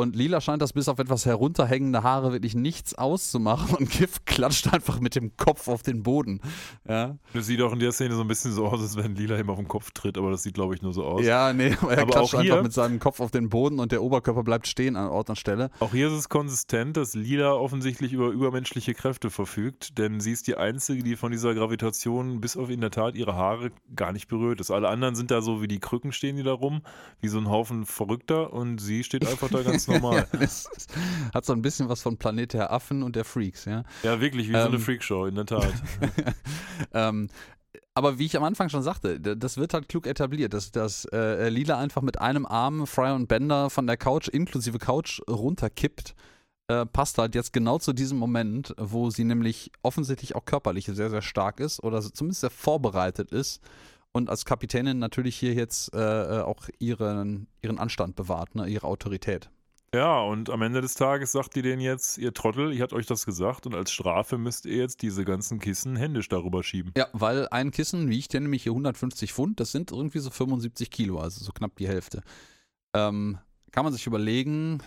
[0.00, 3.74] Und Lila scheint das bis auf etwas herunterhängende Haare wirklich nichts auszumachen.
[3.76, 6.40] Und Kiff klatscht einfach mit dem Kopf auf den Boden.
[6.88, 9.38] Ja, Das sieht auch in der Szene so ein bisschen so aus, als wenn Lila
[9.38, 11.24] ihm auf den Kopf tritt, aber das sieht, glaube ich, nur so aus.
[11.24, 14.02] ja nee, er Aber klatscht hier- einfach mit seinem Kopf auf den Boden und der
[14.02, 15.70] Oberkörper bleibt stehen an Ort und Stelle.
[15.80, 20.46] Auch hier ist es konsistent, dass Lila offensichtlich über übermenschliche Kräfte verfügt, denn sie ist
[20.46, 24.28] die Einzige, die von dieser Gravitation bis auf in der Tat ihre Haare gar nicht
[24.28, 24.70] berührt ist.
[24.70, 26.82] Alle anderen sind da so wie die Krücken stehen die da rum,
[27.20, 30.26] wie so ein Haufen Verrückter und sie steht einfach da ganz normal.
[30.40, 30.46] Ja,
[31.34, 33.84] hat so ein bisschen was von Planet der Affen und der Freaks, ja.
[34.02, 34.80] Ja, wirklich, wie so eine Ähm.
[34.80, 35.72] Freakshow, in der Tat.
[36.94, 37.28] ähm,
[37.94, 41.48] aber wie ich am Anfang schon sagte, das wird halt klug etabliert, dass, dass äh,
[41.48, 46.14] Lila einfach mit einem Arm Fry und Bender von der Couch inklusive Couch runterkippt.
[46.68, 51.10] Äh, passt halt jetzt genau zu diesem Moment, wo sie nämlich offensichtlich auch körperlich sehr,
[51.10, 53.60] sehr stark ist oder zumindest sehr vorbereitet ist
[54.12, 58.86] und als Kapitänin natürlich hier jetzt äh, äh, auch ihren, ihren Anstand bewahrt, ne, ihre
[58.86, 59.50] Autorität.
[59.92, 63.06] Ja, und am Ende des Tages sagt die denen jetzt, ihr Trottel, ich hatte euch
[63.06, 66.92] das gesagt und als Strafe müsst ihr jetzt diese ganzen Kissen händisch darüber schieben.
[66.96, 70.92] Ja, weil ein Kissen wiegt ja nämlich hier 150 Pfund, das sind irgendwie so 75
[70.92, 72.22] Kilo, also so knapp die Hälfte.
[72.94, 73.38] Ähm,
[73.72, 74.80] kann man sich überlegen,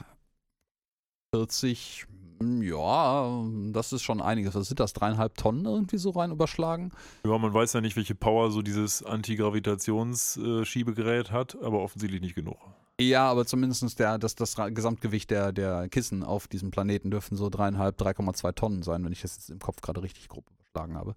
[1.35, 2.05] 40,
[2.39, 3.43] hm, ja,
[3.73, 4.55] das ist schon einiges.
[4.55, 6.93] Was sind das, dreieinhalb Tonnen irgendwie so rein überschlagen?
[7.25, 12.55] Ja, man weiß ja nicht, welche Power so dieses Antigravitationsschiebegerät hat, aber offensichtlich nicht genug.
[13.01, 17.49] Ja, aber zumindest der, das, das Gesamtgewicht der, der Kissen auf diesem Planeten dürften so
[17.49, 21.15] dreieinhalb, 3,2 Tonnen sein, wenn ich das jetzt im Kopf gerade richtig grob überschlagen habe.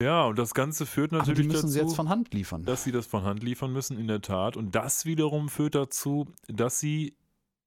[0.00, 2.64] Ja, und das Ganze führt Aber die natürlich müssen dazu, sie jetzt von Hand liefern.
[2.64, 4.56] dass sie das von Hand liefern müssen, in der Tat.
[4.56, 7.16] Und das wiederum führt dazu, dass sie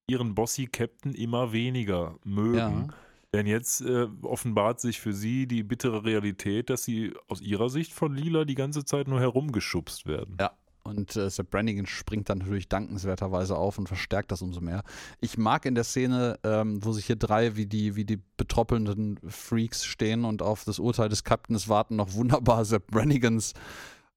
[0.08, 2.58] ihren Bossy-Captain immer weniger mögen.
[2.58, 2.88] Ja.
[3.34, 7.94] Denn jetzt äh, offenbart sich für sie die bittere Realität, dass sie aus ihrer Sicht
[7.94, 10.38] von Lila die ganze Zeit nur herumgeschubst werden.
[10.40, 10.52] Ja.
[10.84, 14.84] Und äh, Sepp Brannigan springt dann natürlich dankenswerterweise auf und verstärkt das umso mehr.
[15.20, 19.20] Ich mag in der Szene, ähm, wo sich hier drei wie die, wie die betroppelnden
[19.28, 23.54] Freaks stehen und auf das Urteil des Captains warten, noch wunderbar Sepp Brannigans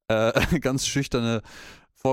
[0.09, 1.43] äh, ganz schüchterne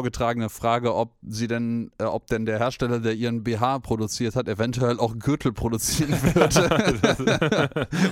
[0.02, 4.48] vorgetragene Frage, ob sie denn, äh, ob denn der Hersteller, der ihren BH produziert hat,
[4.48, 7.70] eventuell auch Gürtel produzieren würde.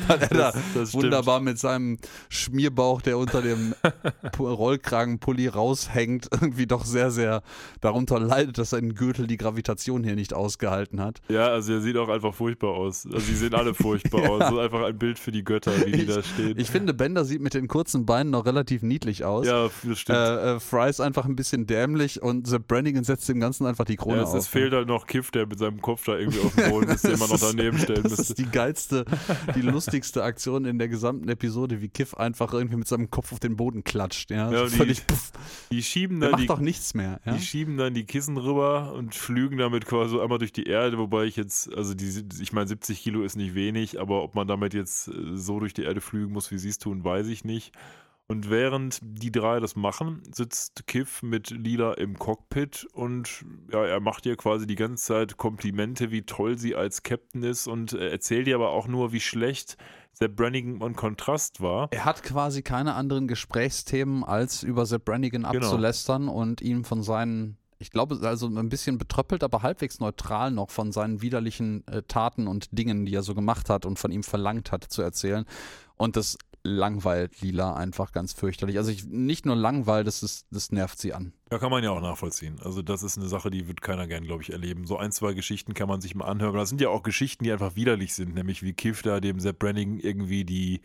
[0.10, 0.54] Weil er da
[0.92, 3.74] wunderbar mit seinem Schmierbauch, der unter dem
[4.34, 7.44] Pu- Rollkragenpulli raushängt, irgendwie doch sehr, sehr
[7.80, 11.22] darunter leidet, dass sein Gürtel die Gravitation hier nicht ausgehalten hat.
[11.30, 13.06] Ja, also er sieht auch einfach furchtbar aus.
[13.06, 14.30] Also sie sehen alle furchtbar Ja.
[14.32, 14.40] aus.
[14.40, 16.60] Das ist einfach ein Bild für die Götter, wie die da stehen.
[16.60, 19.48] Ich finde, Bender sieht mit den kurzen Beinen noch relativ niedlich aus.
[19.48, 20.18] ja, das stimmt.
[20.20, 23.86] Äh, äh, Fry ist einfach ein bisschen dämlich und Sepp Brannigan setzt dem Ganzen einfach
[23.86, 24.36] die Krone ja, es, auf.
[24.40, 27.04] es fehlt halt noch Kiff, der mit seinem Kopf da irgendwie auf dem Boden ist,
[27.04, 28.34] den man noch Das daneben stellen Das müsste.
[28.34, 29.06] ist die geilste,
[29.56, 33.40] die lustigste Aktion in der gesamten Episode, wie Kiff einfach irgendwie mit seinem Kopf auf
[33.40, 34.32] den Boden klatscht.
[34.32, 35.32] Ja, Ja, so die- völlig, pff,
[35.72, 37.20] Die schieben der dann macht die, doch nichts mehr.
[37.26, 37.34] Ja?
[37.34, 41.26] die schieben dann die Kissen rüber und flügen damit quasi einmal durch die Erde, wobei
[41.26, 44.74] ich jetzt, also die, ich meine 70 Kilo ist nicht wenig, aber ob man damit
[44.74, 47.74] jetzt äh, so durch die Erde flügen muss, wie sie es tun, weiß ich nicht.
[48.32, 54.00] Und während die drei das machen, sitzt Kiff mit Lila im Cockpit und ja, er
[54.00, 58.10] macht ihr quasi die ganze Zeit Komplimente, wie toll sie als Captain ist und äh,
[58.12, 59.78] erzählt ihr aber auch nur, wie schlecht
[60.14, 61.88] Sepp Brannigan on Kontrast war.
[61.90, 65.66] Er hat quasi keine anderen Gesprächsthemen, als über Sepp Brannigan Genau.
[65.66, 70.70] abzulästern und ihn von seinen, ich glaube, also ein bisschen betröppelt, aber halbwegs neutral noch
[70.70, 74.22] von seinen widerlichen äh, Taten und Dingen, die er so gemacht hat und von ihm
[74.22, 75.46] verlangt hat, zu erzählen.
[75.96, 76.38] Und das
[76.70, 78.78] langweilt Lila einfach ganz fürchterlich.
[78.78, 81.34] Also ich, nicht nur langweilt, das, ist, das nervt sie an.
[81.52, 82.60] Ja, kann man ja auch nachvollziehen.
[82.64, 84.86] Also das ist eine Sache, die wird keiner gern, glaube ich, erleben.
[84.86, 86.50] So ein, zwei Geschichten kann man sich mal anhören.
[86.52, 89.40] Aber das sind ja auch Geschichten, die einfach widerlich sind, nämlich wie Kiff da dem
[89.40, 90.82] Sepp Brannigan irgendwie die,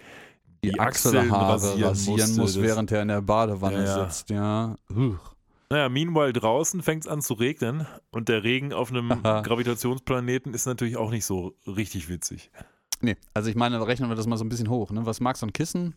[0.64, 1.90] Die, Achselhaare rasieren,
[2.34, 2.40] musste.
[2.40, 4.10] muss, während er in der Badewanne Ja, ja.
[4.10, 4.30] sitzt.
[4.30, 4.76] Ja.
[4.90, 5.18] Uch.
[5.70, 9.08] Naja, meanwhile draußen fängt es an zu regnen und der Regen auf einem.
[9.22, 12.50] Gravitationsplaneten ist natürlich auch nicht so richtig witzig.
[13.04, 14.90] Nee, also ich meine, rechnen wir das mal so ein bisschen hoch.
[14.90, 15.04] Ne?
[15.06, 15.94] Was mag so ein Kissen?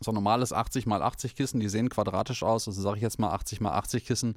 [0.00, 2.66] So ein normales 80 mal 80 Kissen, die sehen quadratisch aus.
[2.68, 4.36] Also sage ich jetzt mal 80 mal 80 Kissen.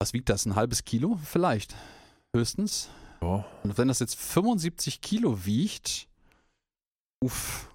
[0.00, 0.46] Was wiegt das?
[0.46, 1.18] Ein halbes Kilo?
[1.24, 1.74] Vielleicht.
[2.34, 2.88] Höchstens.
[3.22, 6.08] Ja, Und wenn das jetzt 75 Kilo wiegt,
[7.22, 7.68] uff.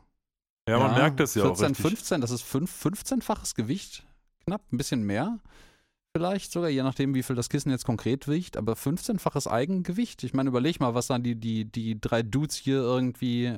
[0.67, 1.85] ja man merkt das ja 14, auch richtig.
[1.85, 4.05] 15, das ist fünf- 15-faches Gewicht.
[4.45, 5.39] Knapp, ein bisschen mehr.
[6.19, 10.21] Vielleicht sogar, je nachdem, wie viel das Kissen jetzt konkret wiegt, aber 15-faches Eigengewicht.
[10.25, 13.57] Ich meine, überleg mal, was dann die, die, die drei Dudes hier irgendwie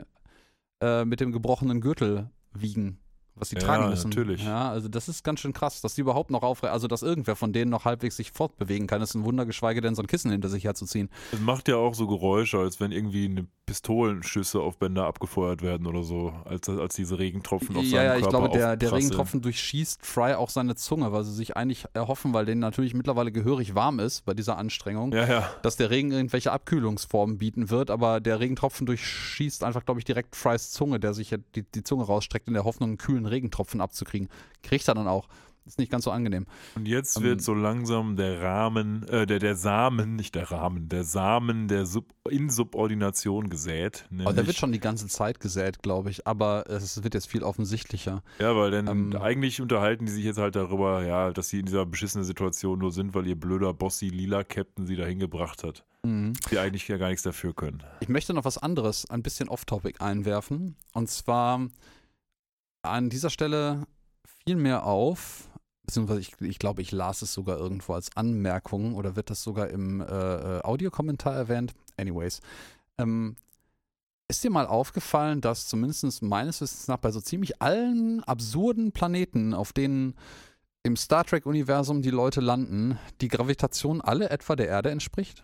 [0.79, 2.99] äh, mit dem gebrochenen Gürtel wiegen.
[3.35, 4.09] Was die Ja, tragen müssen.
[4.09, 4.43] natürlich.
[4.43, 7.35] Ja, also das ist ganz schön krass, dass die überhaupt noch aufrecht, also dass irgendwer
[7.35, 10.31] von denen noch halbwegs sich fortbewegen kann, ist ein Wunder, geschweige denn so ein Kissen
[10.31, 11.09] hinter sich herzuziehen.
[11.31, 16.03] Es macht ja auch so Geräusche, als wenn irgendwie Pistolenschüsse auf Bänder abgefeuert werden oder
[16.03, 18.91] so, als, als diese Regentropfen auf Ja, seinem ja, ich Körper glaube, der, der.
[18.91, 23.31] Regentropfen durchschießt Fry auch seine Zunge, weil sie sich eigentlich erhoffen, weil denen natürlich mittlerweile
[23.31, 25.49] gehörig warm ist bei dieser Anstrengung, Ja, ja.
[25.63, 30.35] dass der Regen irgendwelche Abkühlungsformen bieten wird, aber der Regentropfen durchschießt einfach, glaube ich, direkt
[30.35, 34.29] Frys Zunge, der sich die, die Zunge rausstreckt in der Hoffnung, einen kühlen Regentropfen abzukriegen.
[34.63, 35.27] Kriegt er dann auch.
[35.63, 36.47] Ist nicht ganz so angenehm.
[36.75, 40.89] Und jetzt Ähm, wird so langsam der Rahmen, äh, der, der Samen, nicht der Rahmen,
[40.89, 44.05] der Samen der Sub Insubordination gesät.
[44.09, 47.27] Aber der nämlich- wird schon die ganze Zeit gesät, glaube ich, aber es wird jetzt
[47.27, 48.23] viel offensichtlicher.
[48.39, 51.65] Ja, weil denn Ähm, eigentlich unterhalten die sich jetzt halt darüber, ja, dass sie in
[51.65, 55.85] dieser beschissenen Situation nur sind, weil ihr blöder Bossy lila Captain sie dahin gebracht hat.
[56.03, 56.33] Mhm.
[56.51, 57.83] Die eigentlich ja gar nichts dafür können.
[57.99, 60.75] Ich möchte noch was anderes, ein bisschen off-topic einwerfen.
[60.93, 61.67] Und zwar
[62.81, 63.85] an dieser Stelle
[64.43, 65.49] fiel mir auf,
[65.83, 69.69] beziehungsweise ich, ich glaube, ich las es sogar irgendwo als Anmerkung oder wird das sogar
[69.69, 71.73] im äh, äh, Audiokommentar erwähnt.
[71.97, 72.41] Anyways.
[72.97, 73.35] Ähm,
[74.27, 79.53] ist dir mal aufgefallen, dass zumindest meines Wissens nach bei so ziemlich allen absurden Planeten,
[79.53, 80.15] auf denen
[80.83, 85.43] im Star Trek-Universum die Leute landen, die Gravitation alle etwa der Erde entspricht?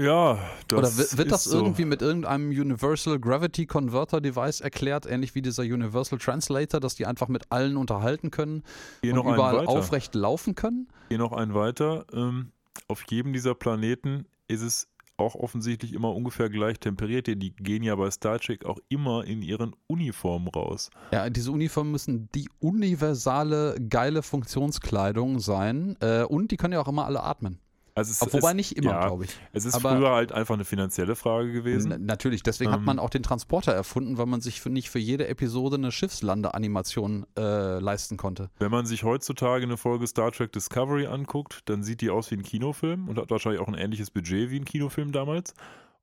[0.00, 1.58] Ja, das Oder wird, wird das ist so.
[1.58, 7.04] irgendwie mit irgendeinem Universal Gravity Converter Device erklärt, ähnlich wie dieser Universal Translator, dass die
[7.04, 8.62] einfach mit allen unterhalten können
[9.02, 10.88] Geh und überall aufrecht laufen können?
[11.10, 12.06] Geh noch einen weiter.
[12.14, 12.52] Ähm,
[12.88, 17.26] auf jedem dieser Planeten ist es auch offensichtlich immer ungefähr gleich temperiert.
[17.26, 20.90] Die die gehen ja bei Star Trek auch immer in ihren Uniformen raus.
[21.12, 26.88] Ja, diese Uniformen müssen die universale geile Funktionskleidung sein äh, und die können ja auch
[26.88, 27.58] immer alle atmen.
[28.00, 29.30] Also es, Ob, wobei es, nicht immer, ja, glaube ich.
[29.52, 32.06] Es ist Aber- früher halt einfach eine finanzielle Frage gewesen.
[32.06, 32.86] Natürlich, deswegen hat Ähm.
[32.86, 37.26] man auch den Transporter erfunden, weil man sich für nicht für jede Episode eine Schiffslandeanimation
[37.38, 38.48] äh, leisten konnte.
[38.58, 42.36] Wenn man sich heutzutage eine Folge Star Trek Discovery anguckt, dann sieht die aus wie
[42.36, 45.52] ein Kinofilm und hat wahrscheinlich auch ein ähnliches Budget wie ein Kinofilm damals.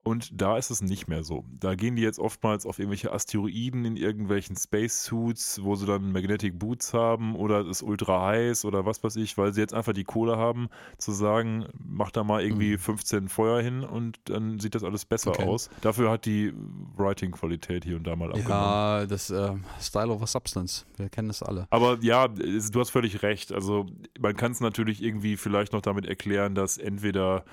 [0.07, 1.43] Und da ist es nicht mehr so.
[1.59, 6.57] Da gehen die jetzt oftmals auf irgendwelche Asteroiden in irgendwelchen Spacesuits, wo sie dann Magnetic
[6.57, 9.93] Boots haben oder es ist ultra heiß oder was weiß ich, weil sie jetzt einfach
[9.93, 12.79] die Kohle haben, zu sagen, mach da mal irgendwie Mhm.
[12.79, 15.43] 15 Feuer hin und dann sieht das alles besser Okay.
[15.43, 15.69] aus.
[15.81, 16.53] Dafür hat die
[16.95, 18.49] Writing-Qualität hier und da mal abgenommen.
[18.49, 20.85] Ja, das äh, Style over Substance.
[20.97, 21.67] Wir kennen das alle.
[21.69, 23.51] Aber ja, du hast völlig recht.
[23.51, 23.85] Also
[24.19, 27.43] man kann es natürlich irgendwie vielleicht noch damit erklären, dass entweder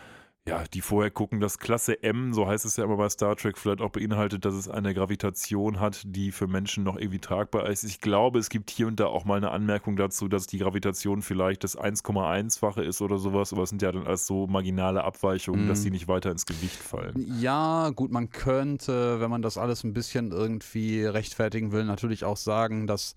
[0.47, 3.57] ja, die vorher gucken, dass Klasse M, so heißt es ja immer bei Star Trek,
[3.57, 7.83] vielleicht auch beinhaltet, dass es eine Gravitation hat, die für Menschen noch irgendwie tragbar ist.
[7.83, 11.23] Ich glaube, es gibt hier und da auch mal eine Anmerkung dazu, dass die Gravitation
[11.23, 15.65] vielleicht das 1,1-fache ist oder sowas, aber es sind ja dann alles so marginale Abweichungen,
[15.65, 15.69] Mhm.
[15.69, 17.15] dass die nicht weiter ins Gewicht fallen.
[17.41, 22.37] Ja, gut, man könnte, wenn man das alles ein bisschen irgendwie rechtfertigen will, natürlich auch
[22.37, 23.15] sagen, dass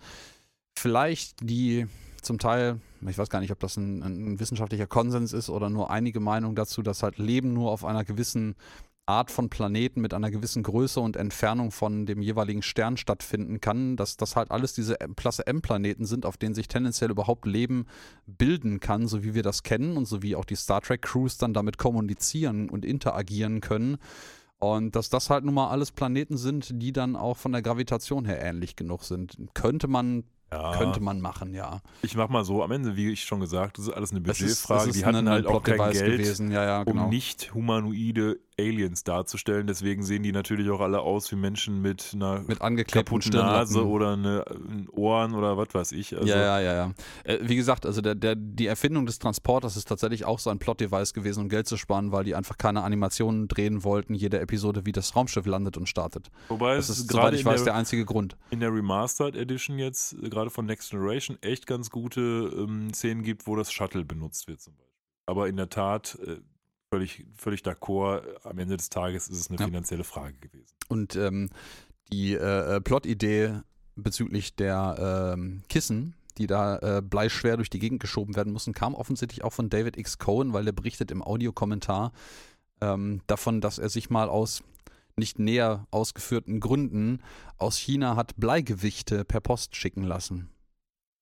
[0.79, 1.87] vielleicht die
[2.27, 5.89] zum Teil, ich weiß gar nicht, ob das ein, ein wissenschaftlicher Konsens ist oder nur
[5.89, 8.55] einige Meinungen dazu, dass halt Leben nur auf einer gewissen
[9.07, 13.95] Art von Planeten mit einer gewissen Größe und Entfernung von dem jeweiligen Stern stattfinden kann,
[13.95, 17.85] dass das halt alles diese Klasse M-Planeten sind, auf denen sich tendenziell überhaupt Leben
[18.25, 21.53] bilden kann, so wie wir das kennen und so wie auch die Star Trek-Crews dann
[21.53, 23.97] damit kommunizieren und interagieren können.
[24.59, 28.25] Und dass das halt nun mal alles Planeten sind, die dann auch von der Gravitation
[28.25, 29.37] her ähnlich genug sind.
[29.53, 30.77] Könnte man, Ja.
[30.77, 31.81] könnte man machen, ja.
[32.01, 34.89] Ich mach mal so, am Ende, wie ich schon gesagt, das ist alles eine Budgetfrage.
[34.89, 36.19] ist die hatten halt auch kein Geld.
[36.19, 37.03] gewesen, ja, ja, genau.
[37.03, 39.67] um nicht humanoide Aliens darzustellen.
[39.67, 42.59] Deswegen sehen die natürlich auch alle aus wie Menschen mit einer Mit
[42.91, 44.45] kaputten Nase oder eine,
[44.91, 46.15] Ohren oder was weiß ich.
[46.15, 46.93] Also, ja, ja, ja, ja.
[47.23, 50.59] Äh, wie gesagt, also der, der, die Erfindung des Transporters ist tatsächlich auch so ein
[50.59, 54.85] Plot-Device gewesen, um Geld zu sparen, weil die einfach keine Animationen drehen wollten, jede Episode,
[54.85, 56.29] wie das Raumschiff landet und startet.
[56.47, 58.37] Wobei Das es ist, soweit gerade ich weiß, der der, einzige Grund.
[58.49, 63.23] in der Remastered Edition jetzt, äh, gerade von Next Generation, echt ganz gute ähm, Szenen
[63.23, 64.87] gibt, wo das Shuttle benutzt wird zum Beispiel.
[65.27, 66.37] Aber in der Tat, äh,
[66.89, 69.65] völlig, völlig d'accord, am Ende des Tages ist es eine Ja.
[69.65, 70.73] finanzielle Frage gewesen.
[70.87, 71.49] Und ähm,
[72.11, 73.61] die äh, äh, Plot-Idee
[73.95, 78.93] bezüglich der ähm, Kissen, die da äh, bleischwer durch die Gegend geschoben werden mussten, kam
[78.95, 80.17] offensichtlich auch von David X.
[80.19, 82.11] Cohen, weil der berichtet im Audiokommentar
[82.79, 84.63] ähm, davon, dass er sich mal aus
[85.15, 87.23] nicht näher ausgeführten Gründen
[87.57, 90.51] aus China hat Bleigewichte per Post schicken lassen.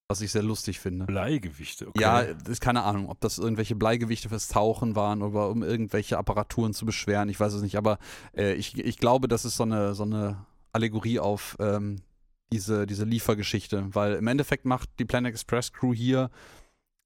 [0.07, 1.05] Was ich sehr lustig finde.
[1.05, 1.99] Bleigewichte, okay.
[1.99, 6.73] Ja, ist keine Ahnung, ob das irgendwelche Bleigewichte fürs Tauchen waren oder um irgendwelche Apparaturen
[6.73, 7.97] zu beschweren, ich weiß es nicht, aber
[8.37, 12.01] äh, ich, ich glaube, das ist so eine, so eine Allegorie auf ähm,
[12.51, 16.29] diese, diese Liefergeschichte, weil im Endeffekt macht die Planet Express Crew hier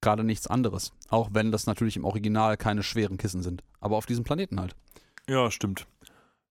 [0.01, 4.07] gerade nichts anderes, auch wenn das natürlich im Original keine schweren Kissen sind, aber auf
[4.07, 4.75] diesem Planeten halt.
[5.29, 5.87] Ja, stimmt.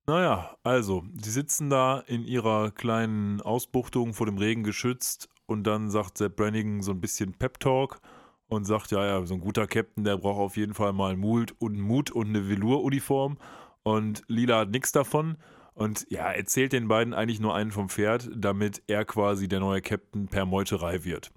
[0.07, 5.91] Naja, also, sie sitzen da in ihrer kleinen Ausbuchtung vor dem Regen geschützt und dann
[5.91, 8.01] sagt Sepp Brannigan so ein bisschen Pep-Talk
[8.49, 11.55] und sagt, ja, ja, so ein guter Captain, der braucht auf jeden Fall mal Mut
[11.59, 13.39] und Mut und eine Velour-Uniform
[13.83, 15.39] und Lila hat nichts davon
[15.75, 19.81] und ja, erzählt den beiden eigentlich nur einen vom Pferd, damit er quasi der neue
[19.81, 21.31] Captain per Meuterei wird.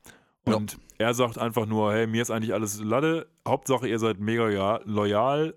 [0.44, 1.08] Und ja.
[1.08, 5.54] er sagt einfach nur, hey, mir ist eigentlich alles Lade, Hauptsache ihr seid mega loyal,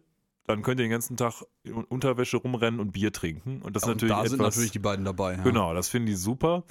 [0.46, 3.62] dann könnt ihr den ganzen Tag in Unterwäsche rumrennen und Bier trinken.
[3.62, 5.36] Und das ja, natürlich da etwas, sind natürlich die beiden dabei.
[5.36, 5.42] Ja.
[5.42, 6.64] Genau, das finden die super.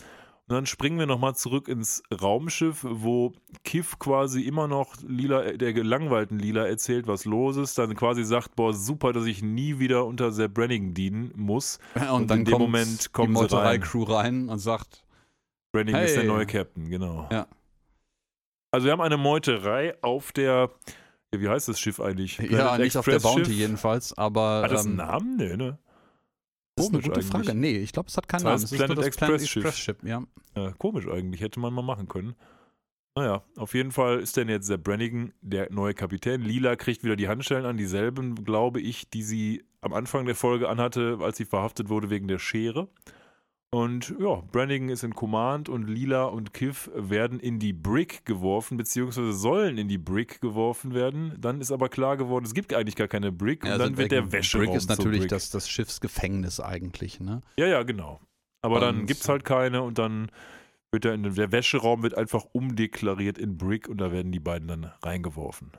[0.49, 3.32] Und dann springen wir nochmal zurück ins Raumschiff, wo
[3.64, 7.78] Kiff quasi immer noch Lila, der gelangweilten Lila erzählt, was los ist.
[7.78, 11.80] Dann quasi sagt, boah, super, dass ich nie wieder unter Sepp Brannigan dienen muss.
[11.95, 13.80] Ja, und, und, dann in dem Moment kommt die rein.
[13.80, 15.06] Crew rein und sagt,
[15.72, 16.10] Brannigan hey.
[16.10, 17.30] ist der neue Captain, genau.
[17.32, 17.48] Ja.
[18.72, 20.72] Also wir haben eine Meuterei auf der,
[21.32, 22.38] wie heißt das Schiff eigentlich?
[22.40, 24.64] Ja, nicht auf der Bounty jedenfalls, aber.
[24.64, 25.38] Hat das einen ähm, Namen?
[25.38, 25.78] Nee, ne?
[26.76, 27.28] Das ist eine gute eigentlich.
[27.28, 27.54] Frage.
[27.54, 28.86] Nee, ich glaube, es hat keinen das heißt Namen.
[28.86, 29.98] Planet ist Express, Express Ship.
[30.04, 30.24] Ja.
[30.56, 30.72] ja.
[30.74, 32.36] Komisch eigentlich, hätte man mal machen können.
[33.16, 36.41] Naja, auf jeden Fall ist denn jetzt der Brannigan der neue Kapitän.
[36.41, 40.68] Lila kriegt wieder die Handschellen an, dieselben, glaube ich, die sie am Anfang der Folge
[40.68, 42.88] anhatte, als sie verhaftet wurde wegen der Schere.
[43.74, 48.78] Und ja, Brannigan ist in Command und Lila und Kiff werden in die Brick geworfen,
[48.78, 51.36] beziehungsweise sollen in die Brick geworfen werden.
[51.40, 53.98] Dann ist aber klar geworden, es gibt eigentlich gar keine Brick und ja, also dann
[53.98, 55.30] wird der Wäscheraum Brick ist natürlich Brick.
[55.30, 57.41] Das, das Schiffsgefängnis eigentlich, ne?
[57.58, 58.20] Ja, ja, genau.
[58.62, 60.30] Aber und dann gibt es halt keine und dann
[60.91, 64.91] wird der, der Wäscheraum wird einfach umdeklariert in Brick und da werden die beiden dann
[65.02, 65.72] reingeworfen.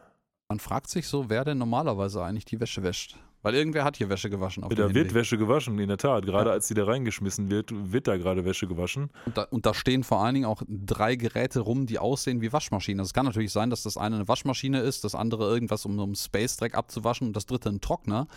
[0.48, 3.18] Man fragt sich so, wer denn normalerweise eigentlich die Wäsche wäscht.
[3.44, 4.64] Weil irgendwer hat hier Wäsche gewaschen.
[4.64, 6.24] Auf da wird Wäsche gewaschen, in der Tat.
[6.24, 6.54] Gerade ja.
[6.54, 9.10] als sie da reingeschmissen wird, wird da gerade Wäsche gewaschen.
[9.26, 12.54] Und da, und da, stehen vor allen Dingen auch drei Geräte rum, die aussehen wie
[12.54, 13.00] Waschmaschinen.
[13.00, 15.98] Also es kann natürlich sein, dass das eine eine Waschmaschine ist, das andere irgendwas, um,
[15.98, 18.28] um Space-Dreck abzuwaschen und das dritte ein Trockner.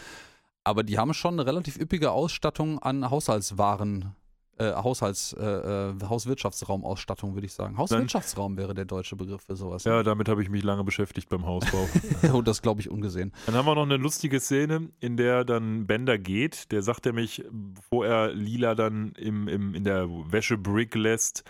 [0.66, 4.14] Aber die haben schon eine relativ üppige Ausstattung an Haushaltswaren
[4.60, 7.78] äh, Haushalts, äh, äh, Hauswirtschaftsraumausstattung, würde ich sagen.
[7.78, 9.84] Hauswirtschaftsraum wäre der deutsche Begriff für sowas.
[9.84, 10.04] Ja, ne?
[10.04, 11.88] damit habe ich mich lange beschäftigt beim Hausbau.
[12.34, 13.34] Und das glaube ich ungesehen.
[13.46, 16.72] Dann haben wir noch eine lustige Szene, in der dann Bender geht.
[16.72, 21.44] Der sagt nämlich, bevor er Lila dann im, im, in der Wäschebrick lässt,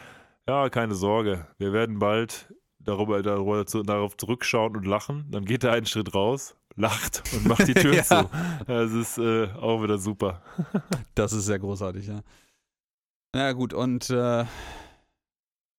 [0.47, 5.25] ja, keine Sorge, wir werden bald darüber, darüber darauf zurückschauen und lachen.
[5.29, 8.03] Dann geht er einen Schritt raus, lacht und macht die Tür ja.
[8.03, 8.29] zu.
[8.65, 10.41] Das ist äh, auch wieder super.
[11.15, 12.21] das ist sehr großartig, ja.
[13.35, 14.45] Ja, gut, und äh,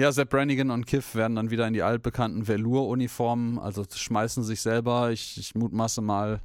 [0.00, 4.60] ja, Sepp Brannigan und Kiff werden dann wieder in die altbekannten Velour-Uniformen, also schmeißen sich
[4.60, 5.10] selber.
[5.10, 6.40] Ich, ich mutmaße mal,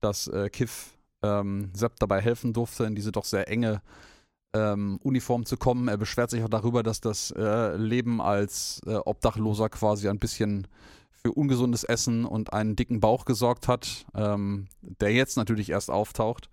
[0.00, 3.82] dass äh, Kiff ähm, Sepp dabei helfen durfte, in diese doch sehr enge
[4.54, 5.88] ähm, Uniform zu kommen.
[5.88, 10.66] Er beschwert sich auch darüber, dass das äh, Leben als äh, Obdachloser quasi ein bisschen
[11.10, 16.48] für ungesundes Essen und einen dicken Bauch gesorgt hat, ähm, der jetzt natürlich erst auftaucht.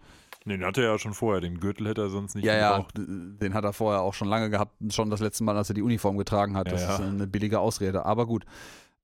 [0.46, 2.98] Den hatte er ja schon vorher, den Gürtel hätte er sonst nicht ja, gebraucht.
[2.98, 5.76] Ja, den hat er vorher auch schon lange gehabt, schon das letzte Mal, als er
[5.76, 6.72] die Uniform getragen hat.
[6.72, 6.96] Das ja, ja.
[6.96, 8.46] ist eine billige Ausrede, aber gut.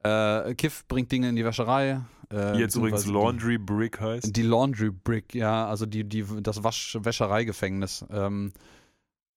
[0.03, 2.01] Äh, Kiff bringt Dinge in die Wäscherei.
[2.29, 4.35] Äh, die jetzt übrigens Laundry Brick heißt.
[4.35, 8.03] Die Laundry Brick, ja, also die, die, das Wasch Wäschereigefängnis.
[8.11, 8.51] Ähm,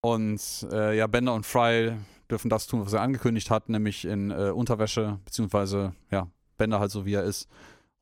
[0.01, 0.41] und
[0.73, 1.93] äh, ja, Bender und Fry
[2.31, 6.91] dürfen das tun, was er angekündigt hat, nämlich in äh, Unterwäsche, beziehungsweise, ja, Bender halt
[6.91, 7.49] so wie er ist,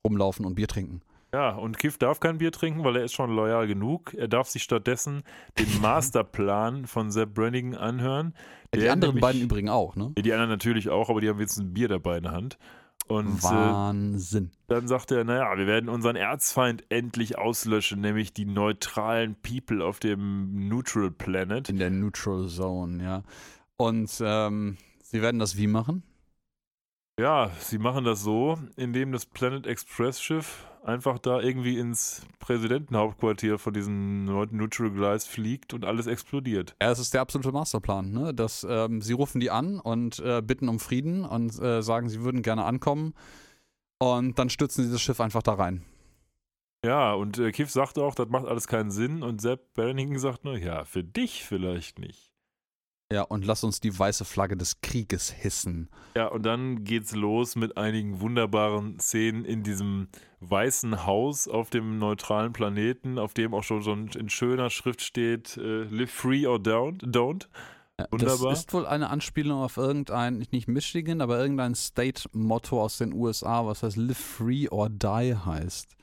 [0.05, 1.01] rumlaufen und Bier trinken.
[1.33, 4.15] Ja, und Kiff darf kein Bier trinken, weil er ist schon loyal genug.
[4.15, 5.23] Er darf sich stattdessen
[5.59, 8.35] den Masterplan von Sepp Brannigan anhören.
[8.75, 10.13] Ja, die anderen nämlich, beiden übrigens auch, ne?
[10.17, 12.59] Die anderen natürlich auch, aber die haben jetzt ein Bier dabei in der Hand.
[13.09, 14.47] Und, Wahnsinn.
[14.47, 19.83] Äh, dann sagt er, naja, wir werden unseren Erzfeind endlich auslöschen, nämlich die neutralen People
[19.83, 21.69] auf dem Neutral Planet.
[21.71, 23.23] In der Neutral Zone, ja.
[23.79, 26.03] Und ähm, sie werden das wie machen?
[27.19, 33.59] Ja, sie machen das so, indem das Planet Express Schiff einfach da irgendwie ins Präsidentenhauptquartier
[33.59, 36.77] von diesen Neutral Glides fliegt und alles explodiert.
[36.81, 38.11] Ja, es ist der absolute Masterplan.
[38.11, 38.35] Ne?
[38.35, 42.23] Das, ähm, sie rufen die an und äh, bitten um Frieden und äh, sagen, sie
[42.23, 43.15] würden gerne ankommen.
[43.99, 45.85] Und dann stürzen sie das Schiff einfach da rein.
[46.85, 49.23] Ja, und äh, Kiff sagt auch, das macht alles keinen Sinn.
[49.23, 52.33] Und Sepp Benningen sagt nur, ja, für dich vielleicht nicht.
[53.11, 55.89] Ja, und lass uns die weiße Flagge des Krieges hissen.
[56.15, 60.09] Ja, und dann geht's los mit einigen wunderbaren Szenen in diesem
[60.41, 65.57] weißen Haus auf dem neutralen Planeten, auf dem auch schon so in schöner Schrift steht:
[65.57, 67.03] äh, Live free or don't.
[67.03, 67.47] don't.
[68.11, 68.51] Wunderbar.
[68.51, 73.67] Das ist wohl eine Anspielung auf irgendein, nicht Michigan, aber irgendein State-Motto aus den USA,
[73.67, 75.98] was heißt Live free or die heißt.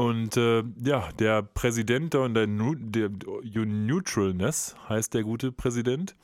[0.00, 6.16] Und äh, ja, der Präsident der, der, der Neutralness heißt der gute Präsident.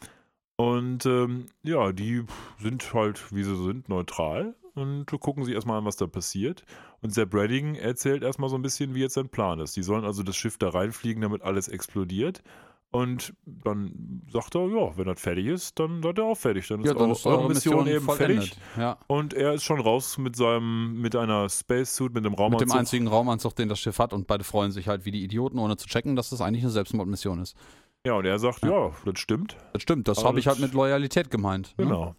[0.57, 2.24] Und ähm, ja, die
[2.59, 4.55] sind halt, wie sie sind, neutral.
[4.77, 6.65] und gucken sich erstmal an, was da passiert.
[7.03, 9.77] Und Sepp Redding erzählt erstmal so ein bisschen, wie jetzt sein Plan ist.
[9.77, 12.43] Die sollen also das Schiff da reinfliegen, damit alles explodiert.
[12.97, 16.66] Und dann sagt er, ja, wenn das fertig ist, dann seid ihr auch fertig.
[16.68, 18.44] Dann ist, Ja, dann ist eure eure Mission, Mission eben vollendet.
[18.48, 18.59] fertig.
[18.78, 18.98] Ja.
[19.06, 22.68] Und er ist schon raus mit seinem, mit einer Spacesuit, mit dem Mit Raumanzug.
[22.68, 25.59] dem einzigen Raumanzug, den das Schiff hat und beide freuen sich halt wie die Idioten,
[25.59, 27.56] ohne zu checken, dass das eigentlich eine Selbstmordmission ist.
[28.06, 28.70] ja, und er sagt, Ja.
[28.86, 29.56] ja, das stimmt.
[29.73, 31.74] Das stimmt, das habe ich halt mit Loyalität gemeint.
[31.77, 32.14] ne?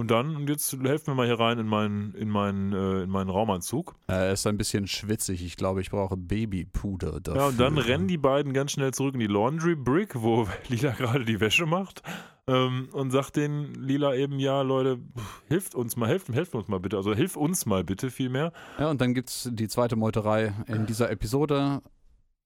[0.00, 3.10] Und dann, und jetzt helfen wir mal hier rein in meinen, in meinen, äh, in
[3.10, 3.96] meinen Raumanzug.
[4.06, 5.44] Er ist ein bisschen schwitzig.
[5.44, 7.42] Ich glaube, ich brauche Babypuder dafür.
[7.42, 10.92] Ja, und dann rennen die beiden ganz schnell zurück in die Laundry Brick, wo Lila
[10.92, 12.02] gerade die Wäsche macht.
[12.46, 15.00] Ähm, und sagt den Lila eben, ja, Leute,
[15.48, 16.96] hilft uns mal, helft, helft uns mal bitte.
[16.96, 18.52] Also hilf uns mal bitte vielmehr.
[18.78, 21.82] Ja, und dann gibt es die zweite Meuterei in dieser Episode,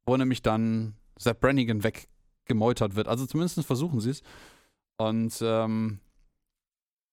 [0.07, 3.09] wo nämlich dann Sepp Brannigan weggemeutert wird.
[3.09, 4.23] Also zumindest versuchen sie es.
[4.97, 6.01] Und ähm,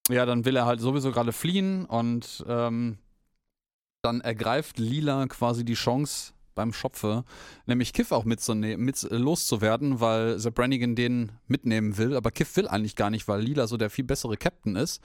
[0.09, 2.97] ja, dann will er halt sowieso gerade fliehen und ähm,
[4.01, 7.23] dann ergreift Lila quasi die Chance beim Schopfe,
[7.67, 12.15] nämlich Kiff auch mitzune- mit loszuwerden, weil Sepp Brannigan den mitnehmen will.
[12.15, 15.01] Aber Kiff will eigentlich gar nicht, weil Lila so der viel bessere Captain ist.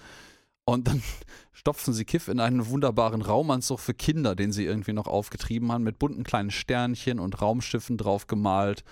[0.64, 1.02] Und dann
[1.52, 5.85] stopfen sie Kiff in einen wunderbaren Raumanzug für Kinder, den sie irgendwie noch aufgetrieben haben,
[5.85, 8.82] mit bunten kleinen Sternchen und Raumschiffen drauf gemalt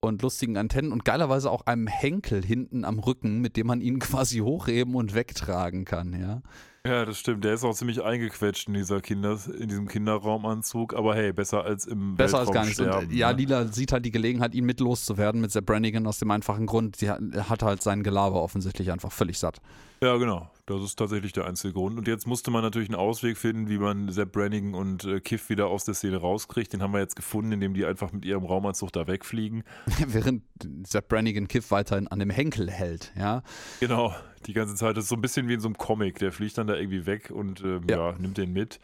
[0.00, 3.98] und lustigen Antennen und geilerweise auch einem Henkel hinten am Rücken, mit dem man ihn
[4.00, 6.42] quasi hochheben und wegtragen kann, ja.
[6.86, 7.44] Ja, das stimmt.
[7.44, 10.94] Der ist auch ziemlich eingequetscht in, dieser Kinder, in diesem Kinderraumanzug.
[10.94, 12.80] Aber hey, besser als im Besser als Weltraum gar nichts.
[12.80, 13.38] Und, sterben, äh, ja, ne?
[13.38, 16.96] Lila sieht halt die Gelegenheit, ihn mit loszuwerden mit Sepp Brannigan aus dem einfachen Grund,
[16.96, 17.20] sie hat,
[17.50, 19.60] hat halt sein Gelaber offensichtlich einfach völlig satt.
[20.02, 20.50] Ja, genau.
[20.64, 21.98] Das ist tatsächlich der einzige Grund.
[21.98, 25.50] Und jetzt musste man natürlich einen Ausweg finden, wie man Sepp Brannigan und äh, Kiff
[25.50, 26.72] wieder aus der Szene rauskriegt.
[26.72, 29.64] Den haben wir jetzt gefunden, indem die einfach mit ihrem Raumanzug da wegfliegen.
[30.06, 30.44] Während
[30.86, 33.42] Sepp Brannigan Kiff weiterhin an dem Henkel hält, ja.
[33.80, 34.14] Genau,
[34.46, 34.96] die ganze Zeit.
[34.96, 36.18] Das ist so ein bisschen wie in so einem Comic.
[36.18, 38.10] Der fliegt dann da irgendwie weg und ähm, ja.
[38.10, 38.18] Ja.
[38.18, 38.80] nimmt den mit.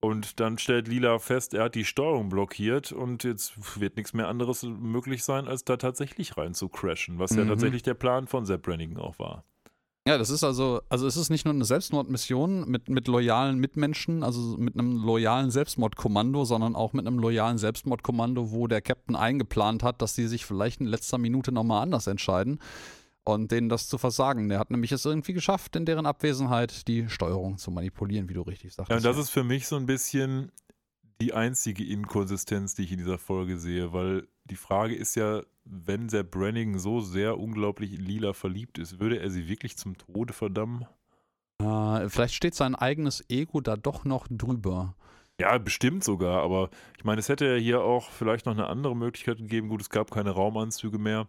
[0.00, 4.28] Und dann stellt Lila fest, er hat die Steuerung blockiert und jetzt wird nichts mehr
[4.28, 7.48] anderes möglich sein, als da tatsächlich rein zu crashen, was ja Mhm.
[7.48, 9.44] tatsächlich der Plan von Sepp Brannigan auch war.
[10.06, 14.22] Ja, das ist also, also es ist nicht nur eine Selbstmordmission mit, mit loyalen Mitmenschen,
[14.22, 19.82] also mit einem loyalen Selbstmordkommando, sondern auch mit einem loyalen Selbstmordkommando, wo der Captain eingeplant
[19.82, 22.58] hat, dass die sich vielleicht in letzter Minute nochmal anders entscheiden
[23.24, 24.48] und denen das zu versagen.
[24.48, 28.42] Der hat nämlich es irgendwie geschafft, in deren Abwesenheit die Steuerung zu manipulieren, wie du
[28.42, 28.90] richtig sagst.
[28.90, 30.52] Ja, und das ist für mich so ein bisschen
[31.20, 36.08] die einzige Inkonsistenz, die ich in dieser Folge sehe, weil die Frage ist ja, wenn
[36.08, 40.32] Sepp Brannigan so sehr unglaublich in Lila verliebt ist, würde er sie wirklich zum Tode
[40.34, 40.86] verdammen?
[41.62, 44.94] äh, vielleicht steht sein eigenes Ego da doch noch drüber.
[45.40, 48.94] Ja, bestimmt sogar, aber ich meine, es hätte ja hier auch vielleicht noch eine andere
[48.94, 49.68] Möglichkeit gegeben.
[49.68, 51.26] Gut, es gab keine Raumanzüge mehr,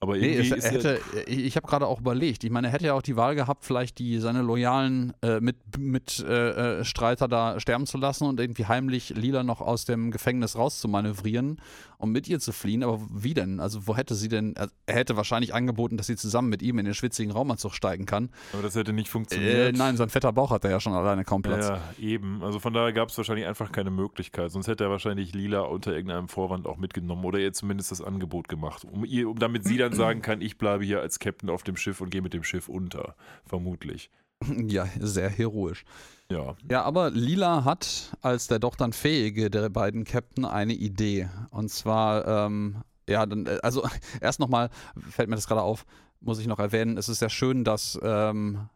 [0.00, 2.68] aber Nee, irgendwie es, ist er hätte, ich ich habe gerade auch überlegt, ich meine,
[2.68, 6.80] er hätte ja auch die Wahl gehabt, vielleicht die seine loyalen äh, mit, mit äh,
[6.80, 11.60] äh, Streiter da sterben zu lassen und irgendwie heimlich Lila noch aus dem Gefängnis rauszumanövrieren
[11.98, 12.82] und mit ihr zu fliehen.
[12.84, 13.60] Aber wie denn?
[13.60, 14.54] Also wo hätte sie denn?
[14.56, 18.06] Er er hätte wahrscheinlich angeboten, dass sie zusammen mit ihm in den schwitzigen Raumanzug steigen
[18.06, 18.30] kann.
[18.52, 19.76] aber das hätte nicht Äh, funktioniert.
[19.76, 21.68] nein, sein fetter Bauch hat er ja schon alleine kaum Platz.
[21.68, 22.42] Ja, eben.
[22.42, 24.50] Also von daher gab es wahrscheinlich einfach keine Möglichkeit.
[24.52, 28.48] Sonst hätte er wahrscheinlich Lila unter irgendeinem Vorwand auch mitgenommen oder ihr zumindest das Angebot
[28.48, 28.84] gemacht.
[28.84, 31.76] Um, ihr, um damit sie dann sagen kann, ich bleibe hier als Captain auf dem
[31.76, 33.14] Schiff und gehe mit dem Schiff unter.
[33.46, 34.10] Vermutlich.
[34.68, 35.84] ja, sehr heroisch.
[36.30, 36.56] Ja.
[36.70, 41.28] Ja, aber Lila hat als der doch dann fähige der beiden Captain eine Idee.
[41.50, 43.88] Und zwar, ähm, ja, dann, äh, also
[44.20, 44.70] erst nochmal,
[45.10, 45.86] fällt mir das gerade auf,
[46.20, 48.68] muss ich noch erwähnen, es ist sehr schön, dass ähm,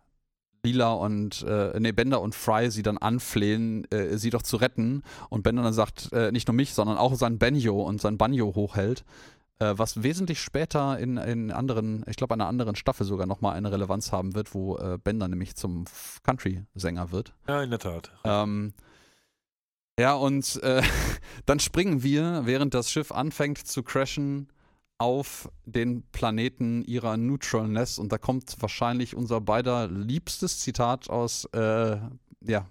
[0.65, 5.03] Lila und, äh, nee, Bender und Fry sie dann anflehen, äh, sie doch zu retten.
[5.29, 8.55] Und Bender dann sagt, äh, nicht nur mich, sondern auch sein Banjo und sein Banjo
[8.55, 9.05] hochhält.
[9.59, 13.71] Äh, was wesentlich später in, in anderen, ich glaube, einer anderen Staffel sogar nochmal eine
[13.71, 15.85] Relevanz haben wird, wo äh, Bender nämlich zum
[16.23, 17.35] Country-Sänger wird.
[17.47, 18.13] Ja, in der Tat.
[18.25, 18.73] Ähm,
[19.99, 20.83] ja, und äh,
[21.47, 24.49] dann springen wir, während das Schiff anfängt zu crashen,
[24.99, 27.99] auf den Planeten ihrer Neutralness.
[27.99, 31.97] Und da kommt wahrscheinlich unser beider liebstes Zitat aus äh,
[32.45, 32.67] ja,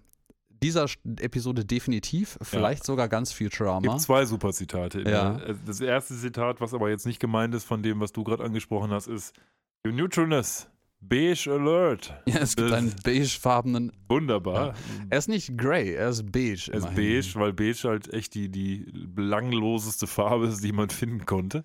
[0.64, 0.86] dieser
[1.20, 2.38] Episode definitiv.
[2.42, 3.82] Vielleicht sogar ganz Es Futurama.
[3.82, 5.02] gibt zwei super Zitate.
[5.02, 5.34] Ja.
[5.34, 8.44] der- Das erste Zitat, was aber jetzt nicht gemeint ist von dem, was du gerade
[8.44, 9.34] angesprochen hast, ist
[9.86, 10.70] Your Neutralness,
[11.00, 12.14] beige alert.
[12.28, 13.92] Ja, es gibt Das- einen beigefarbenen.
[14.08, 14.76] Wunderbar.
[15.10, 16.70] Er ist nicht grey, er ist beige.
[16.72, 16.96] Er ist immerhin.
[16.96, 21.64] beige, weil beige halt echt die, die belangloseste Farbe ist, die man finden konnte.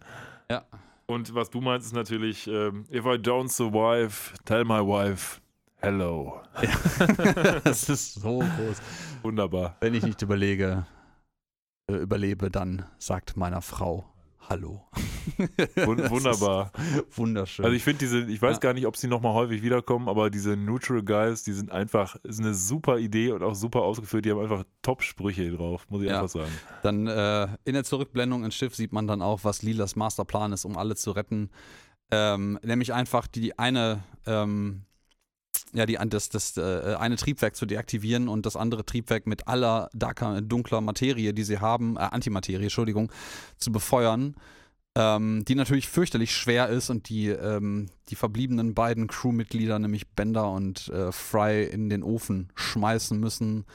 [0.51, 0.65] Ja.
[1.09, 5.41] Und was du meinst, ist natürlich, ähm, if I don't survive, tell my wife,
[5.81, 6.41] hello.
[7.65, 8.77] das ist so groß.
[9.23, 9.77] Wunderbar.
[9.81, 10.87] Wenn ich nicht überlege,
[11.91, 14.13] äh, überlebe, dann sagt meiner Frau
[14.49, 14.87] hallo.
[15.75, 16.71] Wunderbar.
[17.17, 17.65] Wunderschön.
[17.65, 18.61] Also ich finde diese, ich weiß Ja.
[18.61, 22.39] gar nicht, ob sie nochmal häufig wiederkommen, aber diese Neutral Guys, die sind einfach, ist
[22.39, 24.25] eine super Idee und auch super ausgeführt.
[24.25, 26.21] Die haben einfach Top-Sprüche drauf, muss ich Ja.
[26.23, 26.53] einfach sagen.
[26.85, 30.65] Dann äh, in der Zurückblendung ins Schiff sieht man dann auch, was Lilas Masterplan ist,
[30.65, 31.51] um alle zu retten.
[32.13, 34.85] Ähm, nämlich einfach die eine, ähm,
[35.77, 39.91] ja, die, das, das äh, eine Triebwerk zu deaktivieren und das andere Triebwerk mit aller
[39.93, 43.13] darker, dunkler Materie, die sie haben, äh, Antimaterie, Entschuldigung,
[43.59, 44.35] zu befeuern.
[44.99, 50.51] Ähm, die natürlich fürchterlich schwer ist und die, ähm, die verbliebenen beiden Crewmitglieder, nämlich Bender
[50.51, 53.67] und äh, Fry, in den Ofen schmeißen müssen,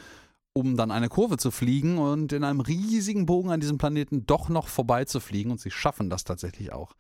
[0.53, 4.49] um dann eine Kurve zu fliegen und in einem riesigen Bogen an diesem Planeten doch
[4.49, 5.51] noch vorbeizufliegen.
[5.51, 6.95] Und sie schaffen das tatsächlich auch.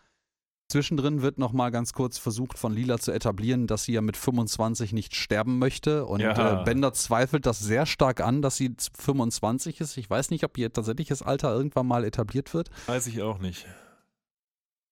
[0.71, 4.17] Zwischendrin wird noch mal ganz kurz versucht von Lila zu etablieren, dass sie ja mit
[4.17, 6.05] 25 nicht sterben möchte.
[6.05, 6.61] Und Ja.
[6.61, 9.97] äh, Bender zweifelt das sehr stark an, dass sie z- 25 ist.
[9.97, 12.69] Ich weiß nicht, ob ihr tatsächliches Alter irgendwann mal etabliert wird.
[12.87, 13.65] Weiß ich auch nicht.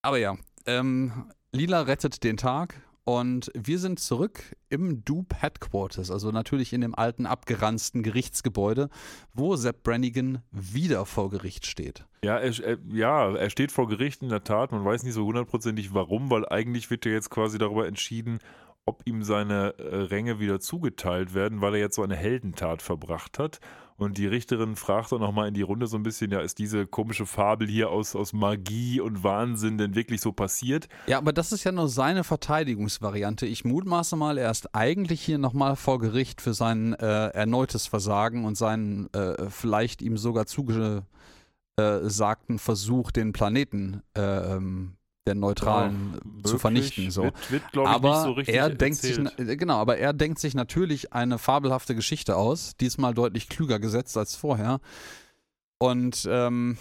[0.01, 0.35] Aber ja,
[0.65, 2.75] ähm, Lila rettet den Tag
[3.09, 8.89] und wir sind zurück im Dupe Headquarters, also natürlich in dem alten, abgeranzten Gerichtsgebäude,
[9.33, 12.05] wo Sepp Brannigan wieder vor Gericht steht.
[12.23, 14.71] Ja er, er, ja, er steht vor Gericht in der Tat.
[14.71, 18.39] Man weiß nicht so hundertprozentig warum, weil eigentlich wird ja jetzt quasi darüber entschieden,
[18.85, 23.39] ob ihm seine äh, Ränge wieder zugeteilt werden, weil er jetzt so eine Heldentat verbracht
[23.39, 23.59] hat.
[23.99, 26.87] Und die Richterin fragt dann nochmal in die Runde so ein bisschen, ja, ist diese
[26.87, 30.87] komische Fabel hier aus, aus Magie und Wahnsinn denn wirklich so passiert?
[31.05, 33.45] Ja, aber das ist ja nur seine Verteidigungsvariante.
[33.45, 38.45] Ich mutmaße mal, er ist eigentlich hier nochmal vor Gericht für sein äh, erneutes Versagen
[38.45, 41.03] und seinen äh, vielleicht ihm sogar zugesagten
[42.57, 44.93] Versuch, den Planeten äh, ähm,
[45.29, 47.11] der Neutralen Ja, zu vernichten.
[47.11, 47.23] So.
[47.23, 49.59] Wird, wird ich, aber so er denkt sich, erzählt.
[49.59, 54.35] genau, aber er denkt sich natürlich eine fabelhafte Geschichte aus, diesmal deutlich klüger gesetzt als
[54.35, 54.79] vorher.
[55.77, 56.77] Und ähm,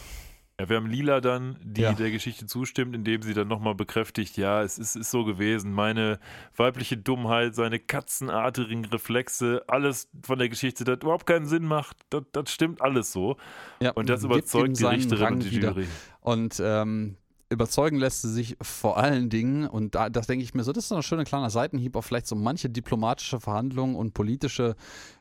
[0.60, 1.92] Ja, wir haben Lila dann, die Ja.
[1.92, 5.72] der Geschichte zustimmt, indem sie dann nochmal bekräftigt, ja, es ist, ist so gewesen.
[5.72, 6.18] Meine
[6.56, 12.22] weibliche Dummheit, seine katzenartigen Reflexe, alles von der Geschichte, das überhaupt keinen Sinn macht, das,
[12.32, 13.36] das stimmt alles so.
[13.80, 15.68] ja, Und das überzeugt die Richterin Rang und die wieder.
[15.70, 15.86] Jury.
[16.22, 17.16] Und ähm,
[17.50, 20.84] überzeugen lässt sie sich vor allen Dingen, und da, das denke ich mir so, das
[20.84, 24.76] ist ein schöner kleiner Seitenhieb auf vielleicht so manche diplomatische Verhandlungen und politische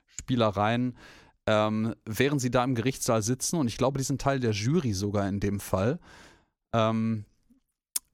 [0.05, 0.97] Spielereien,
[1.45, 4.93] ähm, während sie da im Gerichtssaal sitzen, und ich glaube, die sind Teil der Jury
[4.93, 5.99] sogar in dem Fall,
[6.73, 7.25] ähm,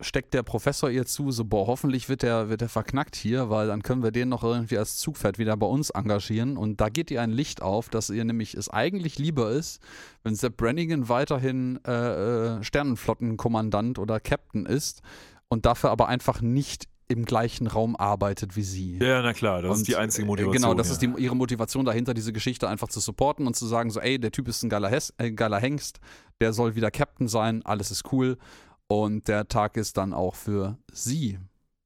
[0.03, 3.67] steckt der Professor ihr zu, so, boah, hoffentlich wird der, wird der verknackt hier, weil
[3.67, 6.57] dann können wir den noch irgendwie als Zugpferd wieder bei uns engagieren.
[6.57, 9.81] Und da geht ihr ein Licht auf, dass ihr nämlich es eigentlich lieber ist,
[10.23, 15.01] wenn Sepp Brannigan weiterhin äh, äh, Sternenflottenkommandant oder Captain ist
[15.47, 18.97] und dafür aber einfach nicht im gleichen Raum arbeitet wie sie.
[18.97, 20.61] Ja, na klar, das Und, ist die einzige äh, Motivation.
[20.61, 20.93] Genau, das ja.
[20.93, 24.19] ist die, ihre Motivation dahinter, diese Geschichte einfach zu supporten und zu sagen, so, ey,
[24.19, 25.99] der Typ ist ein geiler, Hes äh, geiler Hengst,
[26.39, 28.37] der soll wieder Captain sein, alles ist cool.
[29.01, 31.39] Und der Tag ist dann auch für sie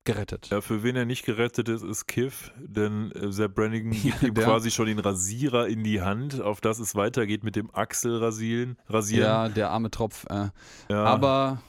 [0.04, 0.48] gerettet.
[0.52, 4.34] Ja, für wen er nicht gerettet ist, ist Kiff, denn äh, Sepp Brannigan gibt ihm
[4.34, 8.78] der- quasi schon den Rasierer in die Hand, auf das es weitergeht mit dem Achselrasieren.
[8.88, 9.24] Rasieren.
[9.26, 10.26] Ja, der arme Tropf.
[10.30, 10.48] Äh,
[10.90, 11.04] Ja.
[11.04, 11.62] Aber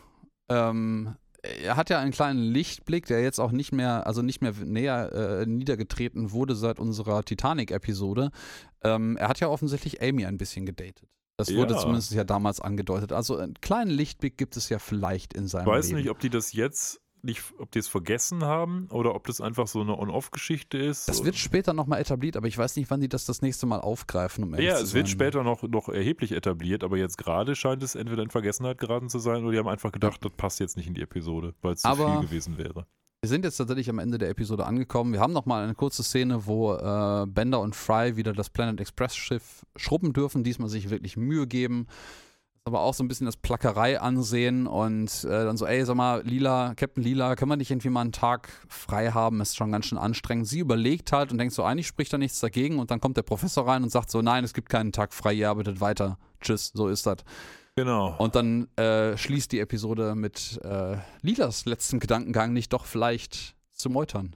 [0.49, 4.53] ähm, er hat ja einen kleinen Lichtblick, der jetzt auch nicht mehr, also nicht mehr
[4.65, 8.31] näher äh, niedergetreten wurde seit unserer Titanic-Episode.
[8.85, 11.09] Ähm, er hat ja offensichtlich Amy ein bisschen gedatet.
[11.39, 11.81] Das wurde Ja.
[11.81, 13.13] zumindest ja damals angedeutet.
[13.13, 16.01] Also einen kleinen Lichtblick gibt es ja vielleicht in seinem Ich weiß Leben.
[16.01, 19.67] nicht, ob die das jetzt nicht, ob die es vergessen haben oder ob das einfach
[19.69, 21.09] so eine On-Off-Geschichte ist.
[21.09, 23.81] das wird später nochmal etabliert, aber ich weiß nicht, wann die das das nächste Mal
[23.81, 24.45] aufgreifen.
[24.45, 28.23] Um ja, es wird später noch, noch erheblich etabliert, aber jetzt gerade scheint es entweder
[28.23, 30.95] in Vergessenheit geraten zu sein oder die haben einfach gedacht, das passt jetzt nicht in
[30.95, 32.87] die Episode, weil es zu Aber- viel gewesen wäre.
[33.21, 35.13] Wir sind jetzt tatsächlich am Ende der Episode angekommen.
[35.13, 38.81] Wir haben noch mal eine kurze Szene, wo äh, Bender und Fry wieder das Planet
[38.81, 41.89] Express Schiff schrubben dürfen, diesmal sich wirklich Mühe geben.
[42.63, 46.23] Aber auch so ein bisschen das Plackerei ansehen und äh, dann so, ey, sag mal,
[46.23, 49.41] Lila, Captain Lila, können wir nicht irgendwie mal einen Tag frei haben?
[49.41, 50.47] Ist schon ganz schön anstrengend.
[50.47, 53.23] Sie überlegt halt und denkt so, eigentlich spricht da nichts dagegen und dann kommt der
[53.23, 56.19] Professor rein und sagt so, nein, es gibt keinen Tag frei, ihr arbeitet weiter.
[56.41, 57.25] Tschüss, so ist das.
[57.79, 58.17] Genau.
[58.19, 63.89] Und dann äh, schließt die Episode mit äh, Lilas letzten Gedankengang nicht doch vielleicht zu
[63.89, 64.35] meutern.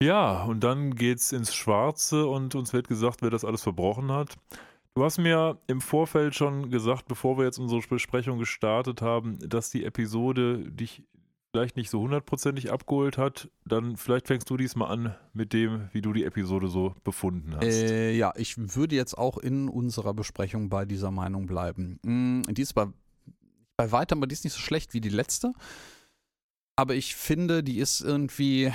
[0.00, 4.36] Ja, und dann geht's ins Schwarze und uns wird gesagt, wer das alles verbrochen hat.
[4.94, 9.70] Du hast mir im Vorfeld schon gesagt, bevor wir jetzt unsere Besprechung gestartet haben, dass
[9.70, 11.02] die Episode dich
[11.52, 13.48] vielleicht nicht so hundertprozentig abgeholt hat.
[13.64, 17.64] Dann vielleicht fängst du diesmal an mit dem, wie du die Episode so befunden hast.
[17.64, 21.98] Äh, ja, ich würde jetzt auch in unserer Besprechung bei dieser Meinung bleiben.
[22.02, 22.86] Mm, die ist bei,
[23.76, 25.52] bei weitem, aber die ist nicht so schlecht wie die letzte.
[26.78, 28.70] Aber ich finde, die ist irgendwie,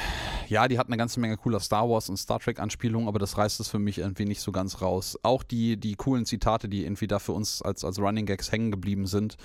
[0.48, 3.38] ja, die hat eine ganze Menge cooler Star Wars und Star Trek Anspielungen, aber das
[3.38, 5.20] reißt es für mich irgendwie nicht so ganz raus.
[5.22, 8.72] Auch die, die coolen Zitate, die irgendwie da für uns als, als Running Gags hängen
[8.72, 9.38] geblieben sind,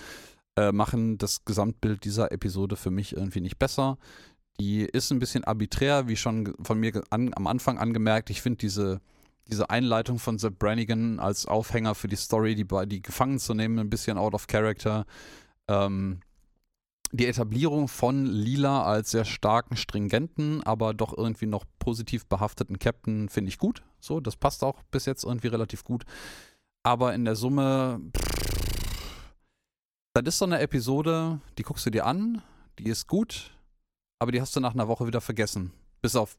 [0.57, 3.99] äh, machen das Gesamtbild dieser Episode für mich irgendwie nicht besser.
[4.59, 8.31] Die ist ein bisschen arbiträr, wie schon von mir an, am Anfang angemerkt.
[8.31, 9.01] Ich finde diese,
[9.49, 13.79] diese Einleitung von Sepp Brannigan als Aufhänger für die Story, die, die gefangen zu nehmen,
[13.79, 15.05] ein bisschen out of character.
[15.69, 16.21] Ähm,
[17.13, 23.29] die Etablierung von Lila als sehr starken, stringenten, aber doch irgendwie noch positiv behafteten Captain
[23.29, 23.83] finde ich gut.
[24.01, 26.05] So, das passt auch bis jetzt irgendwie relativ gut.
[26.83, 28.56] Aber in der Summe, pff,
[30.23, 32.43] das ist so eine Episode, die guckst du dir an,
[32.79, 33.51] die ist gut,
[34.19, 35.73] aber die hast du nach einer Woche wieder vergessen.
[36.01, 36.39] Bis auf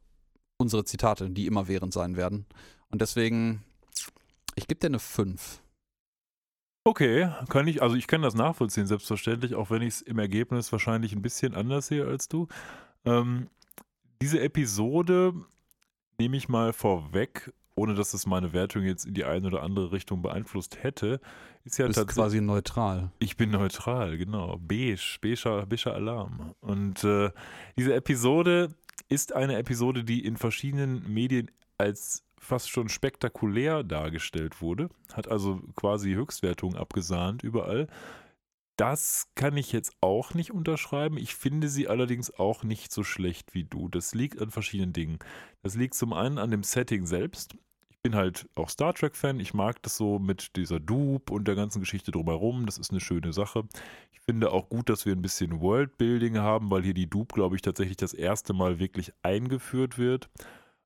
[0.58, 2.46] unsere Zitate, die immer während sein werden.
[2.90, 3.64] Und deswegen,
[4.56, 5.62] ich gebe dir eine 5.
[6.86, 10.72] Okay, kann ich, also ich kann das nachvollziehen, selbstverständlich, auch wenn ich es im Ergebnis
[10.72, 12.48] wahrscheinlich ein bisschen anders sehe als du.
[13.06, 13.50] Ähm,
[14.22, 15.34] diese Episode
[16.18, 19.92] nehme ich mal vorweg, ohne dass es meine Wertung jetzt in die eine oder andere
[19.92, 21.22] Richtung beeinflusst hätte,
[21.64, 22.16] ist ja tatsächlich.
[22.16, 23.12] quasi neutral.
[23.20, 24.58] Ich bin neutral, genau.
[24.60, 26.56] Beige, beiger, beiger Alarm.
[26.60, 27.30] Und äh,
[27.78, 28.74] diese Episode
[29.10, 35.62] ist eine Episode, die in verschiedenen Medien als fast schon spektakulär dargestellt wurde, hat also
[35.76, 37.88] quasi Höchstwertungen abgesahnt überall.
[38.78, 41.18] Das kann ich jetzt auch nicht unterschreiben.
[41.18, 43.90] Ich finde sie allerdings auch nicht so schlecht wie du.
[43.90, 45.18] Das liegt an verschiedenen Dingen.
[45.64, 47.58] Das liegt zum einen an dem Setting selbst.
[48.08, 49.42] Bin halt auch Star Trek-Fan.
[49.42, 52.66] Ich mag das so mit dieser Dupe und der ganzen Geschichte drumherum.
[52.66, 53.66] Das ist eine schöne Sache.
[54.14, 57.58] Ich finde auch gut, dass wir ein bisschen Worldbuilding haben, weil hier die Dupe, glaube
[57.58, 60.30] ich, tatsächlich das erste Mal wirklich eingeführt wird.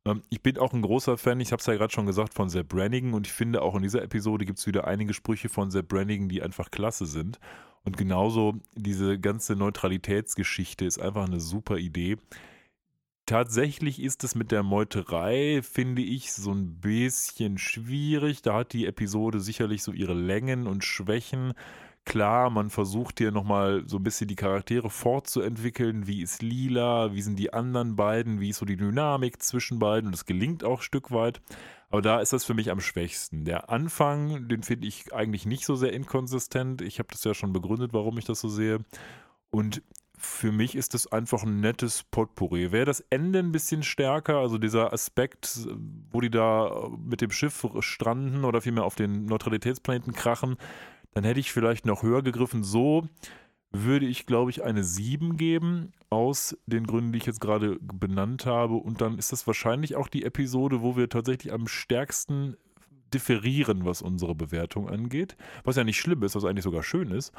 [0.03, 2.49] Ähm, ich bin auch ein großer Fan, ich habe es ja gerade schon gesagt, von
[2.49, 5.69] Sepp Brannigan und ich finde auch in dieser Episode gibt es wieder einige Sprüche von
[5.69, 7.39] Sepp Brannigan, die einfach klasse sind.
[7.84, 12.18] Und genauso diese ganze Neutralitätsgeschichte ist einfach eine super Idee.
[13.31, 18.41] Tatsächlich ist es mit der Meuterei, finde ich, so ein bisschen schwierig.
[18.41, 21.53] Da hat die Episode sicherlich so ihre Längen und Schwächen.
[22.03, 26.07] Klar, man versucht hier nochmal so ein bisschen die Charaktere fortzuentwickeln.
[26.07, 27.13] Wie ist Lila?
[27.13, 28.41] Wie sind die anderen beiden?
[28.41, 30.07] Wie ist so die Dynamik zwischen beiden?
[30.07, 31.41] Und es gelingt auch ein Stück weit.
[31.89, 33.45] Aber da ist das für mich am schwächsten.
[33.45, 36.81] Der Anfang, den finde ich eigentlich nicht so sehr inkonsistent.
[36.81, 38.79] Ich habe das ja schon begründet, warum ich das so sehe.
[39.51, 39.81] Und
[40.22, 42.72] für mich ist das einfach ein nettes Potpourri.
[42.72, 45.68] Wäre das Ende ein bisschen stärker, also dieser Aspekt,
[46.11, 50.57] wo die da mit dem Schiff stranden oder vielmehr auf den Neutralitätsplaneten krachen,
[51.14, 52.64] dann hätte ich vielleicht noch höher gegriffen.
[52.64, 53.07] So
[53.72, 58.45] würde ich, glaube ich, eine 7 geben, aus den Gründen, die ich jetzt gerade benannt
[58.45, 58.76] habe.
[58.76, 62.57] Und dann ist das wahrscheinlich auch die Episode, wo wir tatsächlich am stärksten
[63.14, 65.38] differieren, was unsere Bewertung angeht.
[65.64, 67.31] Was ja nicht schlimm ist, was eigentlich sogar schön ist.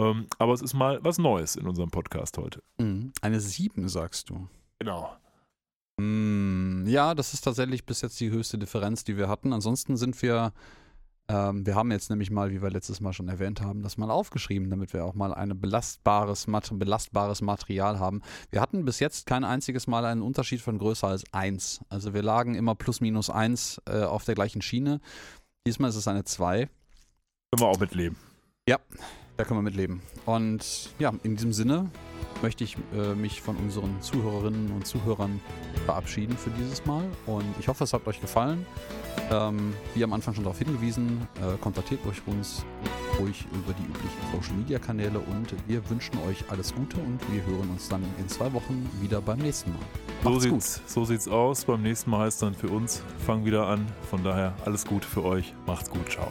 [0.00, 2.62] Ähm, aber es ist mal was Neues in unserem Podcast heute.
[2.78, 3.12] Mhm.
[3.20, 4.48] Eine 7, sagst du.
[4.78, 5.14] Genau.
[5.98, 9.52] Mm, ja, das ist tatsächlich bis jetzt die höchste Differenz, die wir hatten.
[9.52, 10.52] Ansonsten sind wir
[11.30, 14.10] ähm, wir haben jetzt nämlich mal, wie wir letztes Mal schon erwähnt haben, das mal
[14.10, 18.22] aufgeschrieben, damit wir auch mal ein belastbares, belastbares Material haben.
[18.50, 21.82] Wir hatten bis jetzt kein einziges Mal einen Unterschied von größer als 1.
[21.88, 25.00] Also wir lagen immer plus minus 1 äh, auf der gleichen Schiene.
[25.68, 26.66] Diesmal ist es eine 2.
[26.66, 26.70] Können
[27.58, 28.16] wir auch mitleben.
[28.68, 28.78] Ja,
[29.40, 30.02] da können wir mitleben.
[30.26, 31.88] Und ja, in diesem Sinne
[32.42, 35.40] möchte ich äh, mich von unseren Zuhörerinnen und Zuhörern
[35.86, 37.04] verabschieden für dieses Mal.
[37.26, 38.66] Und ich hoffe, es hat euch gefallen.
[39.30, 42.64] Ähm, wie am Anfang schon darauf hingewiesen, äh, kontaktiert euch uns
[43.18, 47.44] ruhig über die üblichen Social Media Kanäle und wir wünschen euch alles Gute und wir
[47.44, 49.80] hören uns dann in zwei Wochen wieder beim nächsten Mal.
[50.22, 51.64] so sieht's, so sieht's aus.
[51.64, 53.86] Beim nächsten Mal heißt dann für uns, fang wieder an.
[54.10, 55.54] Von daher alles Gute für euch.
[55.66, 56.10] Macht's gut.
[56.10, 56.30] Ciao.